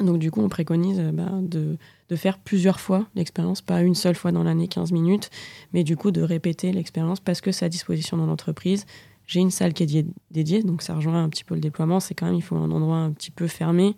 Donc 0.00 0.18
du 0.18 0.30
coup, 0.30 0.40
on 0.40 0.48
préconise 0.48 1.00
euh, 1.00 1.12
bah, 1.12 1.30
de, 1.42 1.76
faire 2.16 2.38
plusieurs 2.38 2.80
fois 2.80 3.06
l'expérience, 3.14 3.60
pas 3.60 3.82
une 3.82 3.94
seule 3.94 4.14
fois 4.14 4.32
dans 4.32 4.44
l'année, 4.44 4.68
15 4.68 4.92
minutes, 4.92 5.30
mais 5.72 5.84
du 5.84 5.96
coup 5.96 6.10
de 6.10 6.22
répéter 6.22 6.72
l'expérience 6.72 7.20
parce 7.20 7.40
que 7.40 7.52
c'est 7.52 7.64
à 7.64 7.68
disposition 7.68 8.16
dans 8.16 8.26
l'entreprise. 8.26 8.86
J'ai 9.26 9.40
une 9.40 9.50
salle 9.50 9.74
qui 9.74 9.82
est 9.82 10.06
dédiée, 10.30 10.62
donc 10.62 10.80
ça 10.80 10.94
rejoint 10.94 11.22
un 11.22 11.28
petit 11.28 11.44
peu 11.44 11.54
le 11.54 11.60
déploiement. 11.60 12.00
C'est 12.00 12.14
quand 12.14 12.26
même, 12.26 12.34
il 12.34 12.42
faut 12.42 12.56
un 12.56 12.70
endroit 12.70 12.96
un 12.96 13.12
petit 13.12 13.30
peu 13.30 13.46
fermé. 13.46 13.94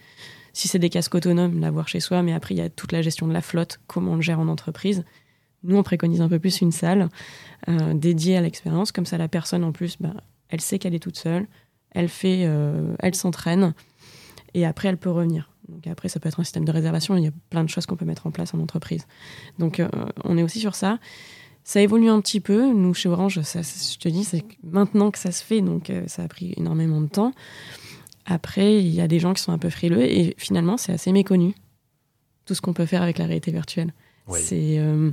Si 0.53 0.67
c'est 0.67 0.81
des 0.81 0.91
casques 0.91 1.15
autonomes, 1.15 1.61
l'avoir 1.61 1.87
chez 1.87 2.01
soi, 2.01 2.23
mais 2.23 2.33
après, 2.33 2.55
il 2.55 2.59
y 2.59 2.63
a 2.63 2.69
toute 2.69 2.91
la 2.91 3.01
gestion 3.01 3.29
de 3.29 3.33
la 3.33 3.41
flotte, 3.41 3.79
comment 3.87 4.13
on 4.13 4.17
le 4.17 4.23
gère 4.23 4.41
en 4.41 4.49
entreprise. 4.49 5.05
Nous, 5.63 5.77
on 5.77 5.85
préconise 5.85 6.21
un 6.21 6.29
peu 6.29 6.41
plus 6.41 6.61
une 6.61 6.73
salle 6.73 7.09
euh, 7.69 7.95
dédiée 7.95 8.37
à 8.37 8.41
l'expérience. 8.41 8.91
Comme 8.91 9.07
ça, 9.07 9.19
la 9.19 9.29
personne, 9.29 9.63
en 9.63 9.71
plus, 9.71 9.99
bah, 10.01 10.15
elle 10.49 10.61
sait 10.61 10.81
qu'elle 10.81 10.95
est 10.95 11.01
toute 11.01 11.19
seule, 11.19 11.47
elle 11.93 12.09
fait, 12.09 12.45
euh, 12.47 12.97
elle 12.99 13.15
s'entraîne, 13.15 13.75
et 14.55 14.67
après, 14.67 14.89
elle 14.89 14.99
peut 14.99 15.11
revenir. 15.11 15.50
Donc 15.71 15.87
après, 15.87 16.09
ça 16.09 16.21
peut 16.21 16.29
être 16.29 16.41
un 16.41 16.45
système 16.45 16.65
de 16.65 16.73
réservation. 16.73 17.17
Il 17.17 17.25
y 17.25 17.29
a 17.29 17.33
plein 17.51 17.65
de 17.65 17.69
choses 17.69 17.87
qu'on 17.87 17.97
peut 17.97 18.05
mettre 18.05 18.27
en 18.27 18.31
place 18.31 18.55
en 18.55 18.61
entreprise. 18.61 19.07
Donc 19.59 19.81
euh, 19.81 19.89
on 20.25 20.37
est 20.37 20.43
aussi 20.43 20.61
sur 20.61 20.75
ça. 20.75 20.99
Ça 21.65 21.81
évolue 21.81 22.09
un 22.09 22.21
petit 22.21 22.41
peu. 22.41 22.73
Nous, 22.73 22.95
chez 22.95 23.09
Orange, 23.09 23.41
ça, 23.43 23.61
je 23.63 23.99
te 23.99 24.09
dis, 24.09 24.25
c'est 24.25 24.45
maintenant 24.63 25.11
que 25.11 25.19
ça 25.19 25.31
se 25.31 25.45
fait, 25.45 25.61
donc 25.61 25.91
euh, 25.91 26.05
ça 26.07 26.23
a 26.23 26.29
pris 26.29 26.55
énormément 26.57 27.01
de 27.01 27.07
temps. 27.07 27.33
Après, 28.27 28.79
il 28.79 28.89
y 28.89 29.01
a 29.01 29.09
des 29.09 29.19
gens 29.19 29.35
qui 29.35 29.43
sont 29.43 29.53
un 29.53 29.59
peu 29.59 29.71
frileux 29.71 30.03
et 30.03 30.35
finalement, 30.39 30.77
c'est 30.77 30.93
assez 30.93 31.13
méconnu 31.13 31.55
tout 32.47 32.55
ce 32.55 32.61
qu'on 32.61 32.73
peut 32.73 32.87
faire 32.87 33.03
avec 33.03 33.19
la 33.19 33.27
réalité 33.27 33.53
virtuelle. 33.53 33.93
C'est 34.33 34.79
euh, 34.79 35.11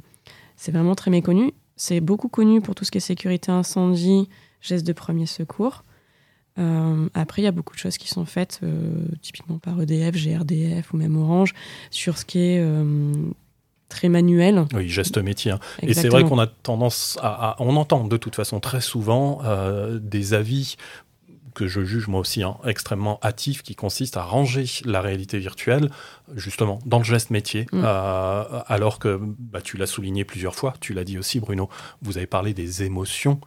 c'est 0.55 0.71
vraiment 0.71 0.95
très 0.95 1.11
méconnu. 1.11 1.53
C'est 1.75 2.01
beaucoup 2.01 2.27
connu 2.27 2.61
pour 2.61 2.75
tout 2.75 2.85
ce 2.85 2.91
qui 2.91 2.97
est 2.97 3.01
sécurité 3.01 3.51
incendie, 3.51 4.29
gestes 4.61 4.85
de 4.85 4.93
premier 4.93 5.25
secours. 5.25 5.83
Euh, 6.59 7.07
après, 7.13 7.41
il 7.41 7.45
y 7.45 7.47
a 7.47 7.51
beaucoup 7.51 7.75
de 7.75 7.79
choses 7.79 7.97
qui 7.97 8.07
sont 8.07 8.25
faites, 8.25 8.59
euh, 8.63 9.05
typiquement 9.21 9.59
par 9.59 9.79
EDF, 9.81 10.15
GRDF 10.15 10.93
ou 10.93 10.97
même 10.97 11.17
Orange, 11.17 11.53
sur 11.91 12.17
ce 12.17 12.25
qui 12.25 12.39
est 12.39 12.59
euh, 12.59 13.13
très 13.89 14.09
manuel. 14.09 14.65
Oui, 14.73 14.89
geste 14.89 15.17
métier. 15.17 15.51
Hein. 15.51 15.59
Et 15.81 15.93
c'est 15.93 16.09
vrai 16.09 16.23
qu'on 16.23 16.39
a 16.39 16.47
tendance 16.47 17.17
à, 17.21 17.55
On 17.59 17.75
entend 17.75 18.05
de 18.05 18.17
toute 18.17 18.35
façon 18.35 18.59
très 18.59 18.81
souvent 18.81 19.41
des 20.01 20.33
avis 20.33 20.75
que 21.53 21.67
je 21.67 21.83
juge 21.83 22.07
moi 22.07 22.19
aussi 22.19 22.43
hein, 22.43 22.57
extrêmement 22.67 23.19
hâtifs, 23.23 23.63
qui 23.63 23.73
consistent 23.73 24.17
à 24.17 24.21
ranger 24.21 24.65
la 24.85 25.01
réalité 25.01 25.39
virtuelle 25.39 25.89
justement 26.35 26.77
dans 26.85 26.99
le 26.99 27.03
geste 27.03 27.31
métier, 27.31 27.65
mm. 27.71 27.83
alors 27.83 28.99
que 28.99 29.19
bah, 29.19 29.61
tu 29.61 29.75
l'as 29.77 29.87
souligné 29.87 30.23
plusieurs 30.23 30.53
fois, 30.53 30.75
tu 30.79 30.93
l'as 30.93 31.03
dit 31.03 31.17
aussi 31.17 31.39
Bruno, 31.39 31.67
vous 32.03 32.17
avez 32.17 32.27
parlé 32.27 32.53
des 32.53 32.83
émotions 32.83 33.39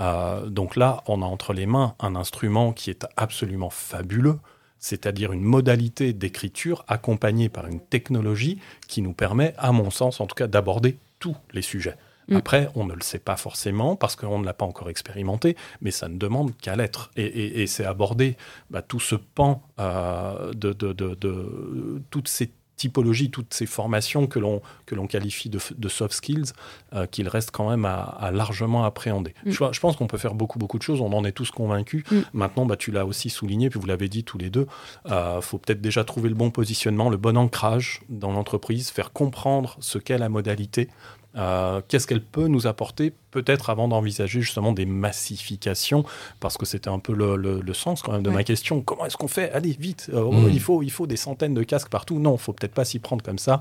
euh, 0.00 0.46
donc 0.46 0.76
là, 0.76 1.02
on 1.06 1.22
a 1.22 1.26
entre 1.26 1.52
les 1.52 1.66
mains 1.66 1.94
un 2.00 2.14
instrument 2.16 2.72
qui 2.72 2.90
est 2.90 3.06
absolument 3.16 3.70
fabuleux, 3.70 4.38
c'est-à-dire 4.78 5.32
une 5.32 5.42
modalité 5.42 6.12
d'écriture 6.12 6.84
accompagnée 6.88 7.48
par 7.48 7.66
une 7.66 7.80
technologie 7.80 8.58
qui 8.86 9.02
nous 9.02 9.12
permet, 9.12 9.54
à 9.58 9.72
mon 9.72 9.90
sens 9.90 10.20
en 10.20 10.26
tout 10.26 10.36
cas, 10.36 10.46
d'aborder 10.46 10.98
tous 11.18 11.36
les 11.52 11.62
sujets. 11.62 11.96
Mm. 12.28 12.36
Après, 12.36 12.68
on 12.74 12.84
ne 12.84 12.94
le 12.94 13.00
sait 13.00 13.18
pas 13.18 13.36
forcément 13.36 13.96
parce 13.96 14.14
qu'on 14.14 14.38
ne 14.38 14.44
l'a 14.44 14.54
pas 14.54 14.66
encore 14.66 14.90
expérimenté, 14.90 15.56
mais 15.80 15.90
ça 15.90 16.08
ne 16.08 16.16
demande 16.16 16.56
qu'à 16.58 16.76
l'être. 16.76 17.10
Et, 17.16 17.66
c'est 17.66 17.84
aborder 17.84 18.36
bah, 18.70 18.82
tout 18.82 19.00
ce 19.00 19.14
pan 19.14 19.62
euh, 19.80 20.52
de, 20.52 20.72
de, 20.72 20.92
de, 20.92 22.02
toutes 22.10 22.28
ces 22.28 22.50
typologie, 22.78 23.30
toutes 23.30 23.52
ces 23.52 23.66
formations 23.66 24.26
que 24.26 24.38
l'on 24.38 24.62
que 24.86 24.94
l'on 24.94 25.06
qualifie 25.06 25.50
de, 25.50 25.58
de, 25.76 25.88
soft 25.88 26.14
skills, 26.14 26.52
euh, 26.94 27.06
qu'il 27.06 27.28
reste 27.28 27.50
quand 27.50 27.68
même 27.68 27.84
à, 27.84 28.30
largement 28.32 28.84
appréhender. 28.84 29.34
Mm. 29.44 29.50
Je, 29.50 29.64
je, 29.72 29.80
pense 29.80 29.96
qu'on 29.96 30.06
peut 30.06 30.16
faire 30.16 30.34
beaucoup 30.34 30.58
beaucoup 30.58 30.78
de 30.78 30.82
choses. 30.82 31.02
On 31.02 31.12
en 31.12 31.24
est 31.24 31.32
tous 31.32 31.50
convaincus. 31.50 32.04
Mm. 32.10 32.20
Maintenant, 32.32 32.64
bah, 32.64 32.76
tu 32.76 32.90
l'as 32.90 33.04
aussi 33.04 33.28
souligné, 33.28 33.68
puis 33.68 33.78
vous 33.78 33.86
l'avez 33.86 34.08
dit 34.08 34.24
tous 34.24 34.38
les 34.38 34.48
deux. 34.48 34.66
Il 35.04 35.12
euh, 35.12 35.40
faut 35.42 35.58
peut-être 35.58 35.82
déjà 35.82 36.04
trouver 36.04 36.30
le 36.30 36.34
bon 36.34 36.50
positionnement, 36.50 37.10
le 37.10 37.18
bon 37.18 37.36
ancrage 37.36 38.00
dans 38.08 38.32
l'entreprise, 38.32 38.90
faire 38.90 39.12
comprendre 39.12 39.76
ce 39.80 39.98
qu'est 39.98 40.18
la 40.18 40.30
modalité 40.30 40.88
euh, 41.36 41.82
qu'est-ce 41.86 42.06
qu'elle 42.06 42.22
peut 42.22 42.48
nous 42.48 42.66
apporter, 42.66 43.12
peut-être 43.30 43.70
avant 43.70 43.88
d'envisager 43.88 44.40
justement 44.40 44.72
des 44.72 44.86
massifications, 44.86 46.04
parce 46.40 46.56
que 46.56 46.66
c'était 46.66 46.88
un 46.88 46.98
peu 46.98 47.12
le, 47.14 47.74
sens 47.74 48.02
quand 48.02 48.12
même 48.12 48.22
de 48.22 48.30
ma 48.30 48.42
question. 48.42 48.80
Comment 48.80 49.06
est-ce 49.06 49.16
qu'on 49.16 49.28
fait? 49.28 49.52
Allez, 49.52 49.76
vite, 49.78 50.10
euh, 50.12 50.30
mm. 50.30 50.50
il, 50.50 50.60
faut, 50.60 50.82
il 50.82 50.90
faut 50.90 51.06
des 51.06 51.16
centaines 51.16 51.54
de 51.54 51.62
casques 51.62 51.90
partout. 51.90 52.18
Non, 52.18 52.34
il 52.34 52.40
faut 52.40 52.52
peut-être 52.52 52.74
pas 52.74 52.84
s'y 52.84 52.98
prendre 52.98 53.22
comme 53.22 53.38
ça. 53.38 53.60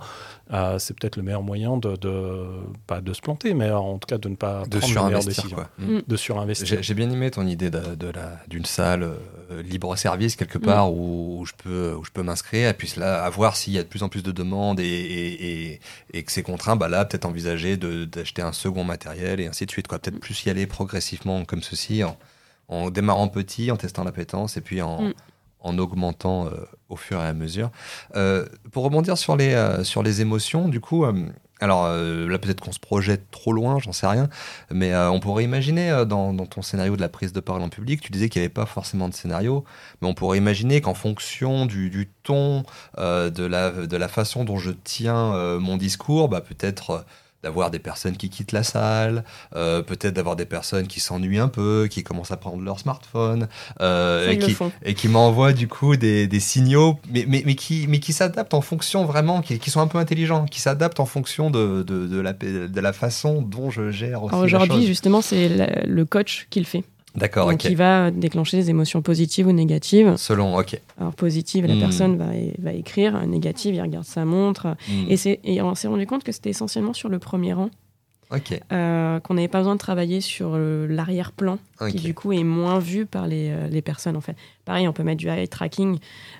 Euh, 0.53 0.79
c'est 0.79 0.97
peut-être 0.97 1.17
le 1.17 1.23
meilleur 1.23 1.43
moyen 1.43 1.77
de, 1.77 1.95
pas 2.87 3.01
de 3.01 3.13
se 3.13 3.21
planter, 3.21 3.53
mais 3.53 3.69
en 3.69 3.97
tout 3.99 4.07
cas 4.07 4.17
de 4.17 4.29
ne 4.29 4.35
pas 4.35 4.63
de 4.67 4.79
prendre. 4.79 5.11
De 6.07 6.15
surinvestir. 6.15 6.81
J'ai 6.81 6.93
bien 6.93 7.09
aimé 7.11 7.29
ton 7.29 7.45
idée 7.45 7.69
de, 7.69 7.81
d'une 8.47 8.65
salle 8.65 9.11
libre-service 9.63 10.35
quelque 10.35 10.57
part 10.57 10.89
mm. 10.89 10.95
où, 10.95 11.45
je 11.45 11.53
peux, 11.63 11.93
où 11.93 12.03
je 12.03 12.11
peux 12.11 12.23
m'inscrire, 12.23 12.69
et 12.69 12.73
puis 12.73 12.91
là, 12.97 13.23
à 13.23 13.29
voir 13.29 13.55
s'il 13.55 13.73
y 13.73 13.77
a 13.77 13.83
de 13.83 13.87
plus 13.87 14.03
en 14.03 14.09
plus 14.09 14.23
de 14.23 14.31
demandes 14.31 14.79
et, 14.79 14.85
et, 14.85 15.79
et 16.13 16.23
que 16.23 16.31
c'est 16.31 16.43
contraint, 16.43 16.75
bah 16.75 16.87
là, 16.87 17.05
peut-être 17.05 17.25
envisager 17.25 17.77
d'acheter 17.77 18.41
un 18.41 18.53
second 18.53 18.83
matériel 18.83 19.39
et 19.39 19.47
ainsi 19.47 19.56
de 19.65 19.71
suite. 19.71 19.87
Peut-être 19.87 20.19
plus 20.19 20.45
y 20.45 20.49
aller 20.49 20.67
progressivement 20.67 21.45
comme 21.45 21.63
ceci, 21.63 22.03
en, 22.67 22.89
démarrant 22.89 23.27
petit, 23.27 23.71
en 23.71 23.77
testant 23.77 24.03
la 24.03 24.11
l'appétence 24.11 24.57
et 24.57 24.61
puis 24.61 24.81
en, 24.81 25.01
mm. 25.01 25.13
en 25.61 25.77
augmentant 25.77 26.47
euh, 26.47 26.51
au 26.89 26.95
fur 26.95 27.19
et 27.19 27.25
à 27.25 27.33
mesure. 27.33 27.71
Euh, 28.15 28.45
pour 28.71 28.83
rebondir 28.83 29.17
sur 29.17 29.35
les, 29.35 29.53
euh, 29.53 29.83
sur 29.83 30.03
les 30.03 30.21
émotions, 30.21 30.67
du 30.67 30.79
coup, 30.79 31.05
alors 31.59 31.87
là, 31.87 32.37
peut-être 32.37 32.61
qu'on 32.61 32.71
se 32.71 32.79
projette 32.79 33.31
trop 33.31 33.51
loin, 33.51 33.79
j'en 33.79 33.91
sais 33.91 34.05
rien, 34.05 34.29
mais 34.69 34.95
on 34.95 35.19
pourrait 35.19 35.43
imaginer 35.43 36.03
dans, 36.07 36.35
ton 36.45 36.61
scénario 36.61 36.95
de 36.95 37.01
la 37.01 37.09
prise 37.09 37.33
de 37.33 37.39
parole 37.39 37.63
en 37.63 37.69
public, 37.69 37.99
tu 37.99 38.11
disais 38.11 38.29
qu'il 38.29 38.41
n'y 38.41 38.45
avait 38.45 38.53
pas 38.53 38.67
forcément 38.67 39.09
de 39.09 39.15
scénario, 39.15 39.65
mais 39.99 40.07
on 40.07 40.13
pourrait 40.13 40.37
imaginer 40.37 40.81
qu'en 40.81 40.93
fonction 40.93 41.65
du, 41.65 42.11
ton, 42.21 42.63
de, 42.95 43.43
la, 43.43 43.71
de 43.71 43.97
la 43.97 44.07
façon 44.07 44.43
dont 44.45 44.59
je 44.59 44.69
tiens 44.69 45.57
mon 45.57 45.77
discours, 45.77 46.29
bah, 46.29 46.41
peut-être 46.41 47.05
d'avoir 47.43 47.71
des 47.71 47.79
personnes 47.79 48.17
qui 48.17 48.29
quittent 48.29 48.51
la 48.51 48.63
salle, 48.63 49.23
euh, 49.55 49.81
peut-être 49.81 50.13
d'avoir 50.13 50.35
des 50.35 50.45
personnes 50.45 50.87
qui 50.87 50.99
s'ennuient 50.99 51.39
un 51.39 51.47
peu, 51.47 51.87
qui 51.89 52.03
commencent 52.03 52.31
à 52.31 52.37
prendre 52.37 52.63
leur 52.63 52.79
smartphone, 52.79 53.47
euh, 53.79 54.31
et, 54.31 54.39
qui, 54.39 54.55
et, 54.83 54.93
qui, 54.93 55.07
m'envoient 55.07 55.53
du 55.53 55.67
coup 55.67 55.95
des, 55.95 56.27
des 56.27 56.39
signaux, 56.39 56.99
mais, 57.11 57.25
mais, 57.27 57.43
mais, 57.45 57.55
qui, 57.55 57.85
mais 57.87 57.99
qui 57.99 58.13
s'adaptent 58.13 58.53
en 58.53 58.61
fonction 58.61 59.05
vraiment, 59.05 59.41
qui, 59.41 59.59
qui, 59.59 59.69
sont 59.69 59.81
un 59.81 59.87
peu 59.87 59.99
intelligents, 59.99 60.45
qui 60.45 60.61
s'adaptent 60.61 60.99
en 60.99 61.05
fonction 61.05 61.51
de, 61.51 61.83
de, 61.83 62.07
de, 62.07 62.19
la, 62.19 62.33
de 62.33 62.81
la 62.81 62.93
façon 62.93 63.41
dont 63.41 63.69
je 63.69 63.91
gère 63.91 64.23
aussi. 64.23 64.35
Aujourd'hui, 64.35 64.85
justement, 64.85 65.21
c'est 65.21 65.49
le 65.85 66.05
coach 66.05 66.47
qui 66.49 66.59
le 66.59 66.65
fait. 66.65 66.83
D'accord, 67.17 67.49
Donc, 67.49 67.65
il 67.65 67.75
va 67.75 68.11
déclencher 68.11 68.57
des 68.57 68.69
émotions 68.69 69.01
positives 69.01 69.47
ou 69.47 69.51
négatives. 69.51 70.15
Selon, 70.17 70.55
ok. 70.55 70.79
Alors, 70.99 71.13
positive, 71.13 71.65
la 71.65 71.73
hmm. 71.73 71.79
personne 71.79 72.15
va, 72.15 72.27
va 72.59 72.73
écrire. 72.73 73.25
Négative, 73.25 73.73
il 73.73 73.81
regarde 73.81 74.05
sa 74.05 74.23
montre. 74.23 74.75
Hmm. 74.87 75.05
Et, 75.09 75.39
et 75.43 75.61
on 75.63 75.73
s'est 75.73 75.87
rendu 75.87 76.05
compte 76.05 76.23
que 76.23 76.31
c'était 76.31 76.51
essentiellement 76.51 76.93
sur 76.93 77.09
le 77.09 77.17
premier 77.17 77.53
rang. 77.53 77.71
Ok. 78.29 78.59
Euh, 78.71 79.19
qu'on 79.21 79.35
n'avait 79.35 79.47
pas 79.47 79.59
besoin 79.59 79.75
de 79.75 79.79
travailler 79.79 80.19
sur 80.21 80.51
euh, 80.53 80.85
l'arrière-plan, 80.87 81.59
qui 81.89 81.97
du 81.97 82.13
coup 82.13 82.33
est 82.33 82.43
moins 82.43 82.79
vu 82.79 83.05
par 83.05 83.25
les, 83.25 83.49
euh, 83.49 83.67
les, 83.67 83.81
personnes 83.81 84.17
en 84.17 84.21
fait. 84.21 84.35
Pareil, 84.65 84.87
on 84.87 84.93
peut 84.93 85.03
mettre 85.03 85.19
du 85.19 85.29
eye 85.29 85.47
tracking, 85.47 85.97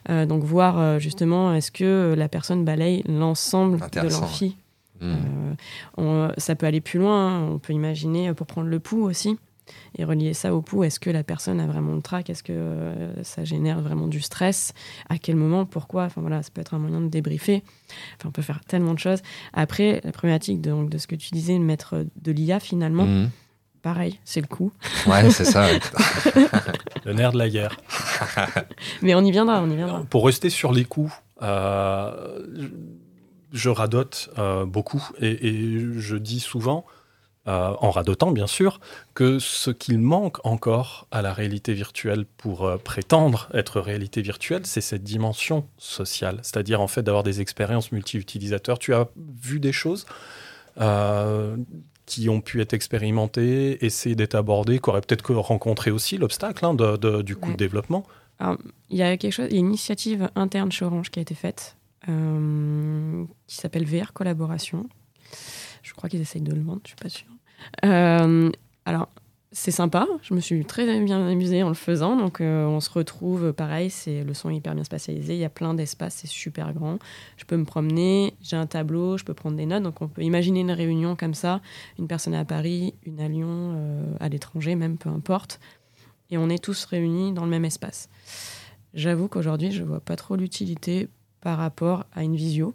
donc 0.09 0.43
voir 0.43 0.99
justement 0.99 1.53
est-ce 1.53 1.71
que 1.71 2.13
la 2.17 2.27
personne 2.27 2.65
balaye 2.65 3.03
l'ensemble 3.07 3.79
de 3.91 4.09
l'amphi. 4.09 4.57
Hmm. 4.99 6.33
ça 6.37 6.55
peut 6.55 6.65
aller 6.65 6.81
plus 6.81 6.99
loin, 6.99 7.27
hein. 7.27 7.49
on 7.51 7.59
peut 7.59 7.71
imaginer 7.71 8.33
pour 8.33 8.47
prendre 8.47 8.67
le 8.67 8.79
pouls 8.79 9.03
aussi 9.03 9.37
et 9.97 10.03
relier 10.03 10.33
ça 10.33 10.53
au 10.53 10.61
pouls. 10.61 10.83
Est-ce 10.83 10.99
que 10.99 11.09
la 11.09 11.23
personne 11.23 11.59
a 11.59 11.67
vraiment 11.67 11.93
le 11.93 12.01
trac? 12.01 12.29
Est-ce 12.29 12.43
que 12.43 12.53
euh, 12.53 13.23
ça 13.23 13.43
génère 13.43 13.81
vraiment 13.81 14.07
du 14.07 14.21
stress? 14.21 14.73
À 15.09 15.17
quel 15.17 15.35
moment? 15.35 15.65
Pourquoi? 15.65 16.03
Enfin 16.03 16.21
voilà, 16.21 16.43
ça 16.43 16.49
peut 16.53 16.61
être 16.61 16.73
un 16.73 16.79
moyen 16.79 17.01
de 17.01 17.07
débriefer. 17.07 17.63
Enfin, 18.17 18.29
on 18.29 18.31
peut 18.31 18.41
faire 18.41 18.61
tellement 18.65 18.93
de 18.93 18.99
choses. 18.99 19.21
Après, 19.53 20.01
la 20.03 20.11
problématique 20.11 20.61
de, 20.61 20.71
donc, 20.71 20.89
de 20.89 20.97
ce 20.97 21.07
que 21.07 21.15
tu 21.15 21.29
disais, 21.31 21.53
de 21.53 21.63
mettre 21.63 22.05
de 22.21 22.31
l'IA 22.31 22.59
finalement. 22.59 23.05
Mhm. 23.05 23.29
Pareil, 23.81 24.19
c'est 24.25 24.41
le 24.41 24.47
coup. 24.47 24.71
Ouais, 25.05 25.29
c'est 25.29 25.45
ça. 25.45 25.67
le 27.05 27.13
nerf 27.13 27.31
de 27.31 27.37
la 27.37 27.49
guerre. 27.49 27.77
Mais 29.01 29.15
on 29.15 29.23
y 29.23 29.31
viendra, 29.31 29.61
on 29.61 29.69
y 29.69 29.75
viendra. 29.75 30.03
Pour 30.09 30.25
rester 30.25 30.49
sur 30.49 30.73
les 30.73 30.83
coûts, 30.83 31.13
euh, 31.41 32.37
je 33.53 33.69
radote 33.69 34.29
euh, 34.37 34.65
beaucoup 34.65 35.07
et, 35.19 35.47
et, 35.47 35.79
je 35.97 36.15
dis 36.15 36.39
souvent, 36.39 36.85
euh, 37.47 37.73
en 37.79 37.91
radotant 37.91 38.31
bien 38.31 38.47
sûr, 38.47 38.81
que 39.13 39.39
ce 39.39 39.71
qu'il 39.71 39.99
manque 39.99 40.45
encore 40.45 41.07
à 41.11 41.21
la 41.21 41.31
réalité 41.31 41.73
virtuelle 41.73 42.25
pour 42.25 42.65
euh, 42.65 42.77
prétendre 42.77 43.47
être 43.53 43.79
réalité 43.79 44.21
virtuelle, 44.21 44.65
c'est 44.65 44.81
cette 44.81 45.03
dimension 45.03 45.65
sociale, 45.77 46.39
c'est-à-dire 46.41 46.81
en 46.81 46.87
fait 46.87 47.03
d'avoir 47.03 47.23
des 47.23 47.39
expériences 47.39 47.93
multi-utilisateurs. 47.93 48.79
Tu 48.79 48.93
as 48.93 49.07
vu 49.41 49.61
des 49.61 49.71
choses 49.71 50.05
euh, 50.81 51.55
qui 52.05 52.27
ont 52.27 52.41
pu 52.41 52.59
être 52.59 52.73
expérimentées, 52.73 53.85
essayer 53.85 54.15
d'être 54.15 54.35
abordées, 54.35 54.79
qui 54.79 54.89
auraient 54.89 54.99
peut-être 54.99 55.33
rencontré 55.35 55.89
aussi 55.89 56.17
l'obstacle 56.17 56.65
hein, 56.65 56.75
du 57.23 57.37
coût 57.37 57.51
de 57.51 57.57
développement 57.57 58.05
il 58.89 58.97
y 58.97 59.01
a 59.01 59.17
quelque 59.17 59.33
chose, 59.33 59.47
il 59.49 59.53
y 59.53 59.57
a 59.57 59.59
une 59.61 59.69
initiative 59.69 60.29
interne 60.35 60.71
chez 60.71 60.85
Orange 60.85 61.09
qui 61.09 61.17
a 61.17 61.23
été 61.23 61.33
faite, 61.33 61.75
qui 62.05 63.55
s'appelle 63.55 63.85
VR 63.85 64.13
Collaboration. 64.13 64.87
Je 65.81 65.93
crois 65.93 66.07
qu'ils 66.07 66.21
essayent 66.21 66.41
de 66.41 66.53
le 66.53 66.61
vendre, 66.61 66.81
je 66.83 66.89
suis 66.89 66.95
pas 66.97 67.09
sûre. 67.09 67.36
Euh, 67.85 68.51
alors, 68.85 69.09
c'est 69.51 69.71
sympa. 69.71 70.05
Je 70.21 70.33
me 70.33 70.39
suis 70.39 70.65
très 70.65 70.99
bien 70.99 71.25
amusée 71.27 71.63
en 71.63 71.69
le 71.69 71.73
faisant. 71.73 72.15
Donc, 72.15 72.41
euh, 72.41 72.65
on 72.65 72.79
se 72.79 72.89
retrouve, 72.89 73.53
pareil, 73.53 73.89
c'est 73.89 74.23
le 74.23 74.33
son 74.33 74.49
est 74.49 74.57
hyper 74.57 74.75
bien 74.75 74.83
spatialisé. 74.83 75.33
Il 75.33 75.39
y 75.39 75.45
a 75.45 75.49
plein 75.49 75.73
d'espaces, 75.73 76.15
c'est 76.15 76.27
super 76.27 76.73
grand. 76.73 76.99
Je 77.37 77.45
peux 77.45 77.57
me 77.57 77.65
promener, 77.65 78.33
j'ai 78.41 78.55
un 78.55 78.67
tableau, 78.67 79.17
je 79.17 79.23
peux 79.23 79.33
prendre 79.33 79.57
des 79.57 79.65
notes. 79.65 79.83
Donc, 79.83 80.01
on 80.01 80.07
peut 80.07 80.21
imaginer 80.21 80.59
une 80.59 80.71
réunion 80.71 81.15
comme 81.15 81.33
ça. 81.33 81.61
Une 81.97 82.07
personne 82.07 82.35
à 82.35 82.45
Paris, 82.45 82.93
une 83.05 83.19
à 83.19 83.27
Lyon, 83.27 83.73
euh, 83.75 84.03
à 84.19 84.29
l'étranger, 84.29 84.75
même 84.75 84.97
peu 84.97 85.09
importe. 85.09 85.59
Et 86.29 86.37
on 86.37 86.49
est 86.49 86.61
tous 86.63 86.85
réunis 86.85 87.31
dans 87.33 87.45
le 87.45 87.49
même 87.49 87.65
espace. 87.65 88.09
J'avoue 88.93 89.27
qu'aujourd'hui, 89.27 89.71
je 89.71 89.83
vois 89.83 90.01
pas 90.01 90.15
trop 90.15 90.35
l'utilité 90.35 91.07
par 91.41 91.57
rapport 91.57 92.05
à 92.13 92.23
une 92.23 92.35
visio 92.35 92.73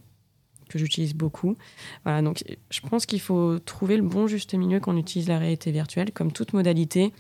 que 0.72 0.78
j'utilise 0.78 1.14
beaucoup. 1.14 1.56
Voilà, 2.04 2.22
donc 2.22 2.42
je 2.70 2.80
pense 2.80 3.06
qu'il 3.06 3.20
faut 3.20 3.58
trouver 3.58 3.96
le 3.96 4.02
bon 4.02 4.26
juste 4.26 4.54
milieu 4.54 4.80
quand 4.80 4.94
on 4.94 4.96
utilise 4.98 5.28
la 5.28 5.38
réalité 5.38 5.70
virtuelle, 5.70 6.12
comme 6.12 6.32
toute 6.32 6.52
modalité. 6.52 7.12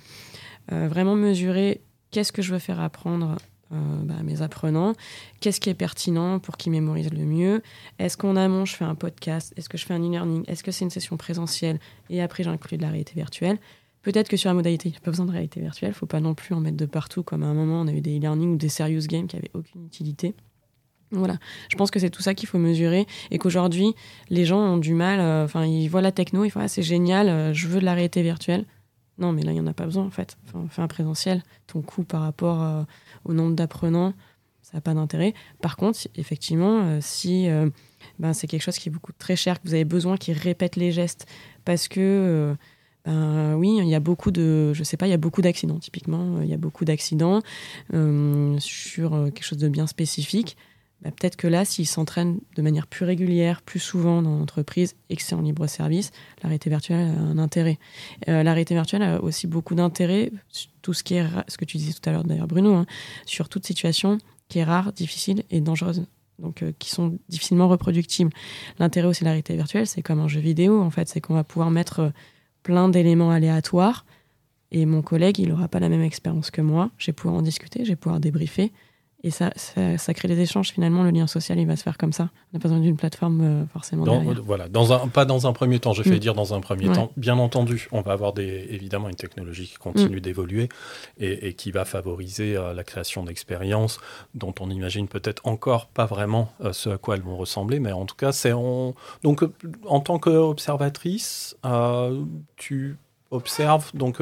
Euh, 0.70 0.88
vraiment 0.88 1.14
mesurer 1.14 1.80
qu'est-ce 2.10 2.32
que 2.32 2.42
je 2.42 2.52
veux 2.52 2.58
faire 2.58 2.80
apprendre 2.80 3.36
euh, 3.72 3.76
bah, 4.04 4.14
à 4.20 4.22
mes 4.22 4.42
apprenants, 4.42 4.92
qu'est-ce 5.40 5.58
qui 5.58 5.70
est 5.70 5.74
pertinent 5.74 6.38
pour 6.38 6.58
qu'ils 6.58 6.72
mémorisent 6.72 7.12
le 7.12 7.24
mieux. 7.24 7.62
Est-ce 7.98 8.18
qu'en 8.18 8.36
amont, 8.36 8.66
je 8.66 8.76
fais 8.76 8.84
un 8.84 8.94
podcast? 8.94 9.54
Est-ce 9.56 9.68
que 9.68 9.78
je 9.78 9.86
fais 9.86 9.94
un 9.94 10.00
e-learning? 10.00 10.44
Est-ce 10.46 10.62
que 10.62 10.70
c'est 10.70 10.84
une 10.84 10.90
session 10.90 11.16
présentielle? 11.16 11.80
Et 12.10 12.20
après, 12.20 12.42
j'inclus 12.42 12.76
de 12.76 12.82
la 12.82 12.90
réalité 12.90 13.14
virtuelle. 13.14 13.58
Peut-être 14.02 14.28
que 14.28 14.36
sur 14.36 14.50
la 14.50 14.54
modalité, 14.54 14.88
il 14.88 14.92
n'y 14.92 14.98
a 14.98 15.00
pas 15.00 15.10
besoin 15.10 15.26
de 15.26 15.30
réalité 15.30 15.60
virtuelle. 15.60 15.90
Il 15.90 15.92
ne 15.92 15.96
faut 15.96 16.06
pas 16.06 16.20
non 16.20 16.34
plus 16.34 16.54
en 16.54 16.60
mettre 16.60 16.76
de 16.76 16.86
partout, 16.86 17.22
comme 17.22 17.42
à 17.42 17.46
un 17.46 17.54
moment, 17.54 17.80
on 17.80 17.86
a 17.86 17.92
eu 17.92 18.00
des 18.02 18.18
e-learning 18.18 18.54
ou 18.54 18.56
des 18.56 18.68
serious 18.68 19.06
games 19.06 19.26
qui 19.26 19.36
n'avaient 19.36 19.50
aucune 19.54 19.86
utilité. 19.86 20.34
Voilà, 21.12 21.36
je 21.68 21.76
pense 21.76 21.90
que 21.90 21.98
c'est 21.98 22.08
tout 22.08 22.22
ça 22.22 22.34
qu'il 22.34 22.48
faut 22.48 22.58
mesurer 22.58 23.06
et 23.30 23.36
qu'aujourd'hui, 23.38 23.94
les 24.30 24.46
gens 24.46 24.58
ont 24.58 24.76
du 24.78 24.94
mal, 24.94 25.20
euh, 25.20 25.44
enfin, 25.44 25.66
ils 25.66 25.88
voient 25.88 26.00
la 26.00 26.10
techno, 26.10 26.44
ils 26.44 26.50
font 26.50 26.60
ah, 26.60 26.68
c'est 26.68 26.82
génial, 26.82 27.28
euh, 27.28 27.52
je 27.52 27.68
veux 27.68 27.80
de 27.80 27.84
la 27.84 27.92
réalité 27.92 28.22
virtuelle. 28.22 28.64
Non, 29.18 29.32
mais 29.32 29.42
là, 29.42 29.52
il 29.52 29.54
n'y 29.56 29.60
en 29.60 29.66
a 29.66 29.74
pas 29.74 29.84
besoin 29.84 30.04
en 30.04 30.10
fait. 30.10 30.38
Enfin, 30.46 30.66
fais 30.70 30.80
un 30.80 30.88
présentiel, 30.88 31.42
ton 31.66 31.82
coût 31.82 32.02
par 32.02 32.22
rapport 32.22 32.62
euh, 32.62 32.82
au 33.26 33.34
nombre 33.34 33.54
d'apprenants, 33.54 34.14
ça 34.62 34.78
n'a 34.78 34.80
pas 34.80 34.94
d'intérêt. 34.94 35.34
Par 35.60 35.76
contre, 35.76 35.98
effectivement, 36.16 36.98
si 37.02 37.46
ben, 38.18 38.32
c'est 38.32 38.46
quelque 38.46 38.62
chose 38.62 38.78
qui 38.78 38.88
est 38.88 38.92
beaucoup 38.92 39.12
très 39.12 39.36
cher, 39.36 39.60
que 39.60 39.68
vous 39.68 39.74
avez 39.74 39.84
besoin 39.84 40.16
qu'ils 40.16 40.38
répètent 40.38 40.76
les 40.76 40.92
gestes 40.92 41.26
parce 41.64 41.88
que. 41.88 42.54
Ben, 43.04 43.56
oui, 43.56 43.78
il 43.82 43.88
y 43.88 43.96
a 43.96 44.00
beaucoup 44.00 44.30
de, 44.30 44.72
je 44.74 44.84
sais 44.84 44.96
pas, 44.96 45.08
il 45.08 45.10
y 45.10 45.14
a 45.14 45.18
beaucoup 45.18 45.42
d'accidents 45.42 45.80
typiquement, 45.80 46.40
il 46.40 46.48
y 46.48 46.54
a 46.54 46.56
beaucoup 46.56 46.84
d'accidents 46.84 47.40
sur 47.90 49.10
quelque 49.34 49.44
chose 49.44 49.58
de 49.58 49.68
bien 49.68 49.88
spécifique. 49.88 50.56
Bah, 51.02 51.10
peut-être 51.10 51.36
que 51.36 51.48
là, 51.48 51.64
s'ils 51.64 51.86
s'entraînent 51.86 52.38
de 52.54 52.62
manière 52.62 52.86
plus 52.86 53.04
régulière, 53.04 53.62
plus 53.62 53.80
souvent 53.80 54.22
dans 54.22 54.38
l'entreprise 54.38 54.94
et 55.10 55.16
que 55.16 55.22
c'est 55.22 55.34
en 55.34 55.42
libre 55.42 55.66
service, 55.66 56.12
la 56.42 56.48
réalité 56.48 56.70
virtuelle 56.70 57.08
a 57.08 57.20
un 57.20 57.38
intérêt. 57.38 57.78
Euh, 58.28 58.42
la 58.42 58.52
réalité 58.52 58.74
virtuelle 58.74 59.02
a 59.02 59.20
aussi 59.20 59.46
beaucoup 59.46 59.74
d'intérêt, 59.74 60.30
tout 60.80 60.94
ce 60.94 61.02
qui 61.02 61.14
est, 61.14 61.26
ce 61.48 61.56
que 61.56 61.64
tu 61.64 61.76
disais 61.76 61.92
tout 61.92 62.08
à 62.08 62.12
l'heure 62.12 62.24
d'ailleurs 62.24 62.46
Bruno, 62.46 62.74
hein, 62.74 62.86
sur 63.26 63.48
toute 63.48 63.66
situation 63.66 64.18
qui 64.48 64.60
est 64.60 64.64
rare, 64.64 64.92
difficile 64.92 65.42
et 65.50 65.60
dangereuse. 65.60 66.04
Donc, 66.38 66.62
euh, 66.62 66.72
qui 66.78 66.90
sont 66.90 67.18
difficilement 67.28 67.68
reproductibles. 67.68 68.30
L'intérêt 68.78 69.06
aussi 69.06 69.22
de 69.22 69.28
la 69.28 69.40
virtuelle, 69.40 69.86
c'est 69.86 70.02
comme 70.02 70.18
un 70.18 70.28
jeu 70.28 70.40
vidéo, 70.40 70.80
en 70.80 70.90
fait, 70.90 71.08
c'est 71.08 71.20
qu'on 71.20 71.34
va 71.34 71.44
pouvoir 71.44 71.70
mettre 71.70 72.00
euh, 72.00 72.10
plein 72.62 72.88
d'éléments 72.88 73.30
aléatoires 73.30 74.04
et 74.72 74.86
mon 74.86 75.02
collègue, 75.02 75.38
il 75.38 75.50
n'aura 75.50 75.68
pas 75.68 75.80
la 75.80 75.90
même 75.90 76.02
expérience 76.02 76.50
que 76.50 76.62
moi. 76.62 76.90
Je 76.96 77.06
vais 77.06 77.12
pouvoir 77.12 77.36
en 77.36 77.42
discuter, 77.42 77.84
je 77.84 77.90
vais 77.90 77.96
pouvoir 77.96 78.20
débriefer. 78.20 78.72
Et 79.24 79.30
ça, 79.30 79.52
ça, 79.54 80.14
crée 80.14 80.26
des 80.26 80.40
échanges. 80.40 80.72
Finalement, 80.72 81.04
le 81.04 81.10
lien 81.10 81.28
social, 81.28 81.56
il 81.58 81.66
va 81.66 81.76
se 81.76 81.84
faire 81.84 81.96
comme 81.96 82.12
ça. 82.12 82.24
On 82.24 82.56
n'a 82.56 82.60
pas 82.60 82.68
besoin 82.68 82.80
d'une 82.80 82.96
plateforme 82.96 83.40
euh, 83.40 83.66
forcément. 83.66 84.04
voilà, 84.44 84.68
dans 84.68 84.92
un, 84.92 85.06
pas 85.06 85.24
dans 85.24 85.46
un 85.46 85.52
premier 85.52 85.78
temps. 85.78 85.92
Je 85.92 86.02
vais 86.02 86.16
mm. 86.16 86.18
dire 86.18 86.34
dans 86.34 86.54
un 86.54 86.60
premier 86.60 86.90
temps. 86.90 87.12
Bien 87.16 87.38
entendu, 87.38 87.88
on 87.92 88.00
va 88.00 88.12
avoir 88.12 88.32
des, 88.32 88.66
évidemment 88.70 89.08
une 89.08 89.14
technologie 89.14 89.68
qui 89.68 89.76
continue 89.76 90.16
mm. 90.16 90.20
d'évoluer 90.20 90.68
et, 91.18 91.54
qui 91.54 91.70
va 91.70 91.84
favoriser 91.84 92.56
euh, 92.56 92.74
la 92.74 92.82
création 92.82 93.22
d'expériences 93.22 94.00
dont 94.34 94.54
on 94.58 94.70
imagine 94.70 95.06
peut-être 95.06 95.46
encore 95.46 95.86
pas 95.86 96.06
vraiment 96.06 96.52
euh, 96.60 96.72
ce 96.72 96.90
à 96.90 96.98
quoi 96.98 97.14
elles 97.14 97.22
vont 97.22 97.36
ressembler. 97.36 97.78
Mais 97.78 97.92
en 97.92 98.06
tout 98.06 98.16
cas, 98.16 98.32
c'est 98.32 98.52
en... 98.52 98.94
donc 99.22 99.44
en 99.86 100.00
tant 100.00 100.18
qu'observatrice, 100.18 101.56
tu 102.56 102.96
observes 103.30 103.90
donc 103.94 104.20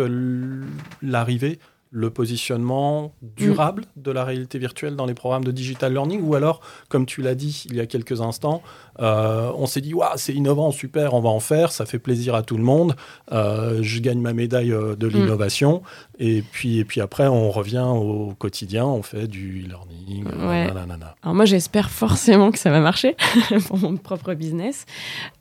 l'arrivée 1.00 1.58
le 1.92 2.10
positionnement 2.10 3.14
durable 3.20 3.82
mm. 3.82 4.02
de 4.02 4.10
la 4.12 4.24
réalité 4.24 4.58
virtuelle 4.58 4.94
dans 4.94 5.06
les 5.06 5.14
programmes 5.14 5.42
de 5.42 5.50
digital 5.50 5.92
learning 5.92 6.22
ou 6.22 6.34
alors, 6.34 6.60
comme 6.88 7.04
tu 7.04 7.20
l'as 7.20 7.34
dit 7.34 7.66
il 7.68 7.76
y 7.76 7.80
a 7.80 7.86
quelques 7.86 8.20
instants, 8.20 8.62
euh, 9.00 9.50
on 9.56 9.66
s'est 9.66 9.80
dit 9.80 9.92
c'est 10.16 10.32
innovant, 10.32 10.70
super, 10.70 11.14
on 11.14 11.20
va 11.20 11.30
en 11.30 11.40
faire, 11.40 11.72
ça 11.72 11.86
fait 11.86 11.98
plaisir 11.98 12.34
à 12.36 12.42
tout 12.42 12.56
le 12.56 12.62
monde, 12.62 12.94
euh, 13.32 13.80
je 13.82 14.00
gagne 14.00 14.20
ma 14.20 14.32
médaille 14.32 14.72
euh, 14.72 14.94
de 14.94 15.08
mm. 15.08 15.10
l'innovation 15.10 15.82
et 16.18 16.42
puis 16.42 16.78
et 16.78 16.84
puis 16.84 17.00
après 17.00 17.26
on 17.26 17.50
revient 17.50 17.86
au 17.88 18.34
quotidien, 18.38 18.86
on 18.86 19.02
fait 19.02 19.26
du 19.26 19.64
e-learning. 19.64 20.26
Alors 21.22 21.34
moi 21.34 21.44
j'espère 21.44 21.90
forcément 21.90 22.52
que 22.52 22.58
ça 22.58 22.70
va 22.70 22.80
marcher 22.80 23.16
pour 23.66 23.78
mon 23.78 23.96
propre 23.96 24.34
business. 24.34 24.86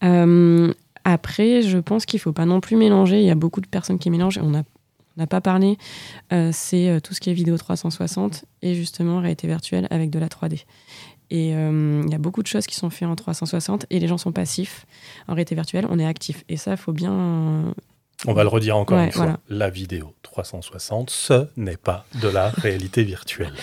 après, 0.01 1.61
je 1.61 1.77
pense 1.77 2.05
qu'il 2.05 2.19
faut 2.19 2.33
pas 2.33 2.45
non 2.45 2.59
plus 2.59 2.75
mélanger. 2.75 3.19
Il 3.19 3.25
y 3.25 3.31
a 3.31 3.35
beaucoup 3.35 3.61
de 3.61 3.67
personnes 3.67 3.99
qui 3.99 4.09
mélangent. 4.09 4.39
On 4.41 4.53
a 4.55 4.63
n'a 5.19 5.27
pas 5.27 5.41
parlé, 5.41 5.77
euh, 6.33 6.51
c'est 6.53 6.89
euh, 6.89 6.99
tout 6.99 7.13
ce 7.13 7.19
qui 7.19 7.29
est 7.29 7.33
vidéo 7.33 7.57
360 7.57 8.45
et 8.61 8.75
justement 8.75 9.19
réalité 9.19 9.47
virtuelle 9.47 9.87
avec 9.89 10.09
de 10.09 10.19
la 10.19 10.27
3D. 10.27 10.63
Et 11.31 11.55
euh, 11.55 12.01
il 12.05 12.11
y 12.11 12.15
a 12.15 12.17
beaucoup 12.17 12.41
de 12.41 12.47
choses 12.47 12.65
qui 12.65 12.75
sont 12.75 12.89
faites 12.89 13.07
en 13.07 13.15
360 13.15 13.85
et 13.89 13.99
les 13.99 14.07
gens 14.07 14.17
sont 14.17 14.31
passifs. 14.31 14.85
En 15.27 15.33
réalité 15.33 15.53
virtuelle, 15.55 15.85
on 15.89 15.99
est 15.99 16.05
actif. 16.05 16.43
Et 16.49 16.57
ça, 16.57 16.71
il 16.71 16.77
faut 16.77 16.93
bien 16.93 17.73
on 18.27 18.33
va 18.33 18.43
le 18.43 18.49
redire 18.49 18.75
encore 18.75 18.99
une 18.99 19.11
fois. 19.11 19.37
La 19.49 19.69
vidéo 19.69 20.13
360, 20.23 21.09
ce 21.09 21.47
n'est 21.55 21.77
pas 21.77 22.05
de 22.21 22.27
la 22.27 22.49
réalité 22.57 23.03
virtuelle. 23.03 23.53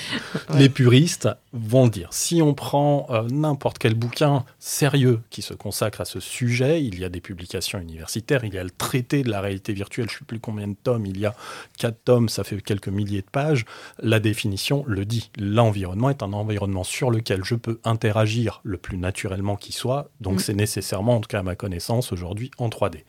Les 0.55 0.69
puristes 0.69 1.29
vont 1.53 1.89
dire. 1.89 2.09
Si 2.13 2.41
on 2.41 2.55
prend 2.55 3.07
euh, 3.11 3.23
n'importe 3.31 3.79
quel 3.79 3.95
bouquin 3.95 4.45
sérieux 4.59 5.21
qui 5.31 5.43
se 5.43 5.55
consacre 5.55 6.01
à 6.01 6.05
ce 6.05 6.21
sujet, 6.21 6.83
il 6.83 6.99
y 6.99 7.05
a 7.05 7.09
des 7.09 7.21
publications 7.21 7.79
universitaires, 7.79 8.45
il 8.45 8.55
y 8.55 8.59
a 8.59 8.65
le 8.65 8.71
traité 8.71 9.23
de 9.23 9.31
la 9.31 9.41
réalité 9.41 9.75
virtuelle, 9.75 10.09
je 10.09 10.15
ne 10.15 10.19
sais 10.21 10.25
plus 10.25 10.41
combien 10.41 10.69
de 10.69 10.77
tomes, 10.83 11.07
il 11.07 11.19
y 11.19 11.27
a 11.27 11.35
quatre 11.79 12.03
tomes, 12.05 12.29
ça 12.29 12.43
fait 12.43 12.61
quelques 12.63 12.89
milliers 12.89 13.23
de 13.23 13.31
pages. 13.31 13.65
La 13.99 14.21
définition 14.21 14.85
le 14.87 15.05
dit. 15.05 15.31
L'environnement 15.39 16.11
est 16.11 16.23
un 16.23 16.33
environnement 16.33 16.85
sur 16.85 17.11
lequel 17.11 17.45
je 17.45 17.55
peux 17.55 17.79
interagir 17.85 18.61
le 18.65 18.79
plus 18.79 18.97
naturellement 18.97 19.57
qui 19.57 19.73
soit. 19.73 20.09
Donc 20.21 20.37
mm. 20.37 20.39
c'est 20.41 20.55
nécessairement, 20.55 21.17
en 21.17 21.21
tout 21.21 21.29
cas 21.29 21.41
à 21.41 21.43
ma 21.43 21.57
connaissance, 21.57 22.13
aujourd'hui 22.13 22.51
en 22.59 22.69
3D. 22.69 23.05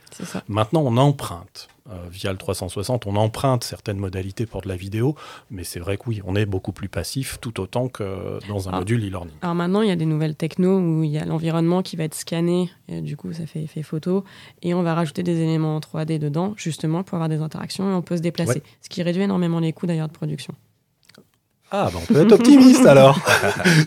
Maintenant, 0.47 0.83
on 0.85 0.97
emprunte 0.97 1.36
euh, 1.89 2.05
via 2.09 2.31
le 2.31 2.37
360, 2.37 3.07
on 3.07 3.15
emprunte 3.15 3.63
certaines 3.63 3.97
modalités 3.97 4.45
pour 4.45 4.61
de 4.61 4.67
la 4.67 4.75
vidéo, 4.75 5.15
mais 5.49 5.63
c'est 5.63 5.79
vrai 5.79 5.97
que 5.97 6.03
oui, 6.07 6.21
on 6.25 6.35
est 6.35 6.45
beaucoup 6.45 6.71
plus 6.71 6.89
passif 6.89 7.37
tout 7.39 7.59
autant 7.59 7.87
que 7.87 8.39
dans 8.47 8.69
un 8.69 8.73
ah. 8.73 8.79
module 8.79 9.05
e-learning. 9.05 9.35
Alors 9.41 9.55
maintenant, 9.55 9.81
il 9.81 9.89
y 9.89 9.91
a 9.91 9.95
des 9.95 10.05
nouvelles 10.05 10.35
techno 10.35 10.79
où 10.79 11.03
il 11.03 11.11
y 11.11 11.17
a 11.17 11.25
l'environnement 11.25 11.81
qui 11.81 11.95
va 11.95 12.03
être 12.03 12.15
scanné, 12.15 12.69
et 12.87 13.01
du 13.01 13.15
coup 13.17 13.31
ça 13.33 13.45
fait 13.45 13.63
effet 13.63 13.83
photo, 13.83 14.23
et 14.61 14.73
on 14.73 14.83
va 14.83 14.93
rajouter 14.93 15.23
des 15.23 15.39
éléments 15.39 15.75
en 15.75 15.79
3D 15.79 16.19
dedans, 16.19 16.53
justement 16.57 17.03
pour 17.03 17.15
avoir 17.15 17.29
des 17.29 17.41
interactions 17.41 17.89
et 17.89 17.93
on 17.93 18.01
peut 18.01 18.17
se 18.17 18.21
déplacer. 18.21 18.63
Ce 18.81 18.89
qui 18.89 19.03
réduit 19.03 19.23
énormément 19.23 19.59
les 19.59 19.73
coûts 19.73 19.87
d'ailleurs 19.87 20.07
de 20.07 20.13
production. 20.13 20.53
Ah, 21.71 21.89
ben 21.91 21.99
on 22.01 22.05
peut 22.05 22.21
être 22.21 22.31
optimiste 22.31 22.85
alors. 22.85 23.19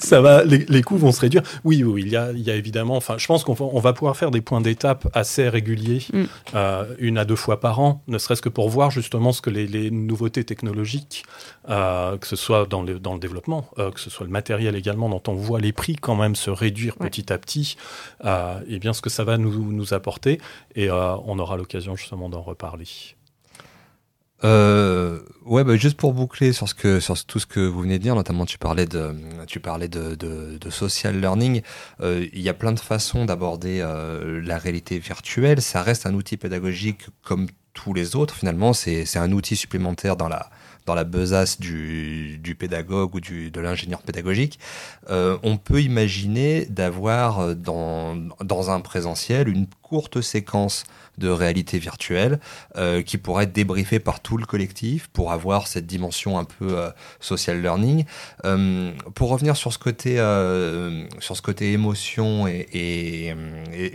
Ça 0.01 0.21
va, 0.21 0.45
les, 0.45 0.83
coûts 0.83 0.99
vont 0.99 1.13
se 1.13 1.21
réduire. 1.21 1.43
Oui, 1.65 1.83
oui, 1.83 2.03
il 2.05 2.09
y 2.11 2.17
a, 2.17 2.31
il 2.33 2.41
y 2.41 2.51
a 2.51 2.55
évidemment. 2.55 2.97
Enfin, 2.97 3.17
je 3.17 3.27
pense 3.27 3.43
qu'on 3.43 3.55
va, 3.55 3.65
on 3.65 3.81
va 3.81 3.93
pouvoir 3.95 4.17
faire 4.17 4.31
des 4.31 4.43
points 4.43 4.61
d'étape 4.61 5.09
assez 5.15 5.49
réguliers, 5.49 6.03
mm. 6.13 6.25
euh, 6.55 6.85
une 6.99 7.17
à 7.17 7.25
deux 7.25 7.37
fois 7.37 7.59
par 7.61 7.81
an, 7.81 8.03
ne 8.07 8.19
serait-ce 8.19 8.43
que 8.43 8.51
pour 8.51 8.69
voir 8.69 8.91
justement 8.91 9.33
ce 9.33 9.41
que 9.41 9.51
les, 9.51 9.91
nouveautés 9.91 10.45
technologiques, 10.45 11.25
euh, 11.69 12.19
que 12.19 12.27
ce 12.27 12.37
soit 12.37 12.67
dans 12.67 12.83
le, 12.83 12.99
dans 12.99 13.15
le 13.15 13.21
développement, 13.21 13.67
euh, 13.79 13.91
que 13.91 14.01
ce 14.01 14.11
soit 14.11 14.27
le 14.27 14.33
matériel 14.33 14.77
également, 14.77 15.09
dont 15.09 15.23
on 15.29 15.35
voit 15.35 15.61
les 15.61 15.73
prix 15.73 15.97
quand 15.97 16.17
même 16.17 16.37
se 16.37 16.51
réduire 16.51 16.97
petit 16.97 17.33
à 17.33 17.39
petit, 17.39 17.77
et 18.69 18.79
bien 18.79 18.93
ce 18.93 19.01
que 19.01 19.11
ça 19.11 19.25
va 19.25 19.39
nous, 19.39 19.73
nous 19.73 19.95
apporter. 19.95 20.41
Et 20.77 20.91
on 20.91 21.39
aura 21.39 21.57
l'occasion 21.57 21.97
justement 21.97 22.29
d'en 22.29 22.43
reparler. 22.43 22.87
Euh, 24.43 25.21
ouais, 25.45 25.65
bah, 25.65 25.77
juste 25.77 25.97
pour 25.97 26.15
boucler 26.15 26.53
sur 26.53 26.69
ce 26.69 26.75
que 26.75 26.99
sur 27.01 27.23
tout 27.27 27.39
ce 27.39 27.47
que 27.47 27.61
vous 27.61 27.83
venez 27.83 27.99
de 27.99 28.03
dire, 28.03 28.15
notamment 28.15 28.47
tu 28.47 28.59
parlais 28.59 28.87
de 28.87 29.15
tu 29.47 29.61
parlais 29.61 29.89
de, 29.89 30.15
de, 30.15 30.57
de 30.59 30.71
social 30.71 31.21
learning. 31.21 31.63
Euh, 32.01 32.27
il 32.33 32.41
y 32.41 32.49
a 32.49 32.55
plein 32.55 32.73
de 32.73 32.81
façons 32.81 33.25
d'aborder 33.27 33.81
euh, 33.81 34.41
la 34.43 34.59
réalité 34.59 34.99
virtuelle. 34.99 35.61
Ça 35.61 35.83
reste 35.83 36.07
un 36.07 36.15
outil 36.15 36.37
pédagogique 36.37 37.07
comme 37.23 37.49
tous 37.75 37.93
les 37.93 38.17
autres. 38.17 38.35
Finalement, 38.35 38.73
c'est 38.73 39.05
c'est 39.05 39.19
un 39.19 39.33
outil 39.33 39.57
supplémentaire 39.57 40.17
dans 40.17 40.29
la 40.29 40.51
dans 40.87 40.95
la 40.95 41.05
besace 41.05 41.61
du, 41.61 42.57
pédagogue 42.59 43.15
ou 43.15 43.21
de 43.21 43.61
l'ingénieur 43.61 44.03
pédagogique, 44.03 44.59
euh, 45.09 45.39
on 45.43 45.57
peut 45.57 45.83
imaginer 45.83 46.67
d'avoir 46.67 47.55
dans, 47.55 48.17
dans 48.43 48.71
un 48.71 48.81
présentiel 48.81 49.49
une 49.49 49.67
courte 49.83 50.21
séquence 50.21 50.85
de 51.21 51.29
réalité 51.29 51.79
virtuelle 51.79 52.41
euh, 52.77 53.03
qui 53.03 53.19
pourrait 53.19 53.45
être 53.45 53.53
débriefée 53.53 54.01
par 54.01 54.21
tout 54.21 54.37
le 54.37 54.47
collectif 54.47 55.09
pour 55.09 55.31
avoir 55.33 55.69
cette 55.69 55.87
dimension 55.87 56.39
un 56.39 56.45
peu 56.45 56.79
euh, 56.79 56.91
social 57.21 57.61
learning. 57.61 58.05
Euh, 58.45 58.93
pour 59.15 59.29
revenir 59.29 59.57
sur 59.57 59.73
ce 59.73 59.79
côté, 59.79 60.17
sur 61.19 61.37
ce 61.37 61.43
côté 61.43 61.73
émotion 61.73 62.47
et, 62.49 63.35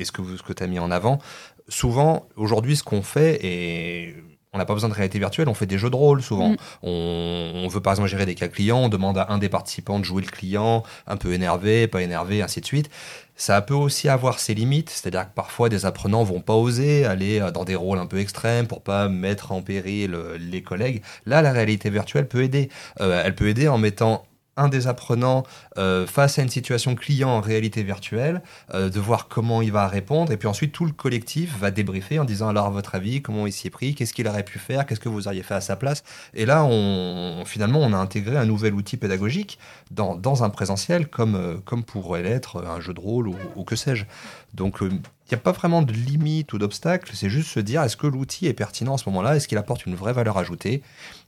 ce 0.04 0.12
que, 0.12 0.54
tu 0.54 0.64
as 0.64 0.68
mis 0.68 0.80
en 0.80 0.92
avant, 0.92 1.20
souvent, 1.68 2.28
aujourd'hui, 2.36 2.76
ce 2.76 2.84
qu'on 2.84 3.02
fait, 3.02 3.40
et 3.44 4.16
on 4.56 4.58
n'a 4.58 4.66
pas 4.66 4.74
besoin 4.74 4.90
de 4.90 4.94
réalité 4.94 5.20
virtuelle, 5.20 5.50
on 5.50 5.54
fait 5.54 5.66
des 5.66 5.78
jeux 5.78 5.90
de 5.90 5.96
rôle 5.96 6.24
souvent. 6.24 6.50
Mm. 6.50 6.58
On, 6.84 7.52
on 7.66 7.68
veut 7.68 7.82
par 7.82 7.94
exemple 7.94 8.10
gérer 8.10 8.26
des 8.26 8.36
cas 8.36 8.48
clients, 8.48 8.80
on 8.80 8.90
demande 8.90 9.18
à 9.18 9.28
un 9.30 9.38
des 9.38 9.50
participants 9.50 10.00
de 10.00 10.06
jouer 10.06 10.24
le 10.24 10.30
client, 10.30 10.84
un 11.08 11.18
peu 11.18 11.34
énervé, 11.34 11.88
pas 11.88 12.02
énervé, 12.02 12.42
ainsi 12.42 12.62
de 12.62 12.66
suite. 12.66 12.90
Ça 13.36 13.62
peut 13.62 13.74
aussi 13.74 14.08
avoir 14.08 14.40
ses 14.40 14.54
limites, 14.54 14.90
c'est-à-dire 14.90 15.30
que 15.30 15.36
parfois 15.36 15.68
des 15.68 15.86
apprenants 15.86 16.24
vont 16.24 16.40
pas 16.40 16.54
oser 16.54 17.06
aller 17.06 17.42
euh, 17.42 17.52
dans 17.52 17.66
des 17.66 17.76
rôles 17.76 18.00
un 18.00 18.06
peu 18.06 18.20
extrêmes 18.20 18.66
pour 18.66 18.82
pas 18.82 19.10
mettre 19.10 19.52
en 19.52 19.62
péril 19.62 20.16
euh, 20.16 20.38
les 20.40 20.62
collègues. 20.62 21.04
Là, 21.26 21.42
la 21.42 21.52
réalité 21.52 21.90
virtuelle 21.90 22.28
peut 22.28 22.44
aider. 22.44 22.70
Euh, 23.02 23.22
elle 23.26 23.36
peut 23.36 23.50
aider 23.50 23.68
en 23.68 23.78
mettant 23.78 24.26
un 24.58 24.70
des 24.70 24.88
apprenants 24.88 25.44
euh, 25.78 26.08
face 26.08 26.40
à 26.40 26.42
une 26.42 26.50
situation 26.50 26.96
client 26.96 27.30
en 27.30 27.42
réalité 27.42 27.84
virtuelle, 27.84 28.42
euh, 28.74 28.90
de 28.90 29.00
voir 29.00 29.28
comment 29.28 29.62
il 29.62 29.72
va 29.72 29.88
répondre, 29.88 30.32
et 30.32 30.38
puis 30.38 30.48
ensuite 30.48 30.72
tout 30.72 30.86
le 30.86 30.92
collectif 30.92 31.58
va 31.60 31.72
débriefer 31.72 32.20
en 32.20 32.26
disant 32.26 32.48
alors 32.50 32.72
votre 32.72 32.96
avis, 32.96 33.22
comment 33.22 33.48
il 33.48 33.52
s'y 33.52 33.68
est 33.68 33.72
pris, 33.72 33.96
qu'est-ce 33.96 34.14
qu'il 34.14 34.28
aurait 34.28 34.44
pu 34.44 34.60
faire, 34.60 34.86
qu'est-ce 34.86 35.00
que 35.00 35.10
vous 35.10 35.28
auriez 35.28 35.44
fait 35.44 35.56
à 35.56 35.62
sa 35.62 35.76
place? 35.76 36.04
Et 36.34 36.46
là, 36.46 36.64
on, 36.64 37.44
finalement, 37.46 37.80
on 37.80 37.94
a 37.94 37.98
intégré 37.98 38.38
un 38.38 38.46
nouvel 38.46 38.74
outil 38.74 38.98
pédagogique 38.98 39.60
dans, 39.92 40.16
dans 40.16 40.44
un 40.44 40.50
présentiel, 40.50 41.08
comme, 41.08 41.36
euh, 41.36 41.58
comme 41.66 41.84
pourrait 41.84 42.24
l'être 42.24 42.66
un 42.66 42.80
jeu 42.80 42.94
de 42.94 43.00
rôle 43.00 43.28
ou, 43.28 43.36
ou 43.56 43.64
que 43.64 43.76
sais-je. 43.76 44.06
Donc 44.54 44.82
il 45.28 45.34
n'y 45.34 45.36
a 45.36 45.42
pas 45.42 45.52
vraiment 45.52 45.82
de 45.82 45.92
limite 45.92 46.54
ou 46.54 46.58
d'obstacle, 46.60 47.12
c'est 47.16 47.30
juste 47.30 47.50
se 47.50 47.60
dire 47.60 47.82
est-ce 47.84 47.98
que 47.98 48.06
l'outil 48.08 48.46
est 48.48 48.54
pertinent 48.54 48.94
à 48.96 48.98
ce 48.98 49.10
moment-là, 49.10 49.36
est-ce 49.36 49.48
qu'il 49.48 49.58
apporte 49.58 49.86
une 49.86 49.96
vraie 49.96 50.14
valeur 50.14 50.38
ajoutée, 50.38 50.84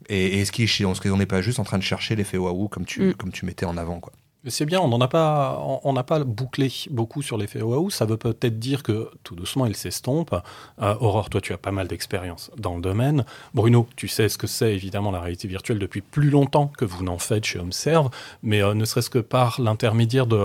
et, 0.09 0.25
et 0.37 0.41
est-ce 0.41 0.51
qu'il- 0.51 0.65
est-ce 0.65 1.01
qu'on 1.01 1.17
n'est 1.17 1.25
pas 1.25 1.41
juste 1.41 1.59
en 1.59 1.63
train 1.63 1.77
de 1.79 1.83
chercher 1.83 2.15
l'effet 2.15 2.37
waouh 2.37 2.67
comme 2.67 2.85
tu, 2.85 3.01
Mm. 3.09 3.13
comme 3.15 3.31
tu 3.31 3.45
mettais 3.45 3.65
en 3.65 3.75
avant. 3.77 3.99
Quoi? 3.99 4.13
C'est 4.49 4.65
bien, 4.65 4.79
on 4.79 4.87
n'en 4.87 5.01
a 5.01 5.07
pas, 5.07 5.61
on- 5.83 5.93
n'a 5.93 6.03
pas 6.03 6.23
bouclé 6.23 6.71
beaucoup 6.91 7.21
sur 7.21 7.37
l'effet 7.37 7.61
waouh. 7.61 7.89
Ça 7.89 8.05
veut 8.05 8.17
peut-être 8.17 8.59
dire 8.59 8.83
que 8.83 9.09
tout 9.23 9.35
doucement 9.35 9.65
il 9.65 9.75
s'estompe. 9.75 10.33
Euh, 10.81 10.95
Aurore, 10.99 11.29
toi 11.29 11.41
tu 11.41 11.53
as 11.53 11.57
pas 11.57 11.71
mal 11.71 11.87
d'expérience 11.87 12.51
dans 12.57 12.75
le 12.75 12.81
domaine. 12.81 13.25
Bruno, 13.53 13.87
tu 13.95 14.07
sais 14.07 14.29
ce 14.29 14.37
que 14.37 14.47
c'est 14.47 14.73
évidemment 14.73 15.11
la 15.11 15.19
réalité 15.19 15.47
virtuelle 15.47 15.79
depuis 15.79 16.01
plus 16.01 16.29
longtemps 16.29 16.67
que 16.77 16.85
vous 16.85 17.03
n'en 17.03 17.17
faites 17.17 17.45
chez 17.45 17.59
Homeserve, 17.59 18.09
mais 18.43 18.61
euh, 18.61 18.73
ne 18.73 18.85
serait-ce 18.85 19.09
que 19.09 19.19
par 19.19 19.59
l'intermédiaire 19.59 20.27
de, 20.27 20.39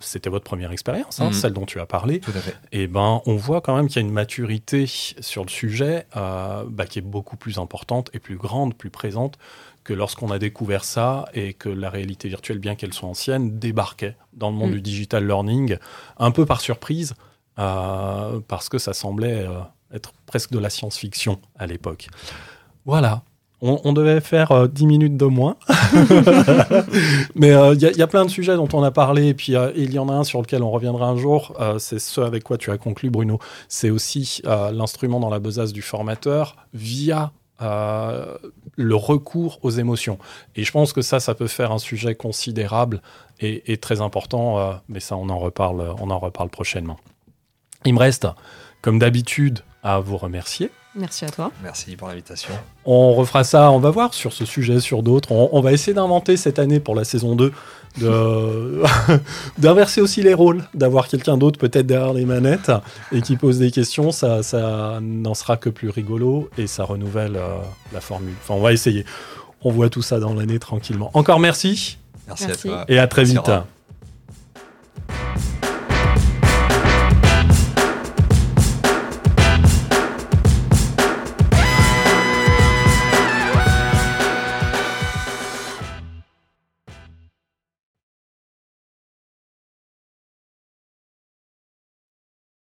c'était 0.00 0.30
votre 0.30 0.44
première 0.44 0.72
expérience, 0.72 1.20
hein, 1.20 1.26
Mhm. 1.26 1.32
celle 1.32 1.52
dont 1.52 1.66
tu 1.66 1.80
as 1.80 1.86
parlé. 1.86 2.20
Tout 2.20 2.30
à 2.36 2.40
fait. 2.40 2.56
Et 2.72 2.86
ben, 2.86 3.22
on 3.26 3.36
voit 3.36 3.60
quand 3.60 3.74
même 3.76 3.88
qu'il 3.88 3.96
y 3.96 4.04
a 4.04 4.06
une 4.06 4.12
maturité 4.14 4.86
sur 4.86 5.42
le 5.44 5.48
sujet 5.50 6.06
euh, 6.16 6.64
bah, 6.68 6.86
qui 6.86 6.98
est 6.98 7.02
beaucoup 7.02 7.36
plus 7.36 7.58
importante 7.58 8.10
et 8.12 8.18
plus 8.18 8.36
grande, 8.36 8.74
plus 8.74 8.90
présente 8.90 9.38
que 9.88 9.94
lorsqu'on 9.94 10.30
a 10.30 10.38
découvert 10.38 10.84
ça 10.84 11.24
et 11.32 11.54
que 11.54 11.70
la 11.70 11.88
réalité 11.88 12.28
virtuelle, 12.28 12.58
bien 12.58 12.74
qu'elle 12.74 12.92
soit 12.92 13.08
ancienne, 13.08 13.58
débarquait 13.58 14.16
dans 14.34 14.50
le 14.50 14.56
monde 14.56 14.70
Mm. 14.72 14.74
du 14.74 14.80
digital 14.82 15.26
learning 15.26 15.76
un 16.18 16.30
peu 16.30 16.44
par 16.44 16.60
surprise 16.60 17.14
euh, 17.58 18.38
parce 18.48 18.68
que 18.68 18.76
ça 18.78 18.92
semblait 18.92 19.46
euh, 19.46 19.60
être 19.94 20.12
presque 20.26 20.50
de 20.50 20.58
la 20.58 20.68
science-fiction 20.68 21.40
à 21.58 21.66
l'époque. 21.66 22.08
Voilà. 22.84 23.22
On, 23.60 23.80
on 23.84 23.92
devait 23.94 24.20
faire 24.20 24.52
euh, 24.52 24.68
10 24.68 24.86
minutes 24.86 25.16
de 25.16 25.24
moins. 25.24 25.56
Mais 27.34 27.52
euh, 27.52 27.74
il 27.74 27.80
y, 27.82 27.86
a- 27.86 27.90
il 27.90 27.96
y 27.96 28.02
a 28.02 28.06
plein 28.06 28.24
de 28.24 28.30
sujets 28.30 28.56
dont 28.56 28.68
on 28.72 28.82
a 28.82 28.90
parlé, 28.90 29.28
et 29.28 29.34
puis 29.34 29.56
euh, 29.56 29.72
il 29.76 29.92
y 29.92 29.98
en 29.98 30.08
a 30.08 30.12
un 30.12 30.24
sur 30.24 30.40
lequel 30.40 30.62
on 30.62 30.70
reviendra 30.70 31.06
un 31.08 31.16
jour. 31.16 31.54
c'est 31.78 31.98
ce 31.98 32.20
avec 32.20 32.44
quoi 32.44 32.58
tu 32.58 32.70
as 32.70 32.78
conclu, 32.78 33.10
Bruno. 33.10 33.38
C'est 33.68 33.90
aussi 33.90 34.42
l'instrument 34.72 35.18
dans 35.20 35.30
la 35.30 35.38
besace 35.40 35.72
du 35.72 35.82
formateur 35.82 36.56
via 36.74 37.32
le 37.60 38.94
recours 38.94 39.58
aux 39.62 39.70
émotions. 39.70 40.18
Et 40.54 40.64
je 40.64 40.72
pense 40.72 40.92
que 40.92 41.02
ça, 41.02 41.20
ça 41.20 41.34
peut 41.34 41.48
faire 41.48 41.72
un 41.72 41.78
sujet 41.78 42.14
considérable 42.14 43.02
et, 43.40 43.72
et 43.72 43.76
très 43.76 44.00
important, 44.00 44.58
euh, 44.58 44.72
mais 44.88 45.00
ça, 45.00 45.16
on 45.16 45.28
en 45.28 45.38
reparle, 45.38 45.94
on 46.00 46.10
en 46.10 46.18
reparle 46.18 46.48
prochainement. 46.48 46.98
Il 47.84 47.94
me 47.94 47.98
reste, 47.98 48.26
comme 48.82 48.98
d'habitude, 48.98 49.60
à 49.82 50.00
vous 50.00 50.16
remercier. 50.16 50.70
Merci 50.94 51.24
à 51.24 51.28
toi. 51.30 51.52
Merci 51.62 51.94
pour 51.96 52.08
l'invitation. 52.08 52.52
On 52.84 53.12
refera 53.14 53.44
ça, 53.44 53.70
on 53.70 53.78
va 53.78 53.90
voir 53.90 54.14
sur 54.14 54.32
ce 54.32 54.44
sujet, 54.44 54.80
sur 54.80 55.02
d'autres. 55.02 55.30
On, 55.32 55.48
on 55.52 55.60
va 55.60 55.72
essayer 55.72 55.94
d'inventer 55.94 56.36
cette 56.36 56.58
année 56.58 56.80
pour 56.80 56.94
la 56.96 57.04
saison 57.04 57.36
2 57.36 57.52
de- 57.98 58.82
d'inverser 59.58 60.00
aussi 60.00 60.22
les 60.22 60.34
rôles, 60.34 60.64
d'avoir 60.74 61.06
quelqu'un 61.08 61.36
d'autre 61.36 61.58
peut-être 61.58 61.86
derrière 61.86 62.12
les 62.14 62.24
manettes 62.24 62.72
et 63.12 63.20
qui 63.22 63.36
pose 63.36 63.58
des 63.58 63.70
questions. 63.70 64.10
Ça, 64.10 64.42
ça 64.42 64.98
n'en 65.00 65.34
sera 65.34 65.56
que 65.56 65.68
plus 65.70 65.88
rigolo 65.90 66.48
et 66.58 66.66
ça 66.66 66.84
renouvelle 66.84 67.36
euh, 67.36 67.58
la 67.92 68.00
formule. 68.00 68.34
Enfin, 68.42 68.54
on 68.54 68.60
va 68.60 68.72
essayer. 68.72 69.04
On 69.62 69.70
voit 69.70 69.90
tout 69.90 70.02
ça 70.02 70.18
dans 70.18 70.34
l'année 70.34 70.58
tranquillement. 70.58 71.10
Encore 71.14 71.38
merci 71.40 71.98
Merci, 72.26 72.46
Merci. 72.46 72.68
à 72.68 72.70
toi. 72.72 72.84
et 72.88 72.98
à 72.98 73.06
très 73.06 73.22
Merci, 73.24 73.36
vite. 73.36 73.50